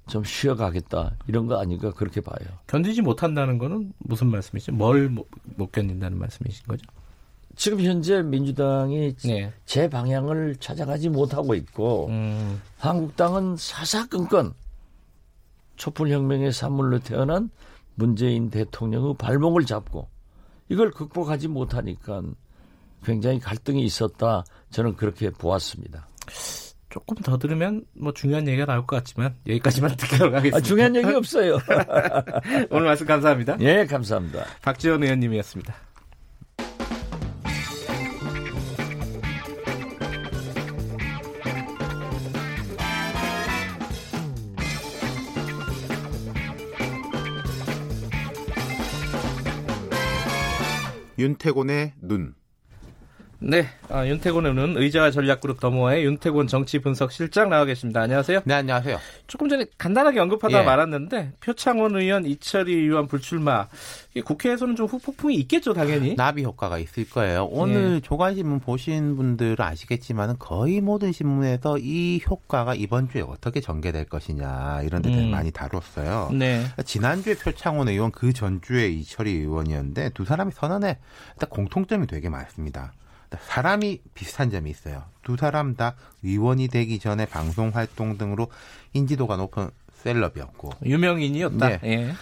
좀 0.07 0.23
쉬어가겠다 0.23 1.15
이런 1.27 1.45
거 1.45 1.59
아닌가 1.61 1.91
그렇게 1.91 2.19
봐요. 2.19 2.39
견디지 2.67 3.03
못한다는 3.03 3.57
거는 3.59 3.93
무슨 3.99 4.27
말씀이죠? 4.31 4.71
뭘 4.73 5.09
못 5.09 5.71
견딘다는 5.71 6.17
말씀이신 6.17 6.65
거죠? 6.67 6.83
지금 7.59 7.81
현재 7.81 8.21
민주당이 8.21 9.15
네. 9.25 9.51
제 9.65 9.89
방향을 9.89 10.55
찾아가지 10.61 11.09
못하고 11.09 11.53
있고 11.55 12.07
음. 12.07 12.61
한국당은 12.77 13.57
사사건건 13.57 14.53
촛불혁명의 15.75 16.53
산물로 16.53 16.99
태어난 16.99 17.49
문재인 17.95 18.49
대통령의 18.49 19.15
발목을 19.17 19.65
잡고 19.65 20.07
이걸 20.69 20.91
극복하지 20.91 21.49
못하니까 21.49 22.21
굉장히 23.03 23.41
갈등이 23.41 23.83
있었다 23.83 24.45
저는 24.69 24.95
그렇게 24.95 25.29
보았습니다. 25.29 26.07
조금 26.89 27.17
더 27.17 27.37
들으면 27.37 27.83
뭐 27.93 28.13
중요한 28.13 28.47
얘기가 28.47 28.67
나올 28.67 28.87
것 28.87 28.95
같지만 28.95 29.35
여기까지만 29.45 29.95
듣도록 29.97 30.33
하겠습니다. 30.33 30.57
아, 30.57 30.61
중요한 30.61 30.95
얘기 30.95 31.13
없어요. 31.13 31.59
오늘 32.71 32.85
말씀 32.85 33.05
감사합니다. 33.05 33.57
예, 33.59 33.85
감사합니다. 33.85 34.45
박지원 34.61 35.03
의원님이었습니다. 35.03 35.88
윤태곤의 51.19 51.95
눈 52.01 52.33
네, 53.41 53.67
아, 53.87 54.05
윤태곤은 54.05 54.75
의자와 54.75 55.11
전략그룹 55.11 55.61
더모아의 55.61 56.03
윤태곤 56.03 56.47
정치분석실장 56.47 57.49
나와 57.49 57.63
계십니다. 57.63 58.01
안녕하세요. 58.01 58.41
네, 58.43 58.53
안녕하세요. 58.53 58.97
조금 59.27 59.47
전에 59.47 59.65
간단하게 59.77 60.19
언급하다 60.19 60.59
예. 60.59 60.65
말았는데 60.65 61.33
표창원 61.39 61.95
의원, 61.95 62.25
이철희 62.25 62.73
의원 62.73 63.07
불출마 63.07 63.69
국회에서는 64.25 64.75
좀 64.75 64.87
후폭풍이 64.87 65.35
있겠죠, 65.35 65.73
당연히. 65.73 66.15
나비 66.17 66.43
효과가 66.43 66.79
있을 66.79 67.09
거예요. 67.09 67.45
오늘 67.49 67.95
예. 67.95 67.99
조간신문 68.01 68.59
보신 68.59 69.15
분들은 69.15 69.55
아시겠지만 69.61 70.37
거의 70.37 70.81
모든 70.81 71.13
신문에서 71.13 71.77
이 71.77 72.21
효과가 72.29 72.75
이번 72.75 73.09
주에 73.09 73.21
어떻게 73.21 73.61
전개될 73.61 74.05
것이냐 74.05 74.81
이런 74.83 75.01
데들 75.01 75.17
음. 75.17 75.31
많이 75.31 75.51
다뤘어요. 75.51 76.31
네. 76.33 76.65
지난주에 76.85 77.35
표창원 77.35 77.87
의원 77.87 78.11
그 78.11 78.33
전주에 78.33 78.89
이철희 78.89 79.31
의원이었는데 79.31 80.09
두 80.09 80.25
사람이 80.25 80.51
선언에 80.51 80.97
일단 81.35 81.49
공통점이 81.49 82.05
되게 82.05 82.27
많습니다. 82.27 82.91
사람이 83.37 84.01
비슷한 84.13 84.49
점이 84.49 84.69
있어요. 84.69 85.03
두 85.21 85.37
사람 85.37 85.75
다 85.75 85.95
의원이 86.23 86.67
되기 86.69 86.99
전에 86.99 87.25
방송 87.25 87.69
활동 87.69 88.17
등으로 88.17 88.47
인지도가 88.93 89.37
높은 89.37 89.69
셀럽이었고 89.93 90.71
유명인이었다. 90.83 91.67
네. 91.67 91.79
예. 91.83 92.13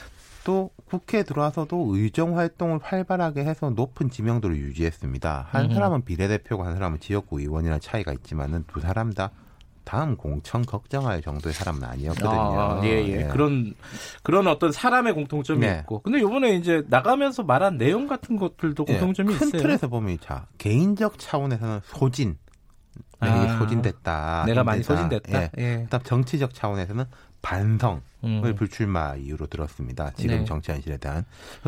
또 0.43 0.71
국회에 0.85 1.23
들어와서도 1.23 1.95
의정 1.95 2.37
활동을 2.37 2.79
활발하게 2.81 3.43
해서 3.43 3.69
높은 3.69 4.09
지명도를 4.09 4.55
유지했습니다. 4.55 5.47
한 5.49 5.73
사람은 5.73 6.05
비례대표고 6.05 6.63
한 6.63 6.73
사람은 6.73 7.01
지역구 7.01 7.41
의원이라는 7.41 7.81
차이가 7.81 8.13
있지만은 8.13 8.63
두 8.67 8.79
사람 8.79 9.11
다 9.13 9.31
다음 9.87 10.17
공천 10.17 10.65
걱정할 10.65 11.21
정도의 11.21 11.53
사람은 11.53 11.81
아니었거든요. 11.81 12.59
아, 12.59 12.81
예, 12.83 13.07
예. 13.07 13.17
네. 13.19 13.27
그런 13.29 13.73
그런 14.21 14.45
어떤 14.47 14.73
사람의 14.73 15.13
공통점이 15.13 15.61
네. 15.61 15.77
있고. 15.79 16.01
근데 16.01 16.19
요번에 16.19 16.55
이제 16.55 16.83
나가면서 16.89 17.43
말한 17.43 17.77
내용 17.77 18.05
같은 18.05 18.35
것들도 18.35 18.83
예, 18.89 18.93
공통점이 18.93 19.29
큰 19.29 19.47
있어요. 19.47 19.51
큰 19.51 19.59
틀에서 19.61 19.87
보면 19.87 20.17
자, 20.19 20.45
개인적 20.57 21.17
차원에서는 21.17 21.79
소진. 21.85 22.37
내가 23.21 23.33
아, 23.33 23.57
소진됐다. 23.59 24.43
내가 24.45 24.65
많이 24.65 24.83
소진됐다. 24.83 25.41
예. 25.41 25.51
예. 25.57 25.77
그다음 25.83 26.03
정치적 26.03 26.53
차원에서는 26.53 27.05
반성을 27.47 28.01
음. 28.25 28.55
불출마 28.57 29.15
이유로 29.15 29.47
들었습니다. 29.47 30.11
지금 30.11 30.39
네. 30.39 30.43
정치 30.45 30.69
현실에 30.73 30.97
대한 30.97 31.23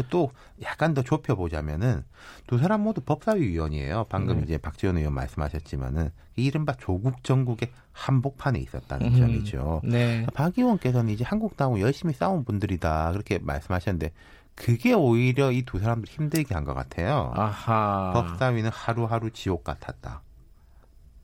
또 0.10 0.30
약간 0.62 0.94
더 0.94 1.02
좁혀보자면은 1.02 2.04
두 2.48 2.58
사람 2.58 2.82
모두 2.82 3.00
법사위 3.00 3.48
위원이에요. 3.48 4.08
방금 4.10 4.38
네. 4.40 4.44
이제 4.44 4.58
박지원 4.58 4.98
의원 4.98 5.14
말씀하셨지만은 5.14 6.10
이른바 6.36 6.74
조국 6.74 7.24
전국의 7.24 7.72
한복판에 7.94 8.60
있었다는 8.60 9.08
음. 9.08 9.16
점이죠. 9.16 9.82
네. 9.86 10.26
박 10.34 10.58
의원께서는 10.58 11.14
이제 11.14 11.24
한국당하고 11.24 11.80
열심히 11.80 12.14
싸운 12.14 12.44
분들이다 12.44 13.14
그렇게 13.14 13.40
말씀하셨는데 13.40 14.12
그게 14.56 14.92
오히려 14.94 15.54
이 15.54 15.62
두 15.64 15.80
사람들 15.80 16.10
힘들게 16.10 16.56
한 16.56 16.66
것 16.66 16.74
같아요. 16.74 17.32
아하. 17.34 18.12
법사위는 18.14 18.70
하루하루 18.74 19.32
지옥 19.32 19.64
같았다. 19.64 20.24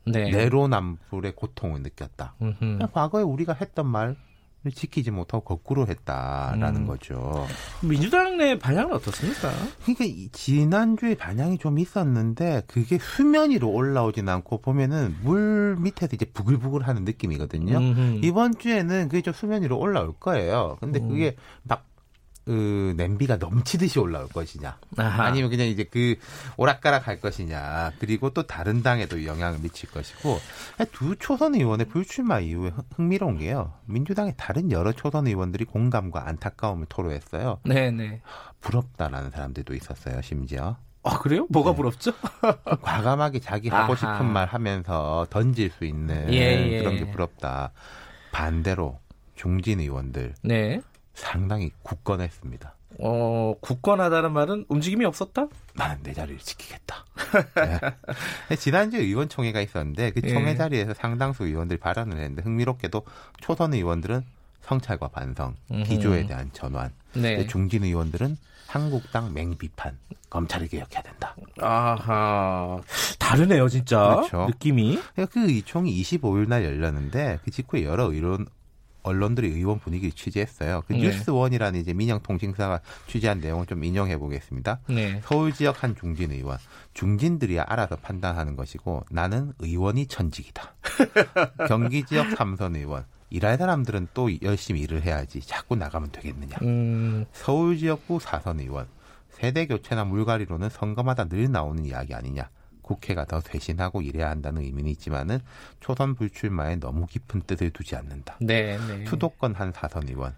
네. 0.06 0.30
내로남불의 0.32 1.36
고통을 1.36 1.82
느꼈다. 1.82 2.36
과거에 2.94 3.24
우리가 3.24 3.54
했던 3.54 3.88
말 3.88 4.16
지키지 4.72 5.12
못하고 5.12 5.44
거꾸로 5.44 5.88
했다라는 5.88 6.82
음. 6.82 6.88
거죠. 6.88 7.48
민주당 7.82 8.38
내 8.38 8.58
반향은 8.58 8.94
어떻습니까? 8.94 9.52
그러니까 9.86 10.30
지난주에 10.32 11.16
반향이 11.16 11.58
좀 11.58 11.80
있었는데 11.80 12.64
그게 12.68 12.98
수면 12.98 13.52
위로 13.52 13.70
올라오진 13.70 14.28
않고 14.30 14.62
보면은 14.62 15.16
물 15.24 15.78
밑에서 15.80 16.16
이제 16.16 16.26
부글부글 16.26 16.88
하는 16.88 17.06
느낌이거든요. 17.06 17.78
음흠. 17.78 18.20
이번 18.24 18.58
주에는 18.58 19.10
그게 19.10 19.22
좀 19.22 19.34
수면 19.34 19.64
위로 19.64 19.78
올라올 19.78 20.14
거예요. 20.20 20.78
근데 20.80 21.00
음. 21.00 21.10
그게 21.10 21.36
막 21.64 21.86
그 22.46 22.94
냄비가 22.96 23.38
넘치듯이 23.38 24.00
올라올 24.00 24.30
것이냐 24.30 24.78
아하. 24.98 25.24
아니면 25.24 25.50
그냥 25.50 25.68
이제 25.68 25.84
그 25.84 26.16
오락가락 26.58 27.08
할 27.08 27.20
것이냐 27.20 27.94
그리고 28.00 28.30
또 28.30 28.44
다른 28.44 28.84
당에도 28.84 29.26
영향을 29.26 29.60
미칠 29.60 29.90
것이고 29.90 30.40
두 30.92 31.16
초선 31.16 31.56
의원의 31.56 31.88
불출마 31.88 32.40
이후에 32.40 32.72
흥미로운 32.96 33.40
게요 33.40 33.74
민주당의 33.86 34.36
다른 34.38 34.72
여러 34.72 34.92
초선 34.92 35.28
의원들이 35.28 35.66
공감과 35.66 36.28
안타까움을 36.28 36.86
토로했어요 36.88 37.60
네네 37.64 38.22
부럽다라는 38.62 39.32
사람들도 39.32 39.74
있었어요 39.74 40.22
심지어 40.22 40.78
아 41.02 41.20
그래요? 41.20 41.48
뭐가 41.50 41.72
네. 41.72 41.78
부럽죠? 41.78 42.14
과감하게 42.82 43.40
자기 43.40 43.70
하고 43.70 43.94
아하. 43.94 43.96
싶은 43.96 44.32
말 44.32 44.48
하면서 44.48 45.26
던질 45.30 45.72
수 45.72 45.86
있는 45.86 46.32
예, 46.34 46.74
예. 46.74 46.80
그런 46.80 46.98
게 46.98 47.10
부럽다 47.10 47.72
반대로 48.32 49.00
중진 49.36 49.80
의원들 49.80 50.34
네. 50.42 50.82
상당히 51.16 51.72
굳건했습니다. 51.82 52.76
어, 53.00 53.56
굳건하다는 53.60 54.32
말은 54.32 54.66
움직임이 54.70 55.04
없었다? 55.06 55.48
나는 55.74 55.98
내 56.04 56.14
자리를 56.14 56.40
지키겠다. 56.40 57.06
네. 58.50 58.56
지난주 58.56 58.98
의원총회가 58.98 59.60
있었는데 59.62 60.12
그 60.12 60.22
총회 60.22 60.52
예. 60.52 60.56
자리에서 60.56 60.94
상당수 60.94 61.46
의원들이 61.46 61.80
발언을 61.80 62.18
했는데 62.18 62.42
흥미롭게도 62.44 63.04
초선 63.42 63.74
의원들은 63.74 64.24
성찰과 64.62 65.10
반성, 65.10 65.56
기조에 65.86 66.26
대한 66.26 66.50
전환, 66.52 66.92
네. 67.14 67.46
중진 67.46 67.84
의원들은 67.84 68.36
한국당 68.68 69.32
맹비판, 69.34 69.98
검찰을 70.30 70.68
개혁해야 70.68 71.04
된다. 71.04 71.36
아하, 71.62 72.82
다르네요, 73.20 73.70
진짜. 73.70 74.16
그렇죠. 74.16 74.48
느낌이. 74.48 75.00
그 75.32 75.50
의총이 75.50 76.02
25일 76.02 76.48
날 76.48 76.64
열렸는데 76.64 77.40
그 77.44 77.52
직후에 77.52 77.84
여러 77.86 78.12
의원 78.12 78.48
언론들이 79.06 79.48
의원 79.50 79.80
분위기를 79.80 80.12
취재했어요. 80.12 80.84
그 80.88 80.94
네. 80.94 81.00
뉴스원이라는 81.00 81.80
이제 81.80 81.94
민영 81.94 82.20
통신사가 82.22 82.82
취재한 83.08 83.40
내용을 83.40 83.68
좀 83.68 83.84
인용해 83.84 84.18
보겠습니다. 84.18 84.80
네. 84.88 85.22
서울 85.24 85.54
지역 85.54 85.84
한 85.84 85.96
중진 85.96 86.32
의원, 86.32 86.58
중진들이 86.94 87.60
알아서 87.60 87.96
판단하는 87.98 88.56
것이고 88.56 89.06
나는 89.12 89.54
의원이 89.60 90.08
천직이다. 90.08 90.74
경기 91.68 92.04
지역 92.04 92.32
삼선 92.32 92.76
의원, 92.76 93.06
일할 93.30 93.58
사람들은 93.58 94.08
또 94.14 94.30
열심히 94.42 94.82
일을 94.82 95.04
해야지 95.04 95.40
자꾸 95.42 95.76
나가면 95.76 96.12
되겠느냐. 96.12 96.58
음. 96.64 97.26
서울 97.32 97.78
지역구 97.78 98.20
사선 98.20 98.60
의원, 98.60 98.88
세대 99.30 99.68
교체나 99.68 100.06
물갈이로는 100.06 100.70
선거마다 100.70 101.26
늘 101.26 101.52
나오는 101.52 101.86
이야기 101.86 102.14
아니냐. 102.14 102.50
국회가 102.90 103.26
더 103.26 103.42
쇄신하고 103.42 104.02
일해야 104.04 104.30
한다는 104.30 104.62
의미는 104.62 104.92
있지만은 104.92 105.40
초선 105.80 106.14
불출마에 106.14 106.76
너무 106.76 107.08
깊은 107.08 107.42
뜻을 107.48 107.72
두지 107.72 107.96
않는다. 107.96 108.38
네, 108.40 108.78
네. 108.78 109.06
수도권 109.08 109.56
한 109.56 109.72
사선 109.72 110.08
의원. 110.08 110.36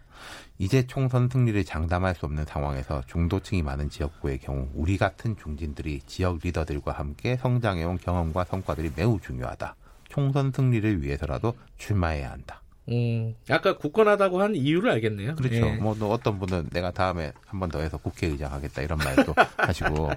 이제 0.58 0.88
총선 0.88 1.28
승리를 1.30 1.62
장담할 1.66 2.16
수 2.16 2.26
없는 2.26 2.46
상황에서 2.46 3.04
중도층이 3.08 3.62
많은 3.64 3.90
지역구의 3.90 4.40
경우 4.40 4.70
우리 4.74 4.98
같은 4.98 5.36
중진들이 5.36 6.00
지역 6.08 6.40
리더들과 6.42 6.94
함께 6.94 7.36
성장해온 7.36 7.98
경험과 7.98 8.46
성과들이 8.46 8.92
매우 8.96 9.20
중요하다. 9.20 9.76
총선 10.08 10.54
승리를 10.56 11.04
위해서라도 11.04 11.54
출마해야 11.78 12.32
한다. 12.32 12.62
음, 12.90 13.36
아까 13.50 13.78
굳건하다고 13.78 14.42
한 14.42 14.56
이유를 14.56 14.90
알겠네요. 14.92 15.36
그렇죠. 15.36 15.56
예. 15.58 15.76
뭐 15.76 15.94
어떤 16.10 16.40
분은 16.40 16.70
내가 16.72 16.92
다음에 16.92 17.34
한 17.46 17.60
번 17.60 17.70
더 17.70 17.82
해서 17.82 17.98
국회의장 17.98 18.54
하겠다 18.54 18.82
이런 18.82 18.98
말도 19.00 19.36
하시고 19.58 20.10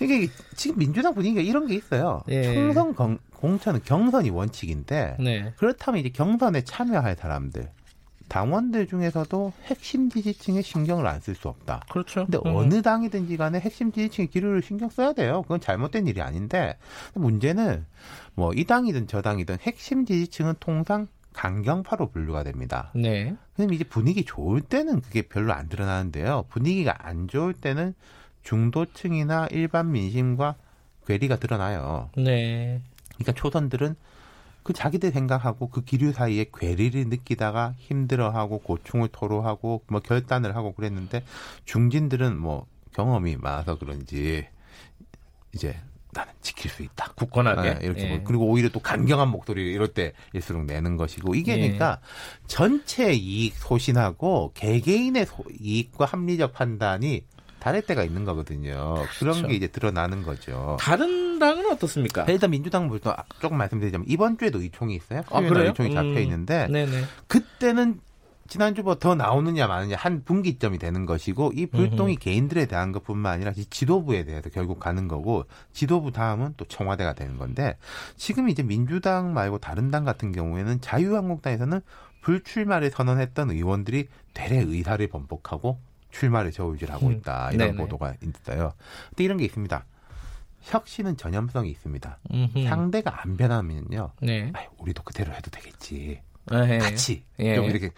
이게 0.00 0.28
지금 0.56 0.78
민주당 0.78 1.14
분위기가 1.14 1.40
이런 1.42 1.66
게 1.66 1.74
있어요. 1.74 2.22
예. 2.28 2.54
총선 2.54 2.94
공, 2.94 3.18
공천은 3.34 3.82
경선이 3.84 4.30
원칙인데 4.30 5.16
네. 5.20 5.52
그렇다면 5.56 6.00
이제 6.00 6.08
경선에 6.10 6.62
참여할 6.64 7.16
사람들 7.16 7.70
당원들 8.28 8.86
중에서도 8.88 9.52
핵심 9.64 10.10
지지층에 10.10 10.60
신경을 10.60 11.06
안 11.06 11.20
쓸 11.20 11.34
수 11.34 11.48
없다. 11.48 11.82
그렇죠. 11.90 12.26
근데 12.26 12.38
음. 12.44 12.56
어느 12.56 12.82
당이든지 12.82 13.36
간에 13.38 13.58
핵심 13.58 13.90
지지층의 13.90 14.28
기류를 14.28 14.62
신경 14.62 14.90
써야 14.90 15.12
돼요. 15.14 15.42
그건 15.42 15.60
잘못된 15.60 16.06
일이 16.06 16.20
아닌데 16.20 16.76
문제는 17.14 17.86
뭐 18.34 18.52
이 18.54 18.64
당이든 18.64 19.06
저 19.06 19.22
당이든 19.22 19.58
핵심 19.62 20.04
지지층은 20.04 20.54
통상 20.60 21.06
강경파로 21.32 22.10
분류가 22.10 22.42
됩니다. 22.42 22.90
네. 22.94 23.34
그럼 23.54 23.72
이제 23.72 23.84
분위기 23.84 24.24
좋을 24.24 24.60
때는 24.60 25.00
그게 25.00 25.22
별로 25.22 25.52
안 25.52 25.68
드러나는데요. 25.68 26.44
분위기가 26.50 26.96
안 26.98 27.28
좋을 27.28 27.54
때는 27.54 27.94
중도층이나 28.48 29.48
일반 29.50 29.92
민심과 29.92 30.54
괴리가 31.06 31.36
드러나요. 31.36 32.08
네. 32.16 32.80
그러니까 33.16 33.32
초선들은 33.32 33.94
그 34.62 34.72
자기들 34.72 35.10
생각하고 35.10 35.68
그 35.68 35.84
기류 35.84 36.12
사이에 36.12 36.46
괴리를 36.54 37.08
느끼다가 37.08 37.74
힘들어하고 37.76 38.60
고충을 38.60 39.08
토로하고 39.12 39.82
뭐 39.88 40.00
결단을 40.00 40.56
하고 40.56 40.72
그랬는데 40.72 41.24
중진들은 41.66 42.38
뭐 42.38 42.66
경험이 42.94 43.36
많아서 43.36 43.78
그런지 43.78 44.46
이제 45.54 45.76
나는 46.12 46.32
지킬 46.40 46.70
수 46.70 46.82
있다. 46.82 47.12
굳건하게. 47.16 47.74
네, 47.74 47.80
이렇게 47.82 48.04
예. 48.04 48.08
뭐 48.08 48.20
그리고 48.24 48.46
오히려 48.46 48.70
또 48.70 48.80
강경한 48.80 49.28
목소리를 49.28 49.70
이럴 49.70 49.88
때일수록 49.88 50.64
내는 50.64 50.96
것이고 50.96 51.34
이게 51.34 51.52
예. 51.52 51.60
그러니까 51.60 52.00
전체 52.46 53.12
이익 53.12 53.56
소신하고 53.56 54.52
개개인의 54.54 55.26
소, 55.26 55.44
이익과 55.60 56.06
합리적 56.06 56.54
판단이 56.54 57.24
다를 57.68 57.82
때가 57.82 58.02
있는 58.02 58.24
거거든요. 58.24 58.94
그런 59.18 59.34
그렇죠. 59.34 59.46
게 59.46 59.54
이제 59.54 59.66
드러나는 59.66 60.22
거죠. 60.22 60.78
다른 60.80 61.38
당은 61.38 61.70
어떻습니까? 61.72 62.24
일단 62.28 62.50
민주당부터 62.50 63.14
조금 63.40 63.58
말씀드리자면 63.58 64.06
이번 64.08 64.38
주에도 64.38 64.62
의총이 64.62 64.94
있어요. 64.94 65.22
아, 65.30 65.42
그래요? 65.42 65.68
의총이 65.68 65.92
잡혀 65.92 66.08
음. 66.08 66.18
있는데 66.18 66.66
음. 66.70 67.04
그때는 67.26 68.00
지난주보다 68.48 68.98
더 68.98 69.14
나오느냐 69.14 69.66
마느냐 69.66 69.96
한 69.98 70.24
분기점이 70.24 70.78
되는 70.78 71.04
것이고 71.04 71.52
이 71.54 71.66
불똥이 71.66 72.12
음흠. 72.12 72.20
개인들에 72.20 72.64
대한 72.64 72.92
것뿐만 72.92 73.34
아니라 73.34 73.52
지도부에 73.52 74.24
대해서 74.24 74.48
결국 74.48 74.80
가는 74.80 75.06
거고 75.06 75.44
지도부 75.74 76.10
다음은 76.10 76.54
또 76.56 76.64
청와대가 76.64 77.12
되는 77.12 77.36
건데 77.36 77.76
지금 78.16 78.48
이제 78.48 78.62
민주당 78.62 79.34
말고 79.34 79.58
다른 79.58 79.90
당 79.90 80.06
같은 80.06 80.32
경우에는 80.32 80.80
자유한국당에서는 80.80 81.82
불출마를 82.22 82.90
선언했던 82.90 83.50
의원들이 83.50 84.08
대래 84.32 84.56
의사를 84.56 85.06
번복하고 85.08 85.78
출마를 86.10 86.52
저울질 86.52 86.90
하고 86.90 87.08
음. 87.08 87.12
있다 87.12 87.50
이런 87.52 87.68
네네. 87.68 87.76
보도가 87.76 88.14
있어요. 88.22 88.72
근데 89.10 89.24
이런 89.24 89.38
게 89.38 89.44
있습니다. 89.44 89.84
혁신은 90.62 91.16
전염성이 91.16 91.70
있습니다. 91.70 92.18
음흠. 92.32 92.64
상대가 92.64 93.22
안 93.22 93.36
변하면요, 93.36 94.12
네. 94.20 94.50
아유, 94.54 94.66
우리도 94.78 95.02
그대로 95.02 95.32
해도 95.32 95.50
되겠지. 95.50 96.20
에헤. 96.50 96.78
같이 96.78 97.24
예. 97.38 97.54
좀 97.54 97.66
이렇게 97.66 97.90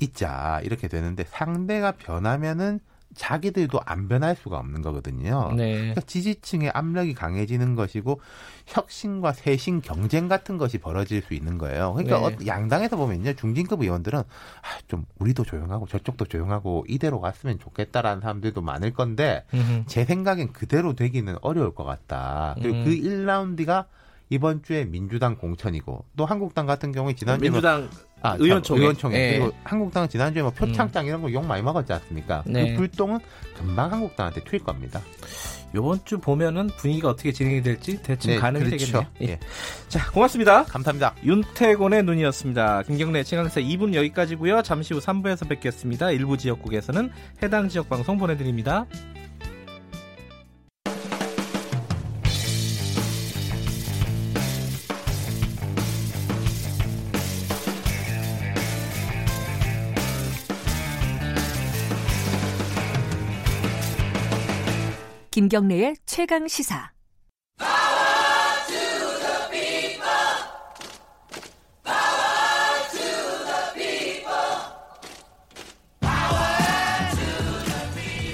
있자 0.00 0.60
이렇게 0.64 0.88
되는데 0.88 1.24
상대가 1.24 1.92
변하면은 1.92 2.80
자기들도 3.14 3.80
안 3.84 4.08
변할 4.08 4.36
수가 4.36 4.58
없는 4.58 4.82
거거든요. 4.82 5.52
네. 5.56 5.72
그러니까 5.72 6.00
지지층의 6.02 6.70
압력이 6.70 7.14
강해지는 7.14 7.74
것이고 7.74 8.20
혁신과 8.66 9.32
쇄신 9.32 9.80
경쟁 9.80 10.28
같은 10.28 10.58
것이 10.58 10.78
벌어질 10.78 11.22
수 11.22 11.34
있는 11.34 11.58
거예요. 11.58 11.94
그러니까 11.94 12.18
네. 12.18 12.36
어, 12.36 12.46
양당에서 12.46 12.96
보면요 12.96 13.34
중진급 13.34 13.82
의원들은 13.82 14.18
아, 14.18 14.78
좀 14.86 15.04
우리도 15.18 15.44
조용하고 15.44 15.86
저쪽도 15.86 16.26
조용하고 16.26 16.84
이대로 16.88 17.20
갔으면 17.20 17.58
좋겠다라는 17.58 18.20
사람들도 18.20 18.60
많을 18.60 18.92
건데 18.92 19.44
음흠. 19.54 19.84
제 19.86 20.04
생각엔 20.04 20.52
그대로 20.52 20.94
되기는 20.94 21.36
어려울 21.40 21.74
것 21.74 21.84
같다. 21.84 22.54
그리고 22.60 22.76
음. 22.78 22.84
그 22.84 22.90
1라운드가 22.90 23.86
이번 24.30 24.62
주에 24.62 24.84
민주당 24.84 25.36
공천이고 25.36 26.04
또 26.16 26.26
한국당 26.26 26.66
같은 26.66 26.92
경우에 26.92 27.14
지난주에 27.14 27.48
민주당 27.48 27.88
아, 28.22 28.36
의원총회. 28.38 28.80
의원총회. 28.80 29.16
네. 29.18 29.38
그리고 29.38 29.52
한국당은 29.64 30.08
지난주에 30.08 30.42
뭐 30.42 30.50
표창장 30.50 31.04
음. 31.04 31.08
이런 31.08 31.22
거 31.22 31.28
욕 31.30 31.46
많이 31.46 31.62
먹었지 31.62 31.92
않습니까? 31.92 32.42
그 32.44 32.50
네. 32.50 32.72
그 32.72 32.78
불똥은 32.78 33.18
금방 33.56 33.92
한국당한테 33.92 34.42
튈 34.44 34.58
겁니다. 34.58 35.00
요번 35.74 36.00
주 36.06 36.18
보면은 36.18 36.68
분위기가 36.78 37.10
어떻게 37.10 37.30
진행이 37.30 37.62
될지 37.62 38.00
대충 38.02 38.32
네, 38.32 38.38
가늠이 38.38 38.64
그렇죠. 38.64 38.86
되겠네요. 38.86 39.06
예. 39.20 39.26
예. 39.32 39.38
자, 39.88 40.10
고맙습니다. 40.10 40.64
감사합니다. 40.64 41.14
윤태곤의 41.24 42.04
눈이었습니다. 42.04 42.82
김경래 42.84 43.22
최강사 43.22 43.60
2분 43.60 43.94
여기까지고요. 43.94 44.62
잠시 44.62 44.94
후 44.94 45.00
3부에서 45.00 45.46
뵙겠습니다. 45.48 46.10
일부 46.10 46.38
지역국에서는 46.38 47.10
해당 47.42 47.68
지역 47.68 47.88
방송 47.90 48.16
보내드립니다. 48.16 48.86
김경래의 65.38 65.94
최강 66.04 66.48
시사. 66.48 66.90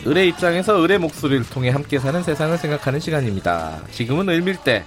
을의 0.07 0.29
입장에서 0.29 0.83
을의 0.83 0.99
목소리를 0.99 1.45
통해 1.51 1.69
함께 1.69 1.99
사는 1.99 2.23
세상을 2.23 2.57
생각하는 2.57 3.01
시간입니다. 3.01 3.83
지금은 3.91 4.31
을밀대. 4.31 4.87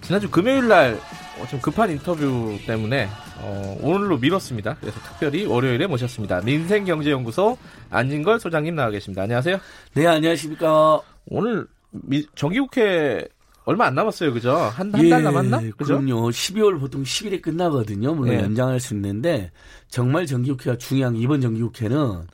지난주 0.00 0.28
금요일 0.28 0.66
날좀 0.66 0.98
어, 1.40 1.60
급한 1.62 1.92
인터뷰 1.92 2.58
때문에 2.66 3.08
어, 3.42 3.78
오늘로 3.80 4.18
미뤘습니다. 4.18 4.76
그래서 4.80 4.98
특별히 5.02 5.46
월요일에 5.46 5.86
모셨습니다. 5.86 6.40
민생경제연구소 6.40 7.58
안진걸 7.90 8.40
소장님 8.40 8.74
나와 8.74 8.90
계십니다. 8.90 9.22
안녕하세요. 9.22 9.60
네, 9.94 10.04
안녕하십니까. 10.08 11.00
오늘 11.30 11.66
미, 11.90 12.26
정기국회 12.34 13.26
얼마 13.64 13.86
안 13.86 13.94
남았어요, 13.94 14.32
그죠? 14.32 14.54
한 14.54 14.92
한달 14.94 15.20
예, 15.20 15.24
남았나? 15.24 15.60
그죠? 15.76 16.00
그럼요. 16.00 16.30
12월 16.30 16.80
보통 16.80 17.02
10일에 17.02 17.42
끝나거든요. 17.42 18.14
물론 18.14 18.34
예. 18.34 18.38
연장할 18.40 18.80
수 18.80 18.94
있는데 18.94 19.52
정말 19.88 20.24
정기국회가 20.24 20.78
중요한 20.78 21.16
이번 21.16 21.42
정기국회는 21.42 22.26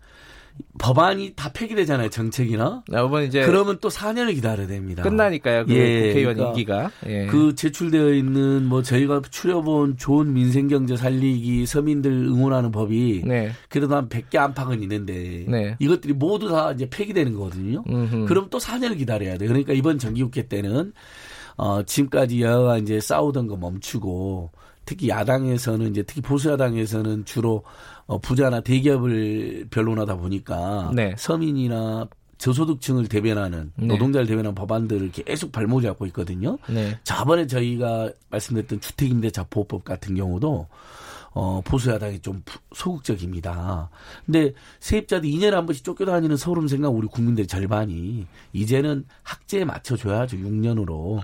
법안이 0.79 1.35
다 1.37 1.51
폐기되잖아요, 1.53 2.11
정책이나. 2.11 2.83
네, 2.89 3.05
이번 3.05 3.25
이제 3.25 3.45
그러면 3.47 3.79
또 3.81 3.89
4년을 3.89 4.35
기다려야 4.35 4.67
됩니다. 4.67 5.03
끝나니까요, 5.03 5.67
그 5.67 5.75
예, 5.75 6.09
국회의원 6.09 6.35
그러니까 6.35 6.49
임기가. 6.49 6.91
예. 7.07 7.27
그 7.27 7.55
제출되어 7.55 8.13
있는 8.13 8.67
뭐 8.67 8.83
저희가 8.83 9.23
추려본 9.31 9.97
좋은 9.97 10.33
민생 10.33 10.69
경제 10.69 10.97
살리기 10.97 11.67
서민들 11.67 12.11
응원하는 12.11 12.71
법이 12.71 13.23
네. 13.25 13.53
그래도 13.69 13.95
한 13.95 14.09
100개 14.09 14.37
안팎은 14.37 14.83
있는데 14.83 15.47
네. 15.49 15.77
이것들이 15.79 16.13
모두 16.13 16.49
다 16.49 16.73
이제 16.73 16.89
폐기되는 16.91 17.35
거거든요. 17.35 17.85
음흠. 17.89 18.27
그럼 18.27 18.49
또 18.51 18.59
4년을 18.59 18.99
기다려야 18.99 19.39
돼. 19.39 19.47
그러니까 19.47 19.73
이번 19.73 19.99
정기국회 19.99 20.49
때는 20.49 20.93
어 21.57 21.83
지금까지 21.85 22.43
여야가 22.43 22.79
이제 22.79 23.01
싸우던 23.01 23.47
거 23.47 23.57
멈추고 23.57 24.51
특히 24.85 25.09
야당에서는 25.09 25.91
이제 25.91 26.03
특히 26.03 26.21
보수 26.21 26.51
야당에서는 26.51 27.25
주로 27.25 27.65
어, 28.07 28.19
부자나 28.19 28.61
대기업을 28.61 29.69
변론하다 29.71 30.17
보니까 30.17 30.91
네. 30.95 31.15
서민이나 31.17 32.09
저소득층을 32.39 33.09
대변하는 33.09 33.73
네. 33.77 33.87
노동자를 33.87 34.27
대변하는 34.27 34.55
법안들을 34.55 35.13
계속 35.13 35.53
발목 35.53 35.83
잡고 35.83 36.05
있거든요. 36.07 36.59
네. 36.69 36.99
저번에 37.05 37.47
저희가 37.47 38.11
말씀드렸던 38.31 38.81
주택임대차 38.81 39.47
보호법 39.49 39.85
같은 39.85 40.15
경우도 40.17 40.67
어, 41.35 41.61
보수야당이 41.65 42.21
좀 42.21 42.43
소극적입니다. 42.73 43.91
근데 44.25 44.53
세입자들 44.79 45.29
2년에 45.29 45.51
한 45.51 45.67
번씩 45.67 45.85
쫓겨다니는 45.85 46.37
서울음 46.37 46.69
생각 46.69 46.91
우리 46.91 47.09
국민들의 47.09 47.49
절반이 47.49 48.27
이제는 48.53 49.05
학제에 49.25 49.65
맞춰줘야죠. 49.65 50.37
6년으로. 50.37 51.21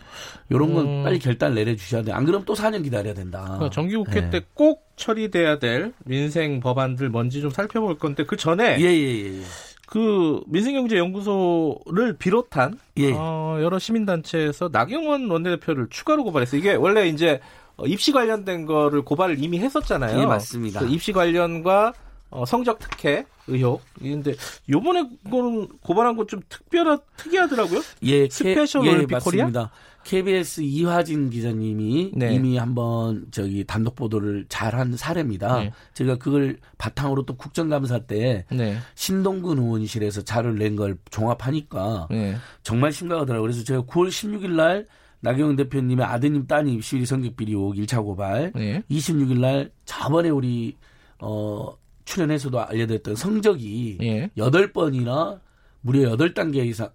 요런 0.50 0.74
건 0.74 0.86
음. 0.86 1.04
빨리 1.04 1.20
결단 1.20 1.54
내려주셔야 1.54 2.02
돼. 2.02 2.12
안 2.12 2.24
그러면 2.24 2.44
또 2.44 2.54
4년 2.54 2.82
기다려야 2.82 3.14
된다. 3.14 3.44
그러니까 3.44 3.70
정기국회 3.70 4.20
네. 4.20 4.30
때꼭 4.30 4.90
처리돼야 4.96 5.60
될 5.60 5.94
민생 6.04 6.60
법안들 6.60 7.08
뭔지 7.08 7.40
좀 7.40 7.50
살펴볼 7.50 7.96
건데 7.98 8.24
그 8.26 8.36
전에 8.36 8.78
예, 8.80 8.84
예, 8.84 9.38
예. 9.38 9.42
그 9.86 10.40
민생경제연구소를 10.46 12.16
비롯한 12.18 12.78
예. 12.98 13.12
어, 13.12 13.58
여러 13.60 13.78
시민단체에서 13.78 14.70
나경원 14.72 15.30
원내대표를 15.30 15.88
추가로 15.90 16.24
고발했어요. 16.24 16.58
이게 16.58 16.74
원래 16.74 17.08
이제 17.08 17.40
입시 17.86 18.12
관련된 18.12 18.66
거를 18.66 19.02
고발을 19.02 19.42
이미 19.42 19.58
했었잖아요. 19.58 20.20
예, 20.20 20.26
맞습니다. 20.26 20.80
그 20.80 20.86
입시 20.88 21.12
관련과 21.12 21.92
어, 22.30 22.44
성적 22.46 22.78
특혜 22.78 23.24
의혹. 23.48 23.82
근데 23.98 24.34
요번에 24.68 25.02
거는 25.30 25.68
고발한 25.82 26.16
건 26.16 26.30
좀 26.30 26.40
특별하 26.48 26.98
특이하더라고요. 27.16 27.80
예, 28.04 28.28
스페셜 28.28 28.86
예, 28.86 28.90
올림픽 28.90 29.18
코리아. 29.18 29.44
맞습니다. 29.44 29.70
KBS 30.04 30.62
이화진 30.62 31.28
기자님이 31.28 32.12
네. 32.14 32.32
이미 32.34 32.56
한번 32.56 33.26
저기 33.32 33.64
단독 33.64 33.96
보도를 33.96 34.46
잘한 34.48 34.96
사례입니다. 34.96 35.58
네. 35.60 35.72
제가 35.92 36.16
그걸 36.16 36.56
바탕으로 36.78 37.24
또 37.26 37.36
국정감사 37.36 37.98
때 38.06 38.46
네. 38.50 38.78
신동근 38.94 39.58
의원실에서 39.58 40.22
자료를 40.22 40.58
낸 40.58 40.76
걸 40.76 40.96
종합하니까 41.10 42.06
네. 42.10 42.36
정말 42.62 42.92
심각하더라고요. 42.92 43.42
그래서 43.42 43.62
제가 43.64 43.82
9월 43.82 44.08
16일 44.08 44.50
날 44.52 44.86
나경원 45.20 45.56
대표님의 45.56 46.04
아드님 46.04 46.46
따님 46.46 46.80
입시 46.80 47.04
성적 47.04 47.36
비리 47.36 47.52
의혹 47.52 47.74
1차 47.74 48.02
고발, 48.02 48.52
26일 48.90 49.40
날 49.40 49.70
저번에 49.84 50.30
우리 50.30 50.76
어 51.18 51.68
출연에서도 52.04 52.58
알려드렸던 52.58 53.14
성적이 53.14 53.98
예. 54.00 54.28
8번이나 54.36 55.40
무려 55.82 56.16
8단계 56.16 56.66
이상 56.66 56.90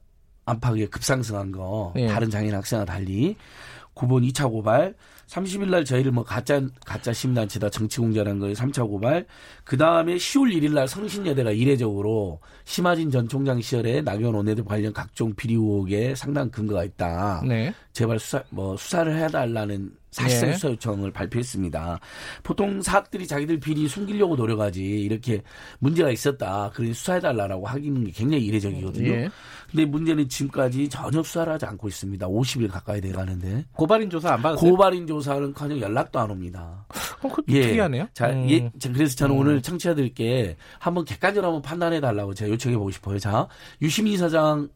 안팎에 0.45 0.87
급상승한 0.87 1.51
거. 1.51 1.93
예. 1.95 2.07
다른 2.07 2.29
장애인 2.29 2.53
학생과 2.53 2.85
달리. 2.85 3.35
9번 3.95 4.29
2차 4.29 4.49
고발 4.49 4.93
30일 5.27 5.69
날 5.69 5.85
저희를 5.85 6.11
뭐 6.11 6.23
가짜 6.23 6.61
가짜 6.85 7.11
시민단체다 7.11 7.69
정치공자라는 7.69 8.39
거에 8.39 8.53
3차 8.53 8.87
고발 8.87 9.25
그 9.63 9.77
다음에 9.77 10.15
10월 10.15 10.55
1일 10.55 10.73
날 10.73 10.87
성신여대가 10.87 11.51
이례적으로 11.51 12.39
심하진 12.63 13.09
전 13.09 13.27
총장 13.27 13.59
시절에 13.59 14.01
나경원 14.01 14.35
원내대표 14.35 14.67
관련 14.67 14.93
각종 14.93 15.33
비리 15.33 15.53
의혹에 15.53 16.15
상당 16.15 16.49
근거가 16.49 16.83
있다. 16.83 17.43
네. 17.47 17.73
제발 17.93 18.19
수사 18.19 18.43
뭐 18.49 18.77
수사를 18.77 19.15
해 19.15 19.27
달라는 19.27 19.91
사실상 20.15 20.49
예. 20.49 20.53
수사 20.53 20.69
요청을 20.69 21.11
발표했습니다. 21.11 21.99
보통 22.41 22.81
사학들이 22.81 23.27
자기들 23.27 23.59
비리 23.59 23.85
숨기려고 23.87 24.37
노력하지 24.37 24.81
이렇게 24.81 25.41
문제가 25.79 26.09
있었다. 26.09 26.71
그러니 26.73 26.93
수사해달라고 26.93 27.67
하기는 27.67 28.11
굉장히 28.13 28.45
이례적이거든요. 28.45 29.09
예. 29.11 29.29
근데 29.69 29.83
문제는 29.85 30.29
지금까지 30.29 30.87
전혀 30.87 31.21
수사를 31.21 31.51
하지 31.51 31.65
않고 31.65 31.89
있습니다. 31.89 32.27
50일 32.27 32.71
가까이 32.71 33.01
돼가는데 33.01 33.65
고발인 33.73 34.09
조사 34.09 34.33
안 34.33 34.41
받았어요? 34.41 34.71
고발인 34.71 35.05
조사는커녕 35.05 35.81
연락도 35.81 36.17
안 36.17 36.31
옵니다. 36.31 36.85
어, 37.21 37.27
그 37.27 37.43
예. 37.49 37.63
특이하네요. 37.63 38.07
자, 38.13 38.29
음. 38.29 38.49
예, 38.49 38.71
그래서 38.93 39.15
저는 39.17 39.35
음. 39.35 39.41
오늘 39.41 39.61
청취자들께 39.61 40.55
한번 40.79 41.03
객관적으로 41.03 41.47
한번 41.47 41.61
판단해 41.61 41.99
달라고 41.99 42.33
제가 42.33 42.51
요청해 42.51 42.77
보고 42.77 42.89
싶어요. 42.89 43.19
자, 43.19 43.49
유시민 43.81 44.17
사장 44.17 44.69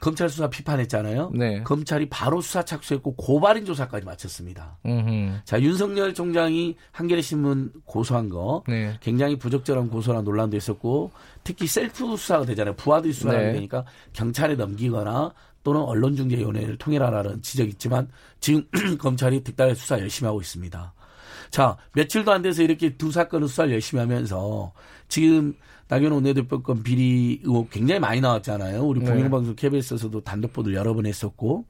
검찰 0.00 0.28
수사 0.28 0.48
비판했잖아요. 0.48 1.32
네. 1.34 1.62
검찰이 1.62 2.08
바로 2.08 2.40
수사 2.40 2.64
착수했고 2.64 3.16
고발인 3.16 3.64
조사까지 3.64 4.06
마쳤습니다. 4.06 4.78
음흠. 4.86 5.40
자 5.44 5.60
윤석열 5.60 6.14
총장이 6.14 6.76
한겨레 6.92 7.20
신문 7.20 7.72
고소한 7.84 8.28
거 8.28 8.64
네. 8.66 8.96
굉장히 9.00 9.36
부적절한 9.36 9.90
고소란 9.90 10.24
논란도 10.24 10.56
있었고 10.56 11.10
특히 11.44 11.66
셀프 11.66 12.16
수사가 12.16 12.46
되잖아요. 12.46 12.74
부하들이 12.76 13.12
수사가 13.12 13.38
네. 13.38 13.52
되니까 13.52 13.84
경찰에 14.12 14.54
넘기거나 14.54 15.32
또는 15.62 15.82
언론중재위원회를 15.82 16.78
통일하라는 16.78 17.42
지적이 17.42 17.70
있지만 17.70 18.08
지금 18.40 18.66
검찰이 18.98 19.44
득달의 19.44 19.74
수사 19.74 19.98
열심히 19.98 20.26
하고 20.26 20.40
있습니다. 20.40 20.94
자 21.50 21.76
며칠도 21.92 22.32
안 22.32 22.42
돼서 22.42 22.62
이렇게 22.62 22.96
두 22.96 23.10
사건을 23.10 23.48
수사를 23.48 23.72
열심히 23.72 24.00
하면서 24.00 24.72
지금 25.08 25.54
나경원 25.90 26.12
원내대표 26.12 26.62
건 26.62 26.84
비리 26.84 27.40
의혹 27.42 27.68
굉장히 27.70 27.98
많이 27.98 28.20
나왔잖아요. 28.20 28.82
우리 28.82 29.00
네. 29.00 29.06
공영방송 29.10 29.56
KBS에서도 29.56 30.20
단독 30.20 30.52
보도를 30.52 30.78
여러 30.78 30.94
번 30.94 31.04
했었고 31.04 31.66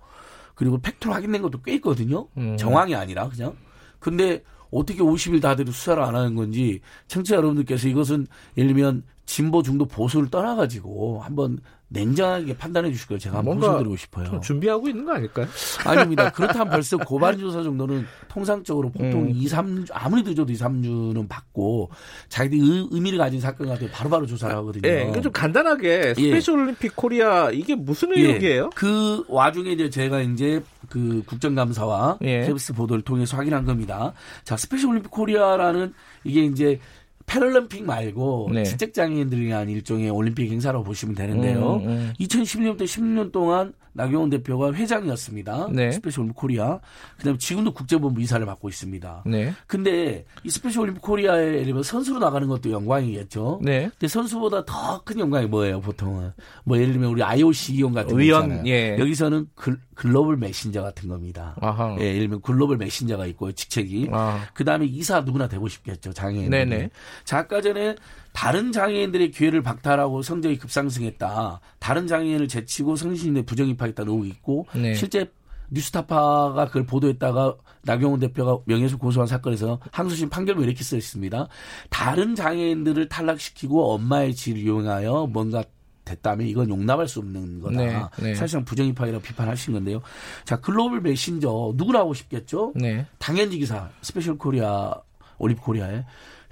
그리고 0.55 0.79
팩트로 0.79 1.14
확인된 1.14 1.41
것도 1.41 1.62
꽤 1.62 1.75
있거든요. 1.77 2.29
음. 2.37 2.57
정황이 2.59 2.95
아니라 2.95 3.31
그냥. 3.31 3.57
근데 3.99 4.43
어떻게 4.71 5.01
50일 5.01 5.41
다 5.41 5.57
돼도 5.57 5.73
수사를 5.73 6.03
안 6.03 6.14
하는 6.14 6.35
건지 6.35 6.81
청취자 7.09 7.37
여러분들께서 7.37 7.89
이것은 7.89 8.27
예를 8.59 8.75
들면 8.75 9.05
진보 9.25 9.62
중도 9.62 9.87
보수를 9.87 10.29
떠나가지고 10.29 11.23
한번 11.23 11.59
냉정하게 11.93 12.57
판단해 12.57 12.91
주실 12.93 13.09
걸 13.09 13.18
제가 13.18 13.38
한번 13.38 13.59
말씀드리고 13.59 13.97
싶어요. 13.97 14.41
준비하고 14.41 14.88
있는 14.88 15.05
거 15.05 15.12
아닐까요? 15.12 15.47
아닙니다. 15.84 16.30
그렇다면 16.32 16.70
벌써 16.70 16.97
고발 16.97 17.36
조사 17.36 17.62
정도는 17.62 18.07
통상적으로 18.28 18.91
보통 18.91 19.24
음. 19.24 19.30
2, 19.34 19.47
3주 19.47 19.88
아무리 19.93 20.22
늦어도 20.22 20.53
2, 20.53 20.57
3주는 20.57 21.28
받고 21.28 21.91
자기들이 22.28 22.88
의, 22.93 23.01
미를 23.01 23.18
가진 23.18 23.41
사건 23.41 23.68
같은 23.68 23.91
바로바로 23.91 24.26
조사를 24.26 24.55
하거든요. 24.57 24.88
예, 24.88 24.95
그러니까 24.99 25.20
좀 25.20 25.32
간단하게 25.32 25.88
예. 25.88 26.14
스페셜 26.14 26.59
예. 26.59 26.62
올림픽 26.62 26.95
코리아 26.95 27.51
이게 27.51 27.74
무슨 27.74 28.16
의혹이에요? 28.16 28.64
예. 28.66 28.68
그 28.74 29.24
와중에 29.28 29.72
이제 29.72 29.91
제가 29.91 30.20
이제 30.20 30.62
그 30.88 31.24
국정감사와 31.26 32.18
예. 32.22 32.47
KBS 32.47 32.74
보도를 32.74 33.03
통해서 33.03 33.36
확인한 33.36 33.64
겁니다. 33.64 34.12
자, 34.45 34.57
스페셜 34.57 34.91
올림픽 34.91 35.11
코리아라는 35.11 35.93
이게 36.22 36.45
이제 36.45 36.78
패럴림픽 37.31 37.85
말고 37.85 38.51
네. 38.53 38.64
지적 38.64 38.93
장애인들을 38.93 39.45
위한 39.45 39.68
일종의 39.68 40.11
올림픽 40.11 40.51
행사라고 40.51 40.83
보시면 40.83 41.14
되는데요. 41.14 41.76
음, 41.76 41.89
음. 41.89 42.12
2016년부터 42.18 42.83
16년 42.83 43.31
동안 43.31 43.72
나경원 43.93 44.30
대표가 44.30 44.72
회장이었습니다. 44.72 45.68
네. 45.72 45.91
스페셜 45.93 46.22
올림픽 46.22 46.36
코리아. 46.38 46.80
그다음에 47.18 47.38
지금도 47.38 47.72
국제본부 47.74 48.20
이사를 48.20 48.45
맡고 48.47 48.68
있습니다. 48.68 49.24
네. 49.26 49.53
근데 49.66 50.24
이 50.45 50.51
스페셜 50.51 50.82
올림픽 50.82 51.01
코리아에 51.03 51.47
예를 51.47 51.64
들면 51.64 51.82
선수로 51.82 52.18
나가는 52.18 52.47
것도 52.49 52.70
영광이겠죠. 52.70 53.61
네. 53.62 53.91
근데 53.99 54.09
선수보다 54.09 54.64
더 54.64 55.01
큰 55.05 55.18
영광이 55.18 55.47
뭐예요, 55.47 55.80
보통은? 55.80 56.32
뭐 56.64 56.76
예를 56.78 56.93
들면 56.93 57.11
우리 57.11 57.22
IOC 57.22 57.74
위원 57.74 57.93
같은 57.93 58.14
거 58.14 58.22
있잖아요. 58.22 58.62
예. 58.66 58.97
여기서는 58.99 59.47
글, 59.55 59.78
글로벌 59.95 60.36
메신저 60.36 60.82
같은 60.82 61.09
겁니다. 61.09 61.57
아하. 61.61 61.97
예, 61.99 62.05
예를 62.05 62.20
들면 62.20 62.43
글로벌 62.43 62.76
메신저가 62.76 63.26
있고 63.26 63.53
직책이. 63.53 64.11
아. 64.12 64.41
그다음에 64.55 64.86
이사 64.86 65.20
누구나 65.20 65.49
되고 65.49 65.66
싶겠죠, 65.68 66.12
장애인. 66.12 66.51
네네. 66.51 66.91
자, 67.24 67.38
아까 67.38 67.61
전에 67.61 67.97
다른 68.33 68.72
장애인들의 68.72 69.31
기회를 69.33 69.62
박탈하고 69.62 70.22
성적이 70.22 70.59
급상승했다. 70.59 71.61
다른 71.78 72.07
장애인을 72.07 72.49
제치고 72.49 72.97
성신여대 72.97 73.45
부정 73.45 73.68
입학했다는 73.68 74.11
의혹이 74.11 74.28
있고 74.28 74.66
네. 74.74 74.95
실제 74.95 75.31
뉴스타파가 75.70 76.66
그걸 76.66 76.85
보도했다가 76.85 77.57
나경원 77.83 78.20
대표가 78.20 78.59
명예훼손 78.66 78.99
고소한 78.99 79.26
사건에서 79.26 79.78
항소심 79.93 80.28
판결문 80.28 80.64
이렇게 80.64 80.83
써 80.83 80.97
있습니다. 80.97 81.49
다른 81.89 82.35
장애인들을 82.35 83.09
탈락시키고 83.09 83.93
엄마의 83.95 84.35
지위를 84.35 84.62
이용하여 84.62 85.28
뭔가 85.33 85.64
됐다면 86.05 86.47
이건 86.49 86.68
용납할 86.68 87.07
수 87.07 87.20
없는 87.20 87.61
거다. 87.61 87.76
네, 87.76 88.03
네. 88.20 88.35
사실상 88.35 88.64
부정입학이라고 88.64 89.22
비판하신 89.22 89.74
건데요. 89.74 90.01
자, 90.45 90.57
글로벌 90.61 91.01
메신저 91.01 91.74
누구나 91.76 91.99
하고 91.99 92.14
싶겠죠? 92.14 92.72
네. 92.74 93.07
당연직 93.18 93.59
이사 93.59 93.91
스페셜 94.03 94.37
코리아 94.39 94.95
올림픽 95.39 95.62
코리아에 95.62 96.05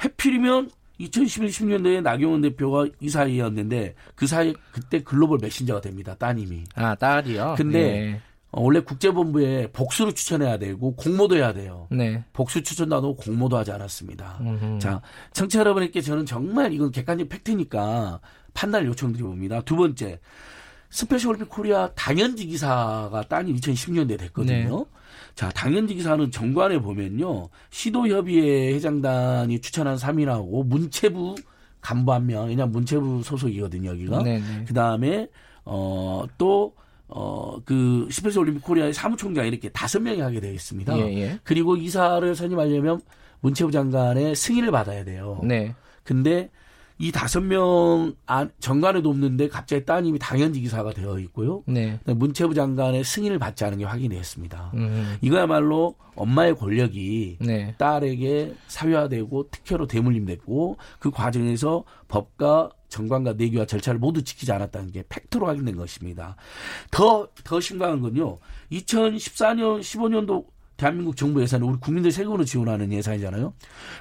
해필이면 0.04 0.70
2011, 0.98 1.48
10년도에 1.48 2.02
나경원 2.02 2.40
대표가 2.42 2.86
이사이었는데 3.00 3.94
그 4.14 4.26
사이 4.26 4.54
그때 4.72 5.02
글로벌 5.02 5.38
메신저가 5.40 5.80
됩니다. 5.80 6.14
따님이. 6.18 6.64
아 6.74 6.94
딸이요. 6.94 7.54
근데 7.56 7.82
네. 7.82 8.20
어, 8.50 8.62
원래 8.62 8.80
국제본부에 8.80 9.68
복수를 9.72 10.14
추천해야 10.14 10.58
되고 10.58 10.94
공모도 10.96 11.36
해야 11.36 11.52
돼요. 11.52 11.86
네. 11.90 12.24
복수 12.32 12.62
추천도 12.62 12.96
안 12.96 13.04
하고 13.04 13.14
공모도 13.16 13.56
하지 13.56 13.72
않았습니다. 13.72 14.38
음흠. 14.40 14.78
자, 14.80 15.02
청취자 15.32 15.60
여러분께 15.60 16.00
저는 16.00 16.24
정말 16.24 16.72
이건 16.72 16.90
객관적 16.90 17.28
팩트니까 17.28 18.20
판단을 18.54 18.88
요청드려봅니다. 18.88 19.62
두 19.62 19.76
번째, 19.76 20.18
스페셜 20.90 21.30
올림픽 21.30 21.50
코리아 21.50 21.90
당연직 21.94 22.46
이사가 22.46 23.22
따님 23.28 23.56
2010년대에 23.56 24.18
됐거든요. 24.18 24.78
네. 24.78 24.84
자, 25.38 25.50
당연직 25.50 25.94
이사는 25.94 26.32
정관에 26.32 26.80
보면요. 26.80 27.48
시도협의회 27.70 28.72
회장단이 28.74 29.60
추천한 29.60 29.94
3인하고 29.94 30.66
문체부 30.66 31.36
간부 31.80 32.12
한 32.12 32.26
명, 32.26 32.48
왜냐 32.48 32.66
문체부 32.66 33.22
소속이거든요, 33.22 33.90
여기가. 33.90 34.24
네, 34.24 34.40
네. 34.40 34.64
그 34.66 34.74
다음에, 34.74 35.28
어, 35.64 36.24
또, 36.38 36.74
어, 37.06 37.56
그, 37.64 38.08
스페셜 38.10 38.40
올림픽 38.40 38.64
코리아의 38.64 38.92
사무총장 38.92 39.46
이렇게 39.46 39.68
다섯 39.68 40.00
명이 40.00 40.20
하게 40.20 40.40
되어 40.40 40.52
있습니다. 40.52 40.98
예, 40.98 41.02
예. 41.16 41.38
그리고 41.44 41.76
이사를 41.76 42.34
선임하려면 42.34 43.00
문체부 43.38 43.70
장관의 43.70 44.34
승인을 44.34 44.72
받아야 44.72 45.04
돼요. 45.04 45.40
네. 45.44 45.72
근데 46.02 46.50
이 46.98 47.12
다섯 47.12 47.40
명 47.40 48.14
정관에도 48.58 49.10
없는데 49.10 49.48
갑자기 49.48 49.84
따님이 49.84 50.18
당연직 50.18 50.60
이사가 50.60 50.92
되어 50.92 51.18
있고요. 51.20 51.62
네. 51.66 52.00
문체부 52.04 52.54
장관의 52.54 53.04
승인을 53.04 53.38
받지 53.38 53.64
않은 53.64 53.78
게 53.78 53.84
확인됐습니다. 53.84 54.72
음. 54.74 55.16
이거야말로 55.20 55.94
엄마의 56.16 56.56
권력이 56.56 57.38
네. 57.40 57.74
딸에게 57.78 58.54
사유화되고 58.66 59.50
특혜로 59.50 59.86
대물림됐고 59.86 60.76
그 60.98 61.10
과정에서 61.10 61.84
법과 62.08 62.70
정관과 62.88 63.34
내규와 63.34 63.66
절차를 63.66 64.00
모두 64.00 64.24
지키지 64.24 64.50
않았다는 64.50 64.90
게 64.90 65.04
팩트로 65.08 65.46
확인된 65.46 65.76
것입니다. 65.76 66.36
더, 66.90 67.28
더 67.44 67.60
심각한 67.60 68.00
건요. 68.00 68.38
2014년, 68.72 69.80
15년도 69.80 70.46
대한민국 70.78 71.16
정부 71.16 71.42
예산은 71.42 71.66
우리 71.66 71.78
국민들 71.80 72.12
세금으로 72.12 72.44
지원하는 72.44 72.92
예산이잖아요. 72.92 73.52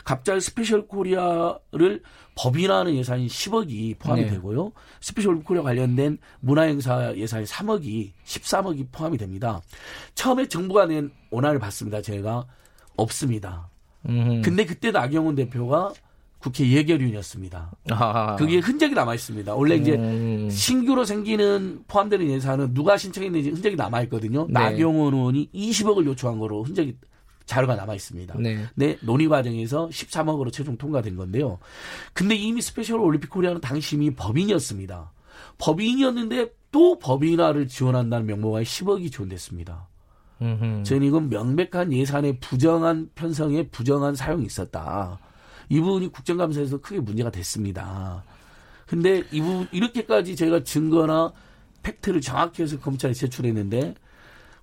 갑자기 0.06 0.40
스페셜 0.40 0.88
코리아를 0.88 2.04
법인화하는 2.36 2.96
예산이 2.96 3.26
10억이 3.28 3.98
포함이 3.98 4.22
네. 4.22 4.30
되고요. 4.30 4.72
스페셜 5.02 5.44
코리아 5.44 5.64
관련된 5.64 6.20
문화행사 6.40 7.16
예산이 7.16 7.46
3억이 7.46 8.12
13억이 8.24 8.92
포함이 8.92 9.18
됩니다. 9.18 9.60
처음에 10.14 10.48
정부가 10.48 10.86
낸 10.86 11.12
원안을 11.32 11.58
봤습니다. 11.58 12.00
제가 12.04 12.46
없습니다. 12.96 13.70
음. 14.08 14.44
근데 14.44 14.64
그때 14.64 14.92
나경원 14.92 15.34
대표가 15.34 15.94
국회 16.40 16.70
예결위원이었습니다. 16.70 17.72
아. 17.90 18.36
그게 18.36 18.58
흔적이 18.60 18.94
남아 18.94 19.16
있습니다. 19.16 19.56
원래 19.56 19.76
이제 19.76 19.96
음. 19.96 20.50
신규로 20.50 21.04
생기는 21.04 21.84
포함되는 21.88 22.30
예산은 22.30 22.74
누가 22.74 22.98
신청했는지 22.98 23.50
흔적이 23.50 23.76
남아 23.76 24.04
있거든요. 24.04 24.46
네. 24.48 24.54
나경원 24.54 25.14
의원이 25.14 25.50
20억을 25.54 26.06
요청한 26.06 26.40
거로 26.40 26.64
흔적이 26.64 26.98
자료가 27.46 27.76
남아 27.76 27.96
있습니다. 27.96 28.36
네. 28.40 28.66
네. 28.76 28.98
논의 29.02 29.28
과정에서 29.28 29.88
13억으로 29.88 30.52
최종 30.52 30.78
통과된 30.78 31.16
건데요. 31.16 31.60
근데 32.14 32.36
이미 32.36 32.62
스페셜 32.62 33.00
올림픽 33.00 33.30
코리아는 33.30 33.62
당시 33.62 33.96
이미 33.96 34.14
법인이었습니다. 34.14 35.12
법인이었는데 35.58 36.52
또 36.72 37.00
법인화를 37.00 37.68
지원한다는 37.68 38.28
명목하에 38.28 38.64
10억이 38.64 39.12
지원됐습니다. 39.12 39.88
저는 40.84 41.08
이건 41.08 41.30
명백한 41.30 41.94
예산의 41.94 42.40
부정한 42.40 43.10
편성에 43.16 43.70
부정한 43.70 44.14
사용이 44.14 44.46
있었다. 44.46 45.18
이 45.70 45.80
부분이 45.80 46.12
국정감사에서 46.12 46.80
크게 46.80 47.00
문제가 47.00 47.30
됐습니다. 47.30 48.24
근데 48.86 49.24
이 49.32 49.42
부분 49.42 49.68
이렇게까지 49.72 50.36
제가 50.36 50.64
증거나 50.64 51.34
팩트를 51.84 52.22
정확히 52.22 52.64
해서 52.64 52.80
검찰에 52.80 53.14
제출했는데 53.14 53.96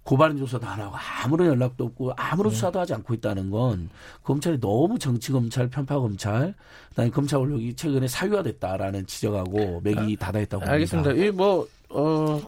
고발인 0.03 0.37
조사도 0.37 0.67
안 0.67 0.81
하고 0.81 0.95
아무런 0.97 1.49
연락도 1.49 1.85
없고 1.87 2.13
아무런 2.17 2.51
네. 2.51 2.57
수사도 2.57 2.79
하지 2.79 2.93
않고 2.95 3.15
있다는 3.15 3.51
건 3.51 3.89
검찰이 4.23 4.61
너무 4.61 4.99
정치 4.99 5.33
검찰, 5.33 5.69
편파 5.69 5.99
검찰, 5.99 6.55
그다음에 6.91 7.11
검찰 7.11 7.41
권력이 7.41 7.75
최근에 7.75 8.07
사유화됐다라는 8.07 9.07
지적하고 9.07 9.81
맥이 9.83 10.17
아, 10.21 10.25
닫아있다고 10.25 10.61
봅니다. 10.61 10.73
알겠습니다. 10.73 11.13
이뭐 11.13 11.67
어, 11.89 12.41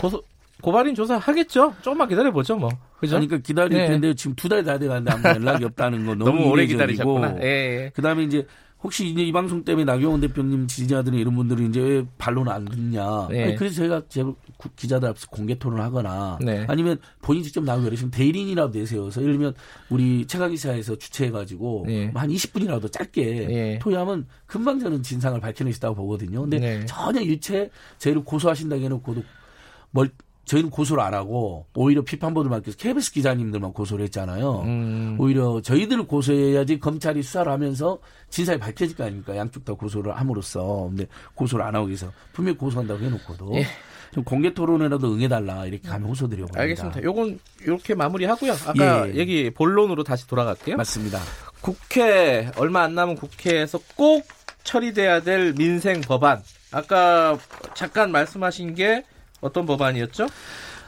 고소 0.00 0.22
고발인 0.62 0.94
조사 0.94 1.16
하겠죠. 1.18 1.74
조금만 1.82 2.08
기다려 2.08 2.30
보죠, 2.32 2.56
뭐. 2.56 2.70
그죠? 3.00 3.16
그러니까 3.16 3.38
기다릴 3.38 3.76
네. 3.78 3.86
텐데 3.88 4.14
지금 4.14 4.34
두 4.36 4.48
달 4.48 4.64
다 4.64 4.78
돼가는데 4.78 5.10
아무 5.12 5.26
연락이 5.26 5.64
없다는 5.64 6.06
건 6.06 6.18
너무, 6.20 6.30
너무 6.30 6.48
오래 6.50 6.64
기다리셨구나. 6.66 7.36
예, 7.42 7.46
예. 7.86 7.90
그다음에 7.94 8.22
이제 8.22 8.46
혹시 8.82 9.06
이제 9.08 9.22
이 9.22 9.30
방송 9.30 9.64
때문에 9.64 9.84
나경원 9.84 10.20
대표님 10.20 10.66
지지자들이 10.66 11.20
이런 11.20 11.34
분들이 11.36 11.66
이제 11.66 11.80
왜 11.80 12.04
반론 12.18 12.48
안 12.48 12.64
듣냐. 12.64 13.28
네. 13.30 13.54
그래서 13.54 13.76
제가 13.76 14.02
제 14.08 14.24
기자들 14.74 15.08
앞에서 15.08 15.28
공개 15.28 15.56
토론을 15.56 15.82
하거나 15.84 16.36
네. 16.40 16.64
아니면 16.68 16.98
본인 17.20 17.42
직접 17.44 17.62
나오고 17.62 17.84
그러시면 17.84 18.10
대리인이라도 18.10 18.76
내세워서 18.76 19.22
예를 19.22 19.34
들면 19.34 19.54
우리 19.88 20.26
최강기사에서 20.26 20.96
주최해가지고 20.96 21.84
네. 21.86 22.10
한 22.14 22.28
20분이라도 22.30 22.90
짧게 22.90 23.24
네. 23.46 23.78
토의하면 23.80 24.26
금방 24.46 24.80
저는 24.80 25.02
진상을 25.04 25.40
밝혀낼 25.40 25.72
수 25.72 25.78
있다고 25.78 25.94
보거든요. 25.96 26.40
근데 26.42 26.58
네. 26.58 26.86
전혀 26.86 27.20
일체 27.20 27.70
저희를 27.98 28.24
고소하신다고 28.24 28.82
해놓고도 28.82 29.22
뭘 29.92 30.08
저희는 30.44 30.70
고소를 30.70 31.02
안 31.02 31.14
하고 31.14 31.66
오히려 31.74 32.02
비판보도를 32.02 32.50
맡겨서 32.56 32.76
KBS 32.76 33.12
기자님들만 33.12 33.72
고소를 33.72 34.04
했잖아요. 34.06 34.62
음. 34.64 35.16
오히려 35.18 35.60
저희들을 35.62 36.06
고소해야지 36.06 36.80
검찰이 36.80 37.22
수사를 37.22 37.50
하면서 37.50 37.98
진상이 38.28 38.58
밝혀질 38.58 38.96
거 38.96 39.04
아닙니까? 39.04 39.36
양쪽 39.36 39.64
다 39.64 39.72
고소를 39.74 40.16
함으로써. 40.16 40.88
근데 40.88 41.06
고소를 41.34 41.64
안 41.64 41.74
하고 41.74 41.86
계서 41.86 42.10
분명히 42.32 42.58
고소한다고 42.58 43.00
해놓고도 43.04 43.52
예. 43.54 43.66
좀 44.12 44.24
공개 44.24 44.52
토론에라도 44.52 45.14
응해달라 45.14 45.64
이렇게 45.66 45.88
가면 45.88 46.10
호소드려 46.10 46.40
봅니다. 46.40 46.60
알겠습니다. 46.60 47.02
요건 47.02 47.38
이렇게 47.62 47.94
마무리하고요. 47.94 48.52
아까 48.66 49.08
예. 49.08 49.14
얘기 49.14 49.50
본론으로 49.50 50.02
다시 50.04 50.26
돌아갈게요. 50.26 50.76
맞습니다. 50.76 51.20
국회 51.60 52.50
얼마 52.56 52.82
안 52.82 52.94
남은 52.94 53.14
국회에서 53.14 53.78
꼭 53.96 54.26
처리돼야 54.64 55.22
될 55.22 55.54
민생 55.54 56.00
법안. 56.00 56.42
아까 56.72 57.38
잠깐 57.74 58.10
말씀하신 58.10 58.74
게 58.74 59.04
어떤 59.42 59.66
법안이었죠? 59.66 60.26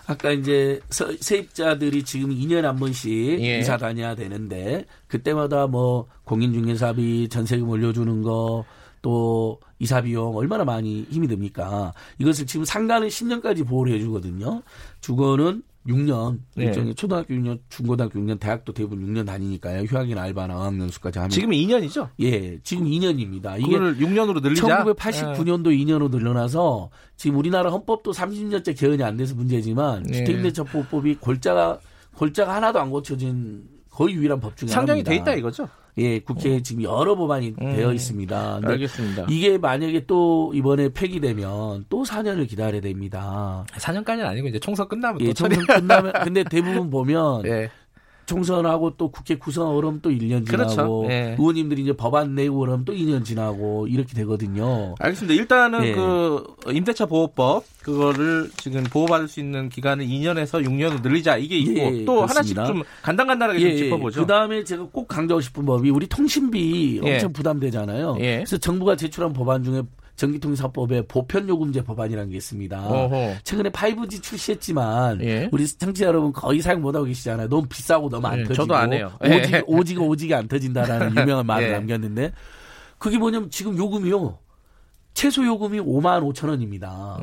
아까 0.07 0.31
이제 0.31 0.81
세입자들이 1.21 2.03
지금 2.05 2.31
2년에 2.31 2.63
한 2.63 2.77
번씩 2.77 3.11
예. 3.41 3.59
이사 3.59 3.77
다녀야 3.77 4.15
되는데 4.15 4.87
그때마다 5.07 5.67
뭐 5.67 6.07
공인중개사비 6.25 7.29
전세금 7.29 7.69
올려주는 7.69 8.23
거 8.23 8.65
또 9.05 9.61
이사 9.79 10.01
비용 10.01 10.35
얼마나 10.35 10.65
많이 10.65 11.07
힘이 11.11 11.29
듭니까? 11.29 11.93
이것을 12.19 12.47
지금 12.47 12.65
상가는 12.65 13.07
10년까지 13.07 13.69
보호를 13.69 13.93
해주거든요. 13.97 14.63
주거는 15.03 15.63
6년 15.87 16.39
네. 16.57 16.67
일종의 16.67 16.95
초등학교 16.95 17.35
6년, 17.35 17.59
중고등학교 17.69 18.19
6년, 18.19 18.41
대학도 18.41 18.73
대부분 18.73 19.07
6년 19.07 19.27
다니니까요. 19.27 19.83
휴학이나 19.83 20.23
알바나 20.23 20.57
어학연수까지 20.57 21.19
하면 21.19 21.31
지금 21.31 21.51
2년이죠? 21.51 22.09
예, 22.21 22.59
지금 22.63 22.87
2년입니다. 22.87 23.61
이게 23.61 23.77
6년으로 23.77 24.43
늘리자. 24.43 24.85
1989년도 24.85 25.69
네. 25.69 25.77
2년으로 25.77 26.11
늘려나서 26.11 26.91
지금 27.17 27.39
우리나라 27.39 27.71
헌법도 27.71 28.13
30년째 28.13 28.79
개헌이 28.79 29.03
안 29.03 29.17
돼서 29.17 29.35
문제지만 29.35 30.05
네. 30.05 30.19
주택임대처법이 30.19 31.17
골자가 31.17 31.79
골자가 32.15 32.55
하나도 32.55 32.81
안 32.81 32.91
고쳐진 32.91 33.65
거의 33.91 34.15
유일한 34.15 34.41
법 34.41 34.57
중에 34.57 34.69
상정이 34.69 35.01
하나입니다. 35.01 35.11
돼 35.11 35.17
있다 35.17 35.39
이거죠? 35.39 35.69
예, 35.99 36.19
국회에 36.19 36.57
어. 36.57 36.61
지금 36.61 36.83
여러 36.83 37.15
법안이 37.15 37.55
음. 37.61 37.77
되어 37.77 37.93
있습니다. 37.93 38.61
알겠습니다. 38.65 39.27
이게 39.29 39.59
만약에 39.59 40.07
또 40.07 40.53
이번에 40.55 40.89
폐기되면 40.89 41.87
또 41.89 42.03
4년을 42.03 42.49
기다려야 42.49 42.81
됩니다. 42.81 43.65
4년까지는 43.73 44.25
아니고 44.25 44.49
이제 44.49 44.59
총선 44.59 44.89
끝나면 44.89 45.21
예, 45.21 45.33
총선 45.33 45.65
끝나면 45.67 46.13
근데 46.25 46.43
대부분 46.45 46.91
보면 46.91 47.47
예. 47.47 47.71
총선하고 48.27 48.95
또 48.97 49.11
국회 49.11 49.37
구성 49.37 49.75
오름 49.75 50.01
또 50.01 50.11
1년 50.11 50.47
지나고 50.47 50.47
그렇죠. 50.47 51.05
네. 51.09 51.37
의원님들이 51.39 51.83
이제 51.83 51.93
법안 51.93 52.35
내고 52.35 52.59
그러면 52.59 52.85
또 52.85 52.93
2년 52.93 53.25
지나고 53.25 53.87
이렇게 53.87 54.15
되거든요. 54.15 54.95
알겠습니다. 54.99 55.35
일단은 55.35 55.81
네. 55.81 55.93
그 55.93 56.45
임대차 56.73 57.07
보호법 57.07 57.65
그거를 57.83 58.51
지금 58.57 58.83
보호받을 58.85 59.29
수 59.29 59.41
있는 59.41 59.69
기간을 59.69 60.07
2년에서 60.07 60.65
6년으로 60.65 61.03
늘리자 61.03 61.37
이게 61.37 61.59
있고 61.59 61.79
예, 61.79 62.05
또 62.05 62.17
그렇습니다. 62.23 62.63
하나씩 62.63 62.67
좀 62.67 62.83
간단간단하게 63.03 63.61
좀 63.61 63.69
예, 63.69 63.77
짚어보죠. 63.77 64.21
그다음에 64.23 64.65
제가 64.65 64.87
꼭 64.91 65.07
강조하고 65.07 65.41
싶은 65.41 65.67
법이 65.67 65.91
우리 65.91 66.07
통신비 66.07 67.01
예. 67.05 67.15
엄청 67.15 67.33
부담되잖아요. 67.33 68.17
예. 68.21 68.37
그래서 68.37 68.57
정부가 68.57 68.97
제출한 68.97 69.33
법안 69.33 69.63
중에 69.63 69.83
전기통신사법에 70.17 71.07
보편요금제 71.07 71.83
법안이라는 71.83 72.31
게 72.31 72.37
있습니다. 72.37 72.89
어허. 72.89 73.35
최근에 73.43 73.71
5G 73.71 74.23
출시했지만 74.23 75.21
예. 75.23 75.49
우리 75.53 75.67
청취자 75.67 76.07
여러분 76.07 76.33
거의 76.33 76.61
사용 76.61 76.83
못하고 76.83 77.05
계시잖아요. 77.07 77.49
너무 77.49 77.67
비싸고 77.69 78.09
너무 78.09 78.27
안 78.27 78.41
예, 78.41 78.45
터지고 78.45 78.55
저도 78.55 78.77
안 78.77 78.93
해요. 78.93 79.13
오직, 79.21 79.53
예. 79.53 79.63
오지가 79.67 80.03
오지게 80.03 80.35
안 80.35 80.49
터진다라는 80.49 81.17
유명한 81.21 81.47
말을 81.47 81.69
예. 81.69 81.73
남겼는데 81.73 82.33
그게 82.99 83.19
뭐냐면 83.19 83.51
지금 83.51 83.77
요금이요. 83.77 84.39
최소 85.15 85.47
요금이 85.47 85.79
5만 85.81 86.23
5천 86.33 86.49
원입니다. 86.49 87.19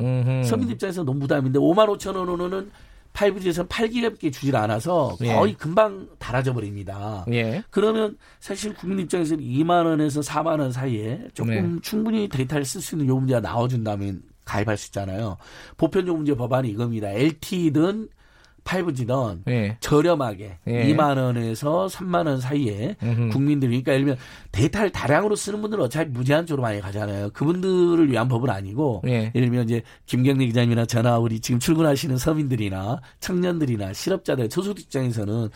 서민 0.46 0.70
입장에서 0.70 1.04
너무 1.04 1.20
부담인데 1.20 1.60
5만 1.60 1.88
5천 1.98 2.16
원으로는 2.16 2.72
5G에서는 3.14 3.68
8기가밖에 3.68 4.32
주질 4.32 4.56
않아서 4.56 5.18
예. 5.22 5.34
거의 5.34 5.52
예. 5.52 5.56
금방 5.56 6.08
닳아져 6.18 6.54
버립니다. 6.54 7.26
예. 7.32 7.64
그러면 7.70 8.18
사실 8.40 8.74
국민 8.74 9.00
입장에서는 9.00 9.44
2만 9.44 9.86
원에서 9.86 10.22
4만 10.22 10.60
원 10.60 10.72
사이에 10.72 11.28
조금 11.34 11.76
네. 11.76 11.80
충분히 11.82 12.28
데이터를 12.28 12.66
쓸 12.66 12.82
수 12.82 12.96
있는 12.96 13.08
요금제가 13.08 13.42
나와준다면 13.42 14.24
가입할 14.46 14.78
수 14.78 14.88
있잖아요. 14.88 15.38
보편 15.78 16.08
요금제 16.08 16.36
법안이 16.36 16.70
이겁니다. 16.70 17.10
LTE든 17.10 18.10
5G던 18.72 19.42
예. 19.50 19.78
저렴하게 19.82 20.58
예. 20.68 20.86
2만 20.88 21.18
원에서 21.18 21.88
3만 21.88 22.28
원 22.28 22.40
사이에 22.40 22.96
음흠. 23.04 23.30
국민들이 23.30 23.72
그러니까 23.84 23.94
예를 23.94 24.06
들면 24.06 24.18
데이터를 24.52 24.92
다량으로 24.92 25.36
쓰는 25.36 25.62
분들은 25.62 25.84
어차피 25.84 26.10
무제한적으로 26.10 26.62
많이 26.62 26.80
가잖아요. 26.80 27.32
그분들을 27.32 28.10
위한 28.10 28.28
법은 28.28 28.50
아니고 28.50 29.04
예. 29.08 29.32
예를 29.36 29.50
들면 29.50 29.66
이제 29.66 29.82
김경래 30.06 30.46
기자님이나 30.46 30.86
저나 30.86 31.18
우리 31.18 31.40
지금 31.40 31.60
출근하시는 31.60 32.18
서민들이나 32.18 33.02
청년들이나 33.20 33.94
실업자들 33.94 34.50
저소득 34.50 34.86
입장에서는 34.86 35.50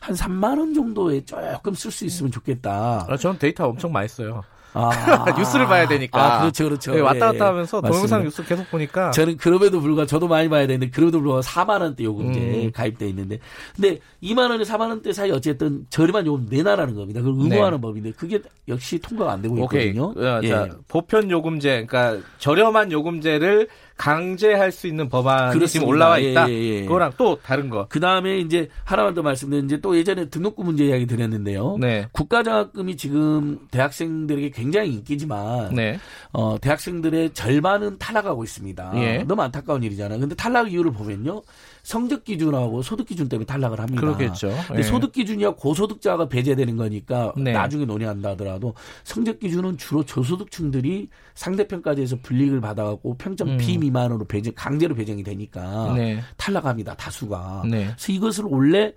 한 0.00 0.14
3만 0.14 0.58
원 0.58 0.72
정도에 0.72 1.20
조금 1.24 1.74
쓸 1.74 1.90
수 1.90 2.04
있으면 2.04 2.32
좋겠다. 2.32 3.06
아, 3.08 3.16
저는 3.16 3.38
데이터 3.38 3.66
엄청 3.66 3.92
많이 3.92 4.08
써요. 4.08 4.42
아. 4.74 4.90
뉴스를 5.38 5.66
봐야 5.66 5.86
되니까. 5.86 6.36
아, 6.36 6.40
그렇죠, 6.40 6.64
그렇죠. 6.64 6.92
네, 6.94 7.00
왔다 7.00 7.26
갔다 7.26 7.44
예, 7.44 7.48
하면서 7.48 7.80
맞습니다. 7.80 7.90
동영상 7.90 8.22
뉴스 8.24 8.44
계속 8.44 8.70
보니까. 8.70 9.10
저는 9.10 9.36
그럼에도 9.36 9.80
불구하고 9.80 10.06
저도 10.06 10.28
많이 10.28 10.48
봐야 10.48 10.66
되는데 10.66 10.90
그럼에도 10.90 11.18
불구하고 11.18 11.42
4만 11.42 11.80
원대 11.80 12.04
요금제 12.04 12.40
음. 12.40 12.72
가입돼 12.72 13.08
있는데, 13.08 13.38
근데 13.74 13.98
2만 14.22 14.50
원에 14.50 14.64
4만 14.64 14.88
원대 14.88 15.12
사이 15.12 15.30
어쨌든 15.30 15.86
저렴한 15.90 16.26
요금 16.26 16.46
내놔라는 16.48 16.94
겁니다. 16.94 17.20
그걸 17.20 17.34
의무화하는 17.42 17.78
네. 17.78 17.82
법인데 17.82 18.12
그게 18.12 18.40
역시 18.68 18.98
통과가 18.98 19.32
안 19.32 19.42
되고 19.42 19.54
오케이. 19.62 19.88
있거든요. 19.88 20.12
어, 20.16 20.40
자, 20.40 20.66
예. 20.66 20.70
보편 20.88 21.30
요금제, 21.30 21.86
그러니까 21.86 22.24
저렴한 22.38 22.92
요금제를 22.92 23.68
강제할 23.96 24.72
수 24.72 24.88
있는 24.88 25.08
법안이 25.08 25.52
그렇습니다. 25.52 25.66
지금 25.68 25.88
올라와 25.88 26.18
있다. 26.18 26.48
예, 26.50 26.54
예, 26.54 26.68
예. 26.80 26.82
그거랑 26.82 27.12
또 27.16 27.38
다른 27.40 27.68
거. 27.68 27.86
그 27.88 28.00
다음에 28.00 28.38
이제 28.38 28.68
하나만 28.84 29.14
더 29.14 29.22
말씀드리면 29.22 29.66
이제 29.66 29.80
또 29.80 29.96
예전에 29.96 30.28
등록금 30.28 30.64
문제 30.64 30.86
이야기 30.86 31.06
드렸는데요. 31.06 31.76
네. 31.78 32.08
국가장학금이 32.10 32.96
지금 32.96 33.60
대학생들에게 33.70 34.50
굉장히 34.62 34.92
인기지만 34.92 35.74
네. 35.74 35.98
어, 36.32 36.56
대학생들의 36.60 37.34
절반은 37.34 37.98
탈락하고 37.98 38.44
있습니다. 38.44 38.92
예. 38.96 39.24
너무 39.24 39.42
안타까운 39.42 39.82
일이잖아요. 39.82 40.20
근데 40.20 40.36
탈락 40.36 40.72
이유를 40.72 40.92
보면요. 40.92 41.42
성적 41.82 42.22
기준하고 42.22 42.82
소득 42.82 43.08
기준 43.08 43.28
때문에 43.28 43.44
탈락을 43.44 43.80
합니다. 43.80 44.00
그렇겠죠. 44.00 44.54
근데 44.68 44.78
예. 44.78 44.82
소득 44.84 45.10
기준이야 45.10 45.56
고소득자가 45.56 46.28
배제되는 46.28 46.76
거니까 46.76 47.32
네. 47.36 47.52
나중에 47.52 47.84
논의한다 47.84 48.30
하더라도 48.30 48.74
성적 49.02 49.40
기준은 49.40 49.78
주로 49.78 50.04
저소득층들이 50.04 51.08
상대평가제에서 51.34 52.18
불이익을 52.22 52.60
받아갖고 52.60 53.16
평점 53.18 53.48
음. 53.48 53.56
B 53.58 53.78
미만으로 53.78 54.24
배제 54.26 54.52
강제로 54.54 54.94
배정이 54.94 55.24
되니까 55.24 55.92
네. 55.96 56.20
탈락합니다 56.36 56.94
다수가. 56.94 57.64
네. 57.68 57.86
그래서 57.86 58.12
이것을 58.12 58.44
원래 58.44 58.92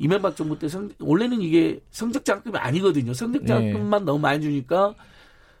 이명박 0.00 0.34
정부 0.34 0.58
때 0.58 0.66
성, 0.66 0.88
원래는 0.98 1.42
이게 1.42 1.78
성적 1.90 2.24
장학금이 2.24 2.56
아니거든요. 2.56 3.12
성적 3.12 3.46
장학금만 3.46 4.00
네. 4.00 4.06
너무 4.06 4.18
많이 4.18 4.40
주니까 4.40 4.94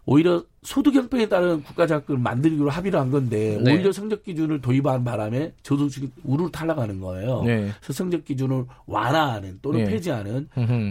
오히려 0.06 0.42
소득 0.62 0.94
형평에 0.94 1.28
따른 1.28 1.62
국가 1.62 1.86
자금을 1.86 2.18
만들기로 2.18 2.70
합의를 2.70 2.98
한 2.98 3.10
건데 3.10 3.60
네. 3.62 3.74
오히려 3.74 3.92
성적 3.92 4.24
기준을 4.24 4.62
도입한 4.62 5.04
바람에 5.04 5.52
저소득층이 5.62 6.10
우르르 6.24 6.50
탈락하는 6.50 7.00
거예요. 7.00 7.42
네. 7.42 7.70
그래서 7.80 7.92
성적 7.92 8.24
기준을 8.24 8.64
완화하는 8.86 9.58
또는 9.60 9.84
네. 9.84 9.90
폐지하는 9.90 10.48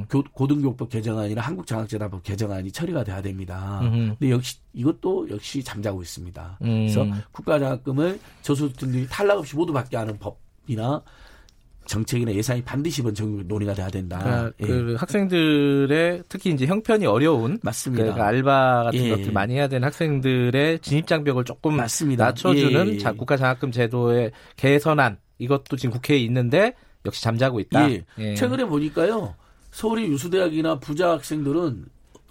교, 0.09 0.23
고등교육법 0.31 0.89
개정안이나 0.89 1.41
한국장학재단법 1.41 2.21
개정안이 2.21 2.71
처리가 2.71 3.03
돼야 3.03 3.19
됩니다. 3.19 3.79
음흠. 3.81 4.15
근데 4.19 4.29
역시 4.29 4.57
이것도 4.73 5.31
역시 5.31 5.63
잠자고 5.63 6.03
있습니다. 6.03 6.59
음. 6.61 6.67
그래서 6.67 7.07
국가 7.31 7.57
장학금을 7.57 8.19
저소득층들이 8.43 9.07
탈락 9.09 9.39
없이 9.39 9.55
모두 9.55 9.73
받게 9.73 9.97
하는 9.97 10.19
법 10.19 10.37
이나 10.67 11.01
정책이나 11.89 12.31
예산이 12.33 12.61
반드시 12.61 13.01
이번 13.01 13.15
정부 13.15 13.43
논의가 13.43 13.73
돼야 13.73 13.87
된다. 13.87 14.19
그러니까 14.19 14.51
예. 14.61 14.65
그 14.67 14.95
학생들의 14.97 16.23
특히 16.29 16.51
이제 16.51 16.67
형편이 16.67 17.05
어려운 17.07 17.59
맞습니다. 17.63 18.13
그 18.13 18.21
알바 18.21 18.83
같은 18.85 18.99
예. 18.99 19.09
것들 19.09 19.31
많이 19.33 19.55
해야 19.55 19.67
되는 19.67 19.85
학생들의 19.85 20.79
진입 20.79 21.07
장벽을 21.07 21.43
조금 21.43 21.75
맞습니다. 21.75 22.25
낮춰주는 22.25 22.93
예. 22.93 22.97
자, 22.99 23.11
국가 23.13 23.35
장학금 23.35 23.71
제도의 23.71 24.31
개선안 24.55 25.17
이것도 25.39 25.77
지금 25.77 25.93
국회에 25.93 26.19
있는데 26.19 26.75
역시 27.05 27.23
잠자고 27.23 27.59
있다. 27.59 27.91
예. 27.91 28.05
예. 28.19 28.35
최근에 28.35 28.65
보니까요 28.65 29.33
서울의 29.71 30.07
유수대학이나 30.09 30.79
부자 30.79 31.11
학생들은 31.11 31.85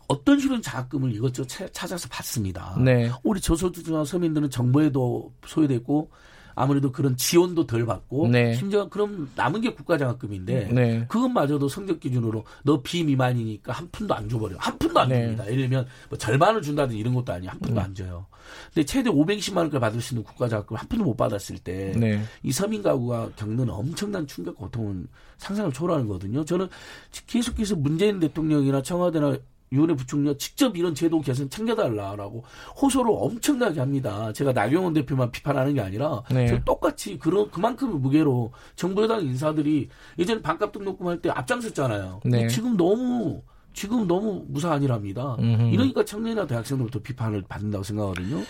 어떤 0.06 0.38
식으로 0.38 0.60
장학금을 0.60 1.14
이것저것 1.14 1.48
찾아서 1.72 2.08
받습니다. 2.08 2.78
네. 2.82 3.10
우리 3.24 3.40
저소득층 3.40 4.02
서민들은 4.04 4.50
정부에도 4.50 5.32
소외됐고 5.44 6.10
아무래도 6.58 6.90
그런 6.90 7.16
지원도 7.16 7.66
덜 7.66 7.86
받고 7.86 8.28
네. 8.28 8.54
심지어 8.54 8.88
그럼 8.88 9.30
남은 9.36 9.60
게 9.60 9.72
국가장학금인데 9.72 10.70
네. 10.72 11.06
그것마저도 11.08 11.68
성적 11.68 12.00
기준으로 12.00 12.44
너 12.64 12.82
비미만이니까 12.82 13.72
한 13.72 13.88
푼도 13.90 14.14
안 14.14 14.28
줘버려 14.28 14.56
한 14.58 14.76
푼도 14.78 14.98
안 14.98 15.08
네. 15.08 15.22
줍니다. 15.22 15.46
예를 15.46 15.56
들면 15.58 15.86
뭐 16.08 16.18
절반을 16.18 16.62
준다든지 16.62 16.98
이런 16.98 17.14
것도 17.14 17.32
아니에요. 17.32 17.50
한 17.52 17.60
푼도 17.60 17.80
음. 17.80 17.84
안 17.84 17.94
줘요. 17.94 18.26
근데 18.74 18.84
최대 18.84 19.08
510만 19.08 19.58
원까지 19.58 19.80
받을 19.80 20.00
수 20.00 20.14
있는 20.14 20.24
국가장학금 20.24 20.76
한 20.76 20.88
푼도 20.88 21.04
못 21.04 21.16
받았을 21.16 21.58
때이 21.58 21.92
네. 21.96 22.22
서민 22.50 22.82
가구가 22.82 23.30
겪는 23.36 23.70
엄청난 23.70 24.26
충격 24.26 24.56
고통은 24.56 25.06
상상을 25.36 25.72
초월하는 25.72 26.08
거거든요. 26.08 26.44
저는 26.44 26.68
계속해서 27.26 27.76
문재인 27.76 28.18
대통령이나 28.18 28.82
청와대나 28.82 29.36
유은혜 29.72 29.94
부총리가 29.96 30.36
직접 30.38 30.76
이런 30.76 30.94
제도 30.94 31.20
개선 31.20 31.50
챙겨달라라고 31.50 32.44
호소를 32.80 33.10
엄청나게 33.14 33.80
합니다. 33.80 34.32
제가 34.32 34.52
나경원 34.52 34.94
대표만 34.94 35.30
비판하는 35.30 35.74
게 35.74 35.80
아니라 35.80 36.22
네. 36.30 36.62
똑같이 36.64 37.18
그런 37.18 37.50
그만큼의 37.50 37.96
무게로 37.96 38.52
정부 38.76 39.02
여당 39.02 39.22
인사들이 39.24 39.88
예전에 40.18 40.40
반값 40.42 40.72
등록금 40.72 41.06
할 41.06 41.18
때 41.20 41.30
앞장섰잖아요. 41.30 42.20
네. 42.24 42.46
지금 42.48 42.76
너무 42.76 43.42
지금 43.72 44.06
너무 44.06 44.44
무사한이랍니다. 44.48 45.36
이러니까 45.72 46.04
청년이나 46.04 46.46
대학생들부터 46.46 47.00
비판을 47.00 47.42
받는다고 47.48 47.82
생각하거든요. 47.84 48.42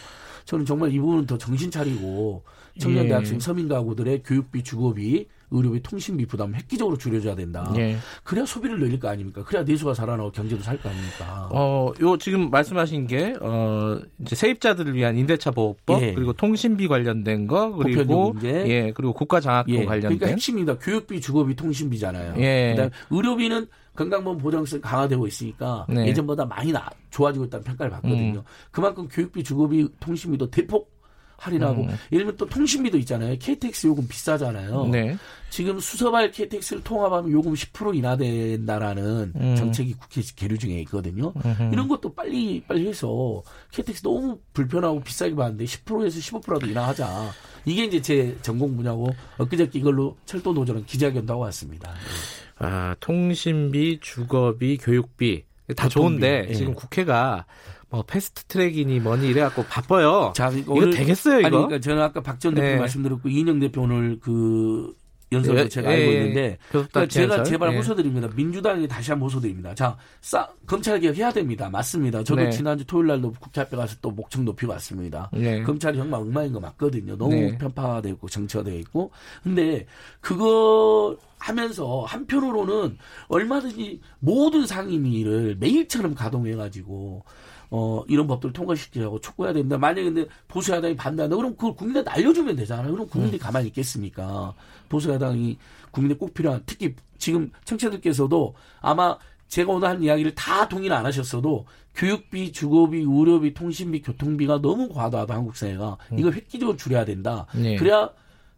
저는 0.45 0.65
정말 0.65 0.93
이 0.93 0.99
부분은 0.99 1.27
더 1.27 1.37
정신 1.37 1.71
차리고 1.71 2.43
청년 2.79 3.05
예. 3.05 3.09
대학생 3.09 3.39
서민 3.41 3.69
가구들의 3.69 4.23
교육비 4.23 4.63
주거비 4.63 5.27
의료비, 5.51 5.83
통신비 5.83 6.27
부담 6.27 6.55
획기적으로 6.55 6.97
줄여줘야 6.99 7.35
된다. 7.35 7.73
예. 7.77 7.97
그래야 8.23 8.45
소비를 8.45 8.79
늘릴 8.79 8.99
거 9.01 9.09
아닙니까? 9.09 9.43
그래야 9.45 9.63
내수가 9.65 9.95
살아나고 9.95 10.31
경제도 10.33 10.63
살 10.63 10.79
거 10.79 10.89
아닙니까? 10.89 11.49
어, 11.53 11.93
요 12.01 12.17
지금 12.19 12.51
말씀하신 12.51 13.07
게 13.07 13.35
어, 13.41 13.99
이제 14.21 14.37
세입자들을 14.37 14.95
위한 14.95 15.17
임대차 15.17 15.51
보호법 15.53 16.03
예. 16.03 16.15
그리고 16.15 16.33
통신비 16.33 16.87
관련된 16.89 17.47
거 17.47 17.73
그리고 17.73 18.35
예, 18.45 18.93
그리고 18.95 19.13
국가 19.13 19.41
장학금 19.41 19.75
예. 19.75 19.85
관련된 19.85 20.19
그러니까 20.19 20.27
핵심입니다. 20.29 20.79
교육비, 20.79 21.21
주거비, 21.21 21.57
통신비잖아요. 21.57 22.35
예. 22.39 22.75
그다음 22.77 22.91
의료비는 23.11 23.67
건강보험 23.97 24.39
보장성 24.39 24.81
강화되고 24.81 25.27
있으니까 25.27 25.85
네. 25.89 26.07
예전보다 26.07 26.45
많이 26.45 26.71
나, 26.71 26.89
좋아지고 27.11 27.47
있다는 27.47 27.65
평가를 27.65 27.91
받거든요. 27.91 28.39
음. 28.39 28.43
그만큼 28.71 29.09
교육비, 29.09 29.43
주거비, 29.43 29.89
통신비도 29.99 30.51
대폭 30.51 30.98
할인하고 31.39 31.83
음. 31.83 31.89
예를 32.13 32.25
들면 32.25 32.37
또 32.37 32.47
통신비도 32.47 32.99
있잖아요. 32.99 33.37
KTX 33.39 33.87
요금 33.87 34.07
비싸잖아요. 34.09 34.89
네. 34.89 35.17
지금 35.51 35.79
수서발 35.81 36.33
KTX를 36.33 36.83
통합하면 36.83 37.31
요금 37.31 37.55
10% 37.55 37.97
인하된다라는 37.97 39.33
음. 39.35 39.57
정책이 39.57 39.95
국회 39.95 40.21
계류 40.37 40.59
중에 40.59 40.81
있거든요. 40.81 41.33
음흠. 41.45 41.71
이런 41.73 41.89
것도 41.89 42.13
빨리 42.13 42.63
빨리 42.67 42.89
해서 42.89 43.43
KTX 43.71 44.03
너무 44.03 44.39
불편하고 44.53 45.01
비싸게 45.01 45.35
받는데 45.35 45.65
10%에서 45.65 46.19
15%라도 46.19 46.67
인하하자. 46.67 47.31
이게 47.65 47.85
이제 47.85 48.03
제 48.03 48.37
전공 48.43 48.77
분야고 48.77 49.09
엊그저께 49.39 49.79
이걸로 49.79 50.17
철도 50.27 50.53
노조랑 50.53 50.85
기자회견도 50.87 51.33
하고 51.33 51.43
왔습니다. 51.45 51.93
네. 51.93 52.67
아 52.67 52.97
통신비, 52.99 54.01
주거비, 54.01 54.79
교육비 54.79 55.45
다 55.77 55.89
좋은데 55.89 56.47
네. 56.49 56.55
지금 56.55 56.75
국회가 56.75 57.47
뭐 57.91 58.03
패스트 58.03 58.45
트랙이니 58.45 59.01
뭐니 59.01 59.29
이래갖고 59.29 59.65
바빠요. 59.65 60.33
자, 60.37 60.51
이거 60.51 60.75
오늘, 60.75 60.91
되겠어요 60.91 61.41
이거? 61.41 61.47
아니, 61.47 61.57
그러니까 61.57 61.81
저는 61.81 62.03
아까 62.03 62.21
박전 62.21 62.55
대표 62.55 62.67
네. 62.67 62.77
말씀드렸고 62.77 63.29
이인영 63.29 63.61
대표 63.61 63.83
오늘 63.83 64.19
그 64.21 64.95
연설도 65.31 65.61
예, 65.61 65.69
제가 65.69 65.93
예, 65.93 65.97
알고 65.97 66.13
있는데 66.13 66.59
그러니까 66.71 67.07
제가? 67.07 67.43
제발 67.43 67.73
예. 67.73 67.77
호소드립니다. 67.77 68.29
민주당이 68.35 68.89
다시 68.89 69.11
한번 69.11 69.27
호소드립니다. 69.27 69.75
자, 69.75 69.97
싸, 70.21 70.49
검찰 70.67 71.01
개혁 71.01 71.17
해야 71.17 71.31
됩니다. 71.31 71.69
맞습니다. 71.69 72.25
저도 72.25 72.43
네. 72.43 72.51
지난주 72.51 72.85
토요일 72.87 73.09
날도 73.09 73.33
국회 73.39 73.61
앞에 73.61 73.77
가서 73.77 73.97
또 74.01 74.11
목청 74.11 74.45
높이고 74.45 74.73
왔습니다. 74.73 75.31
네. 75.33 75.63
검찰이 75.63 75.99
정말 75.99 76.21
엉망인 76.21 76.53
거 76.53 76.61
맞거든요. 76.61 77.17
너무 77.17 77.35
네. 77.35 77.59
편파되어 77.59 78.13
있고 78.13 78.29
정치화되어 78.29 78.75
있고. 78.77 79.11
근데 79.43 79.87
그거 80.21 81.17
하면서 81.39 82.05
한편으로는 82.05 82.97
얼마든지 83.29 84.01
모든 84.21 84.67
상임위를 84.67 85.57
매일처럼 85.61 86.15
가동해 86.15 86.55
가지고 86.55 87.25
어, 87.71 88.03
이런 88.09 88.27
법들을 88.27 88.53
통과시키려고 88.53 89.21
촉구해야 89.21 89.53
된다. 89.53 89.77
만약에 89.77 90.05
근데 90.05 90.27
보수야당이 90.49 90.97
반대한다. 90.97 91.37
그럼 91.37 91.53
그걸 91.53 91.75
국민한테 91.75 92.11
알려주면 92.11 92.57
되잖아요. 92.57 92.93
그럼 92.93 93.07
국민들이 93.09 93.39
음. 93.39 93.43
가만히 93.43 93.69
있겠습니까? 93.69 94.55
보수야당이 94.89 95.59
국민에 95.91 96.15
꼭 96.15 96.33
필요한, 96.33 96.63
특히 96.67 96.95
지금 97.19 97.51
청취자들께서도 97.65 98.55
아마 98.81 99.19
제가 99.49 99.73
오늘 99.73 99.89
한 99.89 100.03
이야기를 100.03 100.35
다 100.35 100.69
동의는 100.69 100.97
안 100.97 101.07
하셨어도 101.07 101.67
교육비, 101.95 102.53
주거비, 102.53 102.99
의료비, 102.99 103.55
통신비, 103.55 104.03
교통비가 104.03 104.61
너무 104.61 104.89
과다하다 104.89 105.35
한국 105.35 105.57
사회가 105.57 105.97
음. 106.13 106.19
이걸 106.19 106.33
획기적으로 106.35 106.77
줄여야 106.77 107.05
된다. 107.05 107.47
네. 107.55 107.77
그래야 107.77 108.09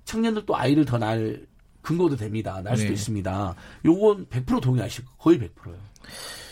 청년들도 0.05 0.55
아이를 0.57 0.85
더 0.85 0.99
낳을 0.99 1.47
근거도 1.83 2.17
됩니다. 2.17 2.61
날 2.63 2.77
수도 2.77 2.89
네. 2.89 2.95
있습니다. 2.95 3.55
요건 3.87 4.27
100% 4.27 4.61
동의하실 4.61 5.05
거 5.05 5.11
거의 5.19 5.39
100%예요. 5.39 5.79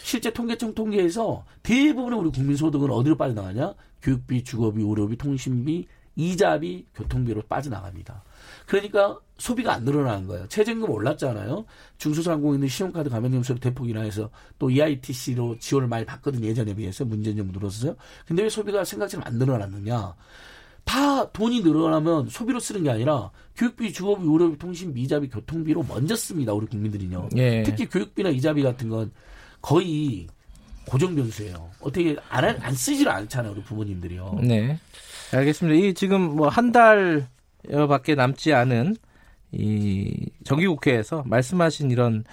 실제 0.09 0.33
통계청 0.33 0.73
통계에서 0.73 1.45
대부분의 1.63 2.19
우리 2.19 2.31
국민 2.31 2.57
소득은 2.57 2.91
어디로 2.91 3.19
빠져나가냐? 3.19 3.75
교육비, 4.01 4.43
주거비, 4.43 4.81
의료비, 4.81 5.19
통신비, 5.19 5.87
이자비, 6.17 6.87
교통비로 6.95 7.43
빠져나갑니다. 7.43 8.25
그러니까 8.65 9.19
소비가 9.37 9.75
안 9.75 9.85
늘어나는 9.85 10.27
거예요. 10.27 10.49
최저임금 10.49 10.89
올랐잖아요. 10.89 11.67
중소상공인들 11.99 12.71
신용카드 12.71 13.11
가맹점수를 13.11 13.61
대폭 13.61 13.91
인하해서 13.91 14.31
또 14.59 14.71
EITC로 14.71 15.59
지원을 15.59 15.89
많이 15.89 16.07
받거든요. 16.07 16.47
예전에 16.47 16.75
비해서 16.75 17.05
문재인 17.05 17.37
정부 17.37 17.53
들어서요. 17.53 17.95
근데 18.27 18.45
왜 18.45 18.49
소비가 18.49 18.85
생각처럼 18.85 19.27
안 19.27 19.35
늘어났느냐? 19.35 20.15
다 20.87 21.31
돈이 21.33 21.61
늘어나면 21.61 22.31
소비로 22.31 22.61
쓰는 22.61 22.83
게 22.83 22.89
아니라 22.89 23.31
교육비, 23.57 23.93
주거비, 23.93 24.25
의료비, 24.27 24.57
통신비, 24.57 25.03
이자비, 25.03 25.29
교통비로 25.29 25.85
먼저 25.87 26.17
씁니다. 26.17 26.55
우리 26.55 26.67
국민들은요. 26.67 27.29
예. 27.37 27.63
특히 27.63 27.85
교육비나 27.85 28.31
이자비 28.31 28.63
같은 28.63 28.89
건 28.89 29.13
거의 29.61 30.27
고정 30.87 31.15
변수예요. 31.15 31.69
어떻게 31.81 32.17
안, 32.29 32.45
안 32.45 32.75
쓰지를 32.75 33.13
않잖아요, 33.13 33.53
우리 33.53 33.63
부모님들이요. 33.63 34.39
네. 34.43 34.79
알겠습니다. 35.33 35.79
이 35.79 35.95
지금 35.95 36.37
뭐 36.37 36.49
한 36.49 36.73
달밖에 36.73 38.15
남지 38.15 38.55
않은 38.55 38.97
이 39.53 40.31
정기국회에서 40.45 41.25
말씀하신 41.27 41.91
이런 41.91 42.25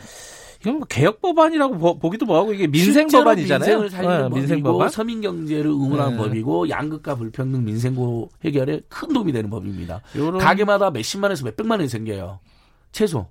이건 0.61 0.79
뭐 0.79 0.87
개혁 0.87 1.21
법안이라고 1.21 1.99
보, 1.99 2.09
기도 2.09 2.25
뭐하고 2.25 2.53
이게 2.53 2.67
민생 2.67 3.07
법안이잖아요. 3.07 3.79
민생을 3.79 3.89
살리는 3.89 4.29
네, 4.29 4.35
민생 4.39 4.63
법안. 4.63 4.89
서민 4.89 5.21
경제를 5.21 5.69
응원하는 5.69 6.17
네. 6.17 6.17
법이고 6.17 6.69
양극화 6.69 7.15
불평등 7.15 7.63
민생고 7.65 8.31
해결에 8.43 8.81
큰 8.89 9.13
도움이 9.13 9.31
되는 9.31 9.49
법입니다. 9.49 10.01
요런... 10.15 10.39
가게마다 10.39 10.89
몇십만에서 10.91 11.45
몇백만 11.45 11.79
원이 11.79 11.89
생겨요. 11.89 12.39
최소. 12.91 13.27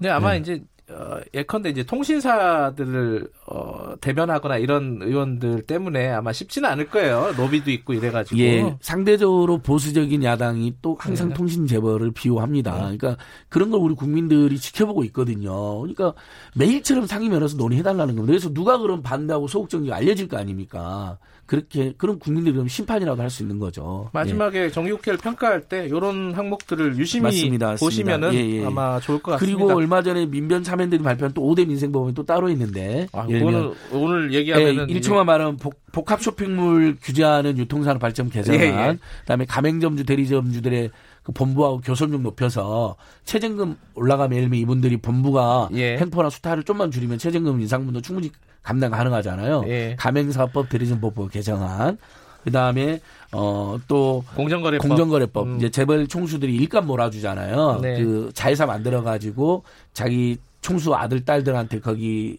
네, 0.00 0.08
아마 0.10 0.32
네. 0.32 0.38
이제 0.38 0.64
어, 0.88 1.18
예컨대 1.34 1.70
이제 1.70 1.82
통신사들을 1.82 3.28
어, 3.46 3.94
대변하거나 4.00 4.58
이런 4.58 5.00
의원들 5.02 5.62
때문에 5.62 6.10
아마 6.10 6.32
쉽지는 6.32 6.68
않을 6.70 6.90
거예요. 6.90 7.32
로비도 7.36 7.72
있고 7.72 7.92
이래가지고. 7.92 8.40
예, 8.40 8.76
상대적으로 8.80 9.58
보수적인 9.58 10.22
야당이 10.22 10.76
또 10.82 10.96
항상 10.98 11.30
네. 11.30 11.34
통신 11.34 11.66
재벌을 11.66 12.12
비호합니다. 12.12 12.72
네. 12.72 12.96
그러니까 12.96 13.16
그런 13.48 13.72
걸 13.72 13.80
우리 13.80 13.94
국민들이 13.94 14.58
지켜보고 14.58 15.02
있거든요. 15.04 15.80
그러니까 15.80 16.14
매일처럼 16.54 17.06
상임위원회에서 17.06 17.56
논의해달라는 17.56 18.14
겁니다. 18.14 18.26
그래서 18.26 18.52
누가 18.52 18.78
그럼 18.78 19.02
반대하고 19.02 19.48
소극 19.48 19.68
정지가 19.70 19.96
알려질 19.96 20.28
거 20.28 20.36
아닙니까? 20.36 21.18
그렇게 21.46 21.94
그런 21.96 22.18
국민들이 22.18 22.52
그럼 22.54 22.68
심판이라도 22.68 23.22
할 23.22 23.30
수 23.30 23.42
있는 23.42 23.58
거죠. 23.58 24.08
마지막에 24.12 24.64
예. 24.64 24.70
정기국회를 24.70 25.18
평가할 25.18 25.62
때 25.62 25.86
이런 25.86 26.32
항목들을 26.32 26.96
유심히 26.96 27.24
맞습니다, 27.24 27.74
보시면은 27.74 28.32
예, 28.34 28.38
예. 28.38 28.64
아마 28.64 29.00
좋을 29.00 29.18
것 29.20 29.32
같습니다. 29.32 29.58
그리고 29.58 29.76
얼마 29.76 30.02
전에 30.02 30.26
민변 30.26 30.62
참여연들이 30.62 31.02
발표한 31.02 31.34
또 31.34 31.42
5대 31.42 31.66
민생법원이 31.66 32.14
또 32.14 32.24
따로 32.24 32.48
있는데 32.50 33.08
아, 33.12 33.26
오늘 33.28 33.72
오늘 33.92 34.32
얘기하면은 34.32 34.88
예, 34.88 34.94
1초만 34.94 35.24
말하면 35.24 35.56
복, 35.56 36.10
합 36.10 36.22
쇼핑몰 36.22 36.96
규제하는 37.02 37.58
유통산업 37.58 38.00
발전 38.00 38.30
개선안, 38.30 38.60
예, 38.60 38.66
예. 38.66 38.98
그다음에 39.22 39.44
가맹점주 39.44 40.04
대리점주들의 40.04 40.90
그 41.22 41.32
본부하고 41.32 41.80
교섭 41.80 42.10
력 42.10 42.20
높여서 42.20 42.94
최저임금 43.24 43.76
올라가면 43.94 44.36
예를 44.36 44.48
들면 44.48 44.60
이분들이 44.60 44.96
본부가 44.98 45.68
예. 45.74 45.98
횡포나 45.98 46.30
수탈을 46.30 46.62
좀만 46.62 46.92
줄이면 46.92 47.18
최저임금 47.18 47.60
인상분도 47.60 48.00
충분히 48.02 48.30
감당 48.66 48.90
가능하잖아요. 48.90 49.62
예. 49.68 49.94
가맹사법 49.96 50.68
대리점법 50.68 51.30
개정안. 51.30 51.98
그다음에 52.42 53.00
어또 53.30 54.24
공정거래법, 54.34 54.88
공정거래법 54.88 55.46
음. 55.46 55.56
이제 55.56 55.68
재벌 55.68 56.08
총수들이 56.08 56.54
일감 56.56 56.86
몰아주잖아요. 56.86 57.78
네. 57.80 58.02
그 58.02 58.30
자회사 58.34 58.66
만들어 58.66 59.02
가지고 59.02 59.62
자기 59.92 60.38
총수 60.62 60.94
아들 60.94 61.24
딸들한테 61.24 61.78
거기 61.78 62.38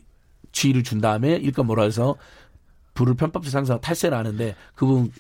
지위를 0.52 0.84
준 0.84 0.99
다음에 0.99 1.36
일감 1.36 1.68
몰아서 1.68 2.16
불을 2.94 3.16
편법적 3.16 3.49
상사 3.49 3.78
탈세를 3.78 4.18
하는데 4.18 4.56
그분 4.76 5.12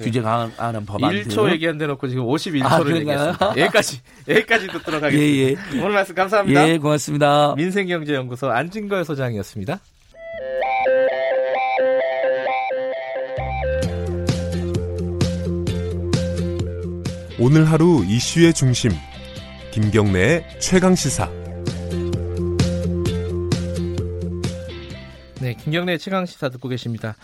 규제 0.00 0.20
강화하는 0.20 0.84
법안 0.84 1.12
1초 1.12 1.50
얘기한 1.52 1.78
데 1.78 1.86
놓고 1.86 2.08
지금 2.08 2.24
51초를 2.24 2.64
아, 2.64 2.96
얘기했습니다. 2.96 3.48
여기까지 3.58 4.00
여기까지 4.28 4.66
듣도록 4.68 5.02
하겠습니다. 5.02 5.14
예, 5.20 5.76
예. 5.76 5.80
오늘 5.80 5.92
말씀 5.92 6.14
감사합니다. 6.14 6.68
예, 6.68 6.78
고맙습니다. 6.78 7.54
민생경제연구소 7.56 8.50
안진걸 8.50 9.04
소장이었습니다. 9.04 9.80
오늘 17.38 17.66
하루 17.70 18.02
이슈의 18.02 18.54
중심 18.54 18.92
김경래의 19.70 20.58
최강 20.58 20.94
시사 20.94 21.30
네, 25.42 25.52
김경래 25.52 25.98
최강 25.98 26.24
시사 26.24 26.48
듣고 26.48 26.68
계십니다. 26.68 27.14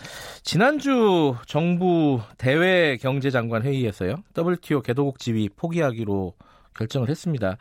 지난주 0.43 1.33
정부 1.47 2.21
대외 2.37 2.97
경제장관 2.97 3.63
회의에서요. 3.63 4.17
WTO 4.37 4.81
개도국 4.83 5.17
지위 5.17 5.49
포기하기로 5.49 6.35
결정을 6.75 7.09
했습니다. 7.09 7.57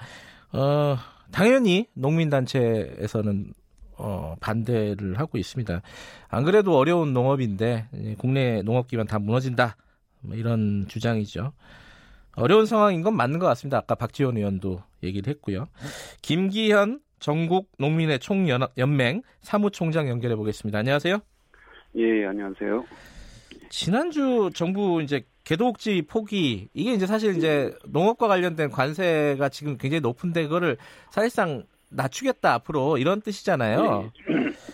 어, 0.53 0.99
당연히 1.31 1.87
농민단체에서는 1.95 3.55
어, 3.97 4.37
반대를 4.41 5.19
하고 5.19 5.39
있습니다. 5.39 5.81
안 6.29 6.45
그래도 6.45 6.77
어려운 6.77 7.15
농업인데 7.15 8.17
국내 8.19 8.61
농업 8.61 8.89
기반 8.89 9.07
다 9.07 9.19
무너진다. 9.19 9.77
뭐 10.21 10.37
이런 10.37 10.85
주장이죠. 10.87 11.55
어려운 12.37 12.67
상황인 12.67 13.03
건 13.03 13.17
맞는 13.17 13.39
것 13.39 13.47
같습니다. 13.47 13.79
아까 13.79 13.95
박지원 13.95 14.37
의원도 14.37 14.83
얘기를 15.03 15.31
했고요. 15.31 15.67
김기현 16.23 17.01
전국 17.19 17.71
농민의 17.79 18.19
총연맹 18.19 19.23
사무총장 19.41 20.09
연결해 20.09 20.35
보겠습니다. 20.37 20.79
안녕하세요. 20.79 21.19
예, 21.97 22.27
안녕하세요. 22.27 22.85
지난주 23.69 24.51
정부 24.55 25.03
이제 25.03 25.25
개도국지 25.45 26.03
포기 26.03 26.69
이게 26.73 26.93
이제 26.93 27.07
사실 27.07 27.37
이제 27.37 27.75
농업과 27.87 28.29
관련된 28.29 28.71
관세가 28.71 29.49
지금 29.49 29.77
굉장히 29.77 30.01
높은데 30.01 30.45
그거를 30.45 30.77
사실상 31.11 31.65
낮추겠다 31.91 32.55
앞으로 32.55 32.99
이런 32.99 33.21
뜻이잖아요. 33.21 34.11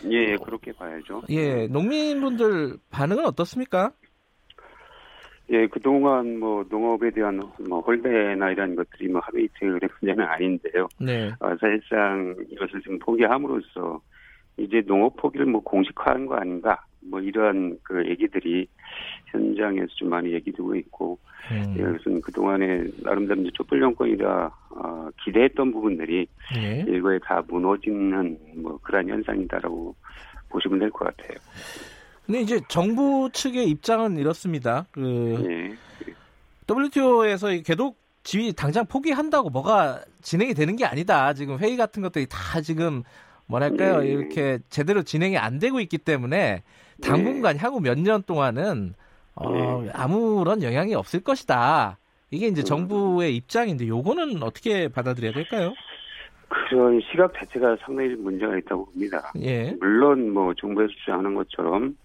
예, 0.04 0.10
예 0.10 0.36
그렇게 0.36 0.72
봐야죠. 0.72 1.22
예, 1.30 1.66
농민분들 1.66 2.78
반응은 2.90 3.26
어떻습니까? 3.26 3.92
예, 5.50 5.66
그동안 5.66 6.38
뭐 6.38 6.64
농업에 6.68 7.10
대한 7.10 7.40
뭐 7.68 7.80
홀대나 7.80 8.50
이런 8.50 8.76
것들이 8.76 9.08
뭐 9.08 9.20
하루 9.24 9.40
이틀의 9.40 9.80
문제는 10.00 10.24
아닌데요. 10.24 10.88
네. 11.00 11.30
어, 11.40 11.56
사실상 11.58 12.36
이것을 12.50 12.82
지금 12.82 12.98
포기함으로써 12.98 14.00
이제 14.58 14.82
농업 14.86 15.16
포기를 15.16 15.46
뭐 15.46 15.62
공식화한 15.62 16.26
거 16.26 16.34
아닌가 16.36 16.84
뭐 17.00 17.20
이런 17.20 17.78
그 17.82 18.06
얘기들이 18.06 18.66
현장에서 19.26 19.86
좀 19.94 20.10
많이 20.10 20.32
얘기되고 20.32 20.74
있고 20.74 21.18
음. 21.50 21.74
예, 21.78 21.82
그것은 21.82 22.20
그동안에 22.20 22.84
나름대로 23.02 23.40
이제 23.40 23.50
촛불 23.54 23.80
정권이라 23.80 24.50
어, 24.70 25.08
기대했던 25.24 25.72
부분들이 25.72 26.26
네. 26.54 26.84
일거에 26.86 27.18
다 27.20 27.42
무너지는 27.48 28.36
뭐 28.56 28.78
그런 28.82 29.08
현상이다라고 29.08 29.94
보시면 30.50 30.78
될 30.78 30.90
것 30.90 31.04
같아요. 31.06 31.38
근데 32.28 32.42
이제 32.42 32.60
정부 32.68 33.30
측의 33.32 33.70
입장은 33.70 34.18
이렇습니다. 34.18 34.84
그 34.90 35.00
네. 35.48 35.74
WTO에서 36.70 37.48
개독 37.64 37.96
지위 38.22 38.52
당장 38.52 38.84
포기한다고 38.84 39.48
뭐가 39.48 40.02
진행이 40.20 40.52
되는 40.52 40.76
게 40.76 40.84
아니다. 40.84 41.32
지금 41.32 41.58
회의 41.58 41.78
같은 41.78 42.02
것들이 42.02 42.26
다 42.28 42.60
지금 42.60 43.02
뭐랄까요 43.46 44.00
네. 44.02 44.08
이렇게 44.08 44.58
제대로 44.68 45.02
진행이 45.02 45.38
안 45.38 45.58
되고 45.58 45.80
있기 45.80 45.96
때문에 45.96 46.62
당분간 47.00 47.56
네. 47.56 47.62
향후 47.62 47.80
몇 47.80 47.96
년 47.98 48.22
동안은 48.22 48.92
어, 49.34 49.82
네. 49.82 49.90
아무런 49.94 50.62
영향이 50.62 50.94
없을 50.94 51.20
것이다. 51.20 51.96
이게 52.30 52.48
이제 52.48 52.62
정부의 52.62 53.34
입장인데 53.36 53.88
요거는 53.88 54.42
어떻게 54.42 54.88
받아들여야 54.88 55.32
될까요? 55.32 55.72
그런 56.50 57.00
시각 57.10 57.32
자체가 57.32 57.78
상당히 57.80 58.10
문제가 58.10 58.58
있다고 58.58 58.84
봅니다. 58.86 59.32
예. 59.40 59.74
물론 59.80 60.34
뭐 60.34 60.52
정부에서 60.52 60.92
주장하는 61.00 61.34
것처럼 61.34 61.96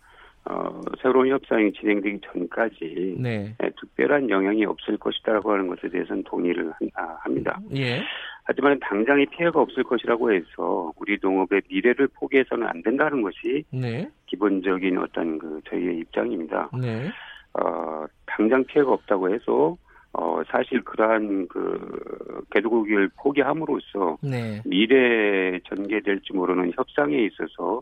어, 0.46 0.82
새로운 1.02 1.30
협상이 1.30 1.72
진행되기 1.72 2.20
전까지 2.26 3.16
네. 3.18 3.56
예, 3.64 3.70
특별한 3.80 4.30
영향이 4.30 4.66
없을 4.66 4.98
것이다라고 4.98 5.54
하는 5.54 5.68
것에 5.68 5.88
대해서는 5.90 6.24
동의를 6.24 6.74
아, 6.96 7.18
합니다. 7.22 7.60
예. 7.76 8.02
하지만 8.44 8.78
당장의 8.80 9.28
피해가 9.28 9.62
없을 9.62 9.84
것이라고 9.84 10.34
해서 10.34 10.92
우리 10.98 11.18
농업의 11.22 11.62
미래를 11.70 12.10
포기해서는 12.14 12.68
안 12.68 12.82
된다는 12.82 13.22
것이 13.22 13.64
네. 13.72 14.10
기본적인 14.26 14.98
어떤 14.98 15.40
그 15.40 15.62
저희의 15.70 16.00
입장입니다. 16.00 16.70
네. 16.82 17.10
어, 17.54 18.06
당장 18.26 18.66
피해가 18.66 18.92
없다고 18.92 19.34
해서 19.34 19.78
어, 20.12 20.42
사실 20.48 20.82
그러한 20.84 21.48
그 21.48 22.44
개도국을 22.52 23.10
포기함으로써 23.18 24.18
네. 24.22 24.62
미래 24.66 25.60
전개될지 25.68 26.34
모르는 26.34 26.72
협상에 26.76 27.18
있어서 27.24 27.82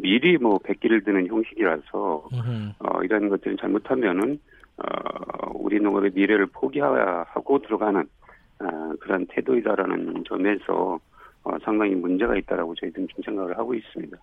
미리 0.00 0.38
뭐 0.38 0.58
백기를 0.58 1.04
드는 1.04 1.26
형식이라서 1.28 2.28
어, 2.78 3.02
이런 3.02 3.28
것들을 3.28 3.56
잘못하면은 3.58 4.38
어, 4.78 5.50
우리 5.54 5.80
농업의 5.80 6.12
미래를 6.14 6.46
포기하고 6.46 7.58
들어가는 7.62 8.00
어, 8.60 8.92
그런 9.00 9.26
태도이다라는 9.26 10.24
점에서 10.28 10.98
어, 11.42 11.56
상당히 11.64 11.94
문제가 11.94 12.36
있다라고 12.36 12.74
저희들은 12.74 13.08
좀 13.08 13.22
생각을 13.24 13.56
하고 13.56 13.74
있습니다. 13.74 14.16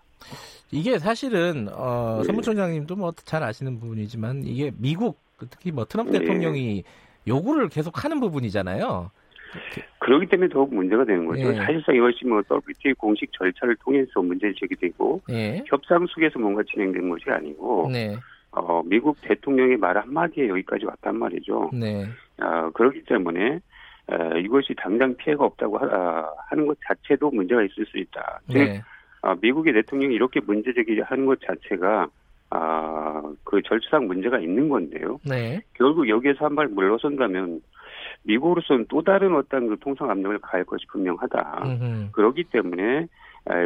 이게 0.70 0.98
사실은 0.98 1.68
어, 1.72 2.18
네. 2.18 2.24
선무총장님도 2.24 2.96
뭐 2.96 3.12
잘 3.24 3.42
아시는 3.42 3.80
부분이지만 3.80 4.44
이게 4.44 4.70
미국 4.78 5.18
특히 5.50 5.72
뭐 5.72 5.84
트럼프 5.84 6.12
네. 6.12 6.20
대통령이 6.20 6.84
요구를 7.26 7.68
계속 7.68 8.04
하는 8.04 8.20
부분이잖아요. 8.20 9.10
그렇기 9.98 10.26
때문에 10.26 10.48
더욱 10.48 10.74
문제가 10.74 11.04
되는 11.04 11.26
거죠. 11.26 11.48
예. 11.48 11.54
사실상 11.56 11.94
이것이 11.94 12.26
뭐 12.26 12.42
WTO 12.50 12.94
공식 12.96 13.30
절차를 13.32 13.76
통해서 13.84 14.22
문제 14.22 14.52
제기되고 14.52 15.22
예. 15.30 15.62
협상 15.66 16.06
속에서 16.06 16.38
뭔가 16.38 16.62
진행된 16.62 17.08
것이 17.08 17.24
아니고 17.30 17.88
네. 17.92 18.16
어, 18.52 18.82
미국 18.84 19.16
대통령의 19.22 19.76
말 19.76 19.96
한마디에 19.98 20.48
여기까지 20.48 20.86
왔단 20.86 21.18
말이죠. 21.18 21.70
네. 21.72 22.06
어, 22.40 22.70
그렇기 22.72 23.04
때문에 23.04 23.60
어, 24.10 24.38
이것이 24.38 24.74
당장 24.76 25.14
피해가 25.16 25.44
없다고 25.44 25.78
하, 25.78 25.86
아, 25.86 26.32
하는 26.48 26.66
것 26.66 26.78
자체도 26.86 27.30
문제가 27.30 27.62
있을 27.62 27.84
수 27.86 27.98
있다. 27.98 28.40
즉, 28.50 28.54
네. 28.58 28.82
어, 29.22 29.34
미국의 29.40 29.74
대통령이 29.74 30.14
이렇게 30.14 30.40
문제 30.40 30.72
제기하는 30.72 31.26
것 31.26 31.38
자체가 31.42 32.08
아, 32.50 33.22
그 33.44 33.60
절차상 33.62 34.06
문제가 34.06 34.38
있는 34.38 34.68
건데요. 34.70 35.18
네. 35.28 35.60
결국 35.74 36.08
여기에서 36.08 36.46
한 36.46 36.54
발 36.54 36.68
물러선다면 36.68 37.60
미국으로서는 38.28 38.86
또 38.88 39.02
다른 39.02 39.34
어떤 39.34 39.68
그 39.68 39.76
통상 39.80 40.10
압력을 40.10 40.38
가할 40.38 40.64
것이 40.64 40.86
분명하다. 40.86 41.62
음흠. 41.64 42.12
그렇기 42.12 42.44
때문에 42.44 43.08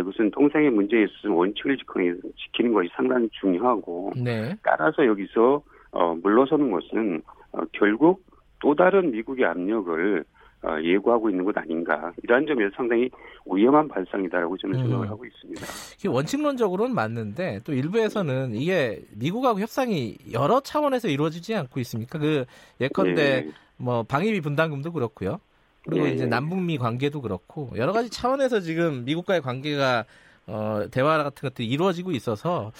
무슨 0.05 0.31
통상의 0.31 0.71
문제에 0.71 1.05
있어서 1.05 1.35
원칙을 1.35 1.77
지키는 1.77 2.73
것이 2.73 2.89
상당히 2.95 3.29
중요하고 3.41 4.13
네. 4.17 4.55
따라서 4.63 5.05
여기서 5.05 5.63
어, 5.91 6.15
물러서는 6.15 6.71
것은 6.71 7.23
어, 7.53 7.63
결국 7.73 8.25
또 8.61 8.75
다른 8.75 9.11
미국의 9.11 9.45
압력을 9.45 10.25
어, 10.63 10.81
예고하고 10.81 11.29
있는 11.29 11.45
것 11.45 11.59
아닌가 11.59 12.13
이러한 12.23 12.47
점에서 12.47 12.71
상당히 12.77 13.11
위험한 13.53 13.89
발상이다라고 13.89 14.57
저는 14.59 14.77
음. 14.77 14.83
생각을 14.85 15.11
하고 15.11 15.25
있습니다. 15.25 15.67
원칙론적으로는 16.09 16.95
맞는데 16.95 17.61
또 17.65 17.73
일부에서는 17.73 18.55
이게 18.55 19.03
미국하고 19.19 19.59
협상이 19.59 20.17
여러 20.33 20.61
차원에서 20.61 21.09
이루어지지 21.09 21.57
않고 21.57 21.81
있습니까? 21.81 22.21
그 22.21 22.45
예컨대 22.81 23.43
네. 23.43 23.51
뭐 23.83 24.05
방위비 24.05 24.41
분담금도 24.41 24.93
그렇고요. 24.93 25.41
그리고 25.85 26.07
네. 26.07 26.13
이제 26.13 26.25
남북미 26.27 26.79
관계도 26.79 27.21
그렇고 27.21 27.71
여러 27.77 27.93
가지 27.93 28.09
차원에서 28.09 28.61
지금 28.61 29.05
미국과의 29.05 29.43
관계가 29.43 30.05
어, 30.47 30.83
대화 30.93 31.23
같은 31.23 31.49
것들이 31.49 31.67
이루어지고 31.67 32.13
있어서 32.13 32.71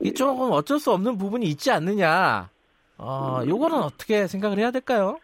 이 0.00 0.12
조금 0.12 0.52
어쩔 0.52 0.78
수 0.78 0.92
없는 0.92 1.16
부분이 1.16 1.46
있지 1.46 1.70
않느냐. 1.70 2.50
어, 2.98 3.40
요거는 3.46 3.78
어떻게 3.78 4.26
생각을 4.26 4.58
해야 4.58 4.70
될까요? 4.70 5.18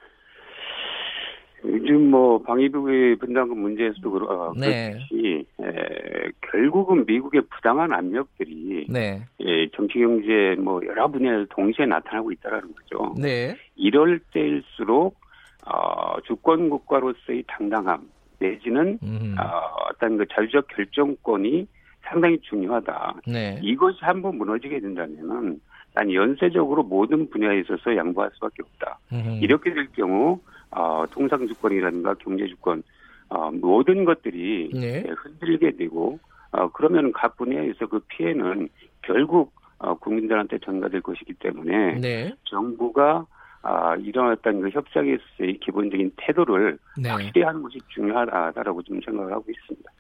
요즘 1.65 2.11
뭐 2.11 2.39
방위비 2.39 3.17
분담금 3.19 3.59
문제에서도 3.59 4.11
그렇, 4.11 4.31
어, 4.31 4.53
네. 4.57 4.93
그렇듯이 4.93 5.47
에, 5.61 6.31
결국은 6.51 7.05
미국의 7.05 7.43
부당한 7.51 7.93
압력들이 7.93 8.87
네. 8.89 9.27
예, 9.41 9.69
정치 9.75 9.99
경제 9.99 10.57
뭐 10.59 10.81
여러 10.87 11.09
분야에서 11.09 11.47
동시에 11.51 11.85
나타나고 11.87 12.33
있다라는 12.33 12.73
거죠. 12.75 13.15
네. 13.21 13.57
이럴 13.75 14.21
때일수록 14.33 15.26
어, 15.67 16.21
주권 16.27 16.71
국가로서의 16.71 17.45
당당함 17.47 18.09
내지는 18.39 18.99
음. 19.03 19.35
어, 19.39 19.45
어떤 19.91 20.17
그 20.17 20.27
자주적 20.27 20.69
결정권이 20.69 21.67
상당히 22.03 22.39
중요하다. 22.41 23.21
네. 23.27 23.59
이것이 23.63 23.99
한번 24.03 24.39
무너지게 24.39 24.81
된다면은 24.81 25.61
난 25.95 26.13
연쇄적으로 26.13 26.83
모든 26.83 27.29
분야에 27.31 27.61
있어서 27.61 27.97
양보할 27.97 28.31
수밖에 28.35 28.63
없다. 28.63 28.99
음. 29.13 29.41
이렇게 29.43 29.73
될 29.73 29.89
경우 29.93 30.39
어, 30.71 31.05
통상 31.11 31.47
주권이라든가 31.49 32.15
경제 32.15 32.47
주권 32.47 32.83
어, 33.29 33.51
모든 33.51 34.05
것들이 34.05 34.71
네. 34.73 35.05
흔들게 35.17 35.73
되고 35.77 36.19
어, 36.53 36.71
그러면 36.73 37.13
각 37.13 37.37
분야에서 37.37 37.87
그 37.87 38.01
피해는 38.09 38.69
결국 39.03 39.53
어, 39.79 39.95
국민들한테 39.95 40.59
전가될 40.59 41.01
것이기 41.01 41.35
때문에 41.35 41.95
네. 42.01 42.33
정부가 42.45 43.27
아, 43.67 43.97
어떤 44.33 44.61
그 44.61 44.71
협상에 44.71 45.15
있어서의 45.15 45.59
기본적인 45.59 46.13
태도를 46.17 46.79
네. 46.97 47.09
확실히 47.09 47.43
하는 47.43 47.63
것이 47.63 47.79
중요하다라고 47.89 48.83
좀 48.83 49.01
생각을 49.05 49.33
하고 49.33 49.45
있습니다. 49.49 49.91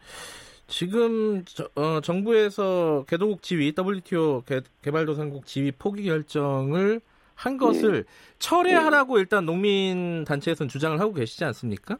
지금 0.69 1.45
저, 1.45 1.69
어, 1.75 2.01
정부에서 2.01 3.05
개도국 3.09 3.43
지위 3.43 3.73
WTO 3.77 4.43
개, 4.45 4.91
발도상국 4.91 5.47
지위 5.47 5.73
포기 5.73 6.05
결정을 6.05 7.01
한 7.35 7.59
것을 7.59 7.93
네. 7.93 8.03
철회하라고 8.39 9.17
네. 9.17 9.21
일단 9.21 9.45
농민 9.45 10.25
단체에서는 10.25 10.69
주장을 10.69 10.99
하고 11.01 11.13
계시지 11.13 11.45
않습니까? 11.45 11.99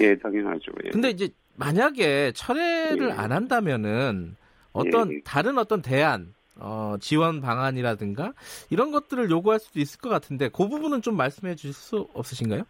예, 0.00 0.16
당연하죠. 0.16 0.72
예. 0.84 0.90
근데 0.90 1.10
이제 1.10 1.28
만약에 1.56 2.32
철회를 2.32 3.08
예. 3.08 3.12
안 3.12 3.32
한다면은 3.32 4.36
어떤 4.72 5.12
예. 5.12 5.20
다른 5.24 5.58
어떤 5.58 5.82
대안 5.82 6.32
어, 6.56 6.96
지원 7.00 7.40
방안이라든가 7.40 8.32
이런 8.70 8.92
것들을 8.92 9.30
요구할 9.30 9.58
수도 9.58 9.80
있을 9.80 10.00
것 10.00 10.08
같은데 10.08 10.48
그 10.48 10.68
부분은 10.68 11.02
좀 11.02 11.16
말씀해 11.16 11.54
주실 11.54 11.72
수 11.72 12.08
없으신가요? 12.14 12.62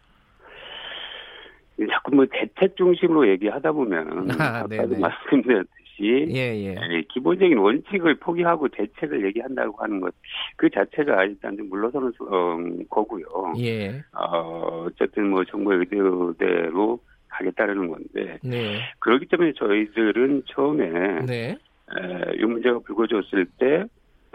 자꾸 1.90 2.14
뭐 2.14 2.24
대책 2.30 2.76
중심으로 2.76 3.28
얘기하다 3.30 3.72
보면 3.72 4.30
아, 4.40 4.60
아까도 4.60 4.96
말씀드렸듯이 4.98 6.26
예, 6.30 6.54
예. 6.56 6.76
예, 6.76 7.02
기본적인 7.12 7.58
원칙을 7.58 8.16
포기하고 8.16 8.68
대책을 8.68 9.24
얘기한다고 9.26 9.82
하는 9.82 10.00
것 10.00 10.12
그 10.56 10.70
자체가 10.70 11.24
일단 11.24 11.56
좀 11.56 11.68
물러서는 11.68 12.12
어, 12.20 12.56
거고요. 12.88 13.54
예. 13.58 14.02
어, 14.12 14.84
어쨌든 14.86 15.28
뭐 15.30 15.44
정부의 15.44 15.80
의도대로 15.80 17.00
가겠다는 17.28 17.88
건데 17.88 18.38
네. 18.44 18.78
그렇기 19.00 19.26
때문에 19.26 19.52
저희들은 19.54 20.44
처음에 20.46 21.24
네. 21.26 21.58
에, 21.98 22.34
이 22.36 22.44
문제가 22.44 22.78
불거졌을 22.80 23.46
때, 23.58 23.84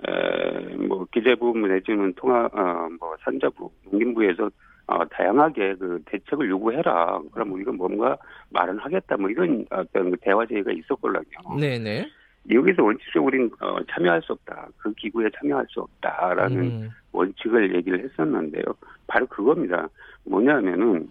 에, 0.07 0.75
뭐, 0.87 1.05
기재부 1.11 1.57
내지는 1.57 2.13
통화, 2.15 2.45
어, 2.45 2.89
뭐, 2.99 3.15
산자부, 3.23 3.71
농림부에서 3.91 4.49
어, 4.87 5.05
다양하게 5.09 5.75
그 5.75 6.01
대책을 6.05 6.49
요구해라. 6.49 7.19
그럼 7.33 7.51
우리가 7.51 7.73
뭔가 7.73 8.17
말은 8.51 8.79
하겠다. 8.79 9.17
뭐 9.17 9.29
이런 9.29 9.65
어떤 9.69 10.11
그 10.11 10.17
대화 10.21 10.45
제의가 10.45 10.71
있었걸랑요. 10.71 11.59
네네. 11.59 12.09
여기서 12.49 12.83
원칙적으로 12.83 13.27
우리는 13.27 13.51
어, 13.59 13.77
참여할 13.91 14.21
수 14.21 14.31
없다. 14.31 14.69
그 14.77 14.93
기구에 14.93 15.29
참여할 15.37 15.65
수 15.69 15.81
없다라는 15.81 16.57
음. 16.57 16.89
원칙을 17.11 17.75
얘기를 17.75 17.99
했었는데요. 18.01 18.63
바로 19.07 19.25
그겁니다. 19.27 19.89
뭐냐면은 20.23 21.09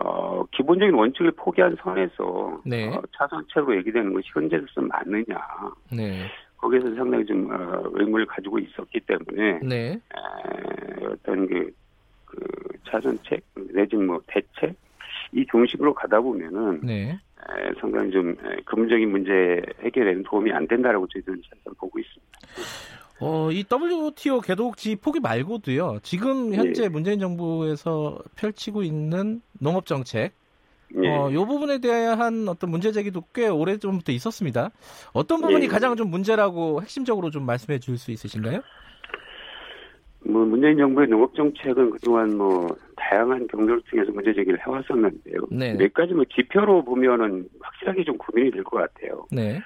어, 0.00 0.44
기본적인 0.52 0.94
원칙을 0.94 1.32
포기한 1.32 1.76
선에서 1.80 2.60
네. 2.64 2.88
어, 2.88 3.02
차선책으로 3.16 3.76
얘기되는 3.78 4.12
것이 4.12 4.28
현재로서 4.32 4.80
맞느냐. 4.80 5.36
네. 5.92 6.26
거기에서 6.56 6.94
상당히 6.94 7.26
좀 7.26 7.50
어, 7.50 7.82
의문을 7.92 8.26
가지고 8.26 8.58
있었기 8.58 9.00
때문에 9.00 9.60
네. 9.62 9.92
에, 9.92 11.06
어떤 11.06 11.46
그, 11.46 11.70
그 12.24 12.38
차선책 12.88 13.42
내지는 13.72 14.06
뭐 14.06 14.20
대책 14.28 14.74
이 15.32 15.44
중심으로 15.50 15.92
가다 15.94 16.20
보면은 16.20 16.80
네. 16.82 17.10
에, 17.10 17.74
상당히 17.80 18.10
좀 18.10 18.34
근본적인 18.64 19.10
문제 19.10 19.60
해결에는 19.80 20.22
도움이 20.22 20.52
안 20.52 20.66
된다라고 20.66 21.06
저희들은 21.08 21.42
보고 21.78 21.98
있습니다. 21.98 22.38
어, 23.24 23.52
이 23.52 23.64
WTO 23.70 24.40
개독지 24.40 24.96
포기 24.96 25.20
말고도요. 25.20 26.00
지금 26.02 26.52
현재 26.54 26.82
네. 26.82 26.88
문재인 26.88 27.20
정부에서 27.20 28.18
펼치고 28.36 28.82
있는 28.82 29.40
농업 29.60 29.86
정책 29.86 30.32
네. 30.94 31.08
어, 31.08 31.30
이 31.30 31.36
부분에 31.36 31.78
대한 31.78 32.48
어떤 32.48 32.70
문제 32.70 32.90
제기도 32.90 33.22
꽤 33.32 33.46
오래 33.48 33.78
전부터 33.78 34.10
있었습니다. 34.12 34.70
어떤 35.12 35.40
부분이 35.40 35.60
네. 35.60 35.66
가장 35.68 35.94
좀 35.96 36.10
문제라고 36.10 36.82
핵심적으로 36.82 37.30
좀 37.30 37.46
말씀해 37.46 37.78
줄 37.78 37.96
수 37.96 38.10
있으신가요? 38.10 38.60
뭐 40.24 40.44
문재인 40.44 40.76
정부의 40.76 41.08
농업 41.08 41.34
정책은 41.34 41.90
그동안 41.90 42.36
뭐 42.36 42.66
다양한 42.96 43.46
경로를 43.48 43.82
통해서 43.90 44.10
문제 44.12 44.32
제기를 44.34 44.58
해왔었는데요. 44.66 45.36
네. 45.50 45.74
몇 45.74 45.92
가지 45.94 46.12
뭐 46.12 46.24
지표로 46.34 46.84
보면은 46.84 47.48
확실하게 47.60 48.04
좀 48.04 48.18
고민이 48.18 48.50
될 48.50 48.62
것 48.64 48.78
같아요. 48.78 49.26
네. 49.30 49.60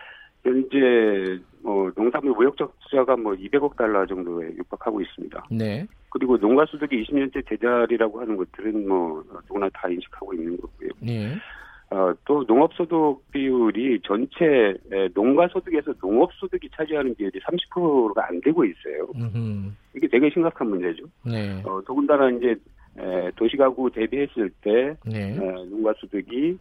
현재 0.45 1.41
뭐 1.67 1.91
농산물 1.97 2.33
무역적 2.33 2.79
투자가 2.79 3.17
뭐 3.17 3.33
200억 3.33 3.77
달러 3.77 4.07
정도에 4.07 4.55
육박하고 4.57 5.01
있습니다. 5.01 5.49
네. 5.51 5.85
그리고 6.11 6.39
농가 6.39 6.65
소득이 6.65 7.03
20년째 7.03 7.45
제자리라고 7.49 8.21
하는 8.21 8.37
것들은 8.37 8.87
뭐 8.87 9.25
누구나 9.49 9.69
다 9.71 9.89
인식하고 9.89 10.33
있는 10.33 10.57
거고요. 10.59 10.91
네. 11.01 11.35
어, 11.91 12.13
또 12.25 12.47
농업 12.47 12.73
소득 12.75 13.21
비율이 13.33 14.01
전체 14.05 14.75
농가 15.13 15.49
소득에서 15.49 15.93
농업 15.95 16.33
소득이 16.35 16.69
차지하는 16.71 17.17
비율이 17.17 17.41
30%가 17.41 18.29
안 18.29 18.41
되고 18.41 18.65
있어요. 18.65 19.09
음흠. 19.17 19.73
이게 19.97 20.07
되게 20.07 20.31
심각한 20.31 20.69
문제죠. 20.71 21.05
네. 21.25 21.61
어, 21.65 21.83
더군다나 21.85 22.31
이제 22.31 22.55
에, 22.97 23.31
도시가구 23.35 23.91
대비했을 23.91 24.51
때 24.61 24.97
네. 25.05 25.33
에, 25.33 25.37
농가 25.69 25.93
소득이 25.99 26.57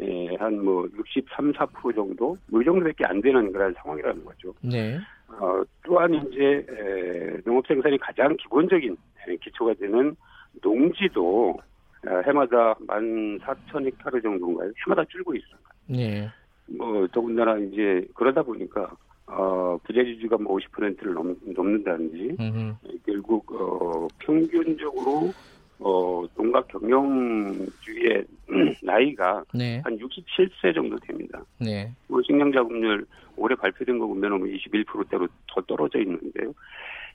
예, 0.00 0.36
한뭐 0.36 0.88
63, 0.96 1.52
4% 1.52 1.94
정도, 1.94 2.36
뭐이 2.46 2.64
정도밖에 2.64 3.04
안 3.04 3.20
되는 3.20 3.52
그런 3.52 3.74
상황이라는 3.74 4.24
거죠. 4.24 4.54
네. 4.62 4.98
어, 5.28 5.62
또한 5.84 6.14
이제 6.14 6.64
에, 6.68 7.40
농업 7.44 7.66
생산이 7.66 7.98
가장 7.98 8.36
기본적인 8.36 8.96
기초가 9.42 9.74
되는 9.74 10.16
농지도 10.62 11.58
어, 12.06 12.22
해마다 12.26 12.74
14,000헥타르 12.74 14.22
정도인가요? 14.22 14.72
해마다 14.86 15.04
줄고 15.06 15.34
있습니다. 15.34 15.70
네. 15.86 16.28
뭐 16.76 17.06
더군다나 17.08 17.58
이제 17.58 18.06
그러다 18.14 18.42
보니까 18.42 18.90
어, 19.26 19.78
부재지주가 19.84 20.38
뭐 20.38 20.56
50%를 20.56 21.12
넘, 21.14 21.36
넘는다든지 21.44 22.36
음흠. 22.40 22.74
결국 23.04 23.52
어, 23.52 24.08
평균적으로 24.20 25.32
어, 25.80 26.24
농가 26.36 26.60
경영주의 26.62 28.24
나이가 28.82 29.44
네. 29.54 29.80
한 29.84 29.96
67세 29.98 30.74
정도 30.74 30.98
됩니다. 30.98 31.40
네. 31.58 31.92
뭐 32.08 32.20
식량 32.22 32.50
자금률 32.52 33.06
올해 33.36 33.54
발표된 33.54 33.98
거 33.98 34.06
보면 34.06 34.40
21%대로 34.40 35.28
더 35.46 35.60
떨어져 35.62 36.00
있는데요. 36.00 36.52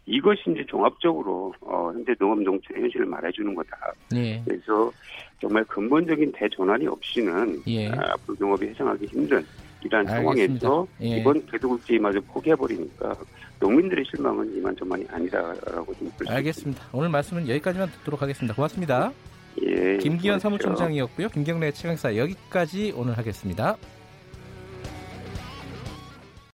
이것이 0.05 0.41
이제 0.47 0.65
종합적으로 0.67 1.53
어, 1.61 1.91
현재 1.93 2.13
농업 2.15 2.41
농촌의 2.41 2.83
현실을 2.83 3.05
말해주는 3.05 3.55
거다. 3.55 3.93
네. 4.11 4.41
그래서 4.45 4.91
정말 5.39 5.63
근본적인 5.65 6.31
대전환이 6.33 6.87
없이는 6.87 7.61
예. 7.67 7.89
아, 7.89 8.13
앞으로 8.13 8.35
농업이 8.39 8.67
해상하기 8.67 9.05
힘든 9.07 9.45
이러한 9.83 10.05
상황에서 10.05 10.87
예. 11.01 11.17
이번 11.19 11.45
개도국제마저 11.45 12.19
포기해버리니까 12.21 13.15
농민들의 13.59 14.05
실망은 14.09 14.55
이만저만이 14.55 15.05
아니다라고 15.09 15.93
좀 15.95 16.11
알겠습니다. 16.27 16.83
오늘 16.91 17.09
말씀은 17.09 17.47
여기까지만 17.47 17.89
듣도록 17.91 18.21
하겠습니다. 18.21 18.53
고맙습니다. 18.53 19.11
예, 19.61 19.97
김기현 19.97 20.39
사무총장이었고요. 20.39 21.29
김경래 21.29 21.71
최강사 21.71 22.15
여기까지 22.17 22.93
오늘 22.95 23.17
하겠습니다. 23.17 23.77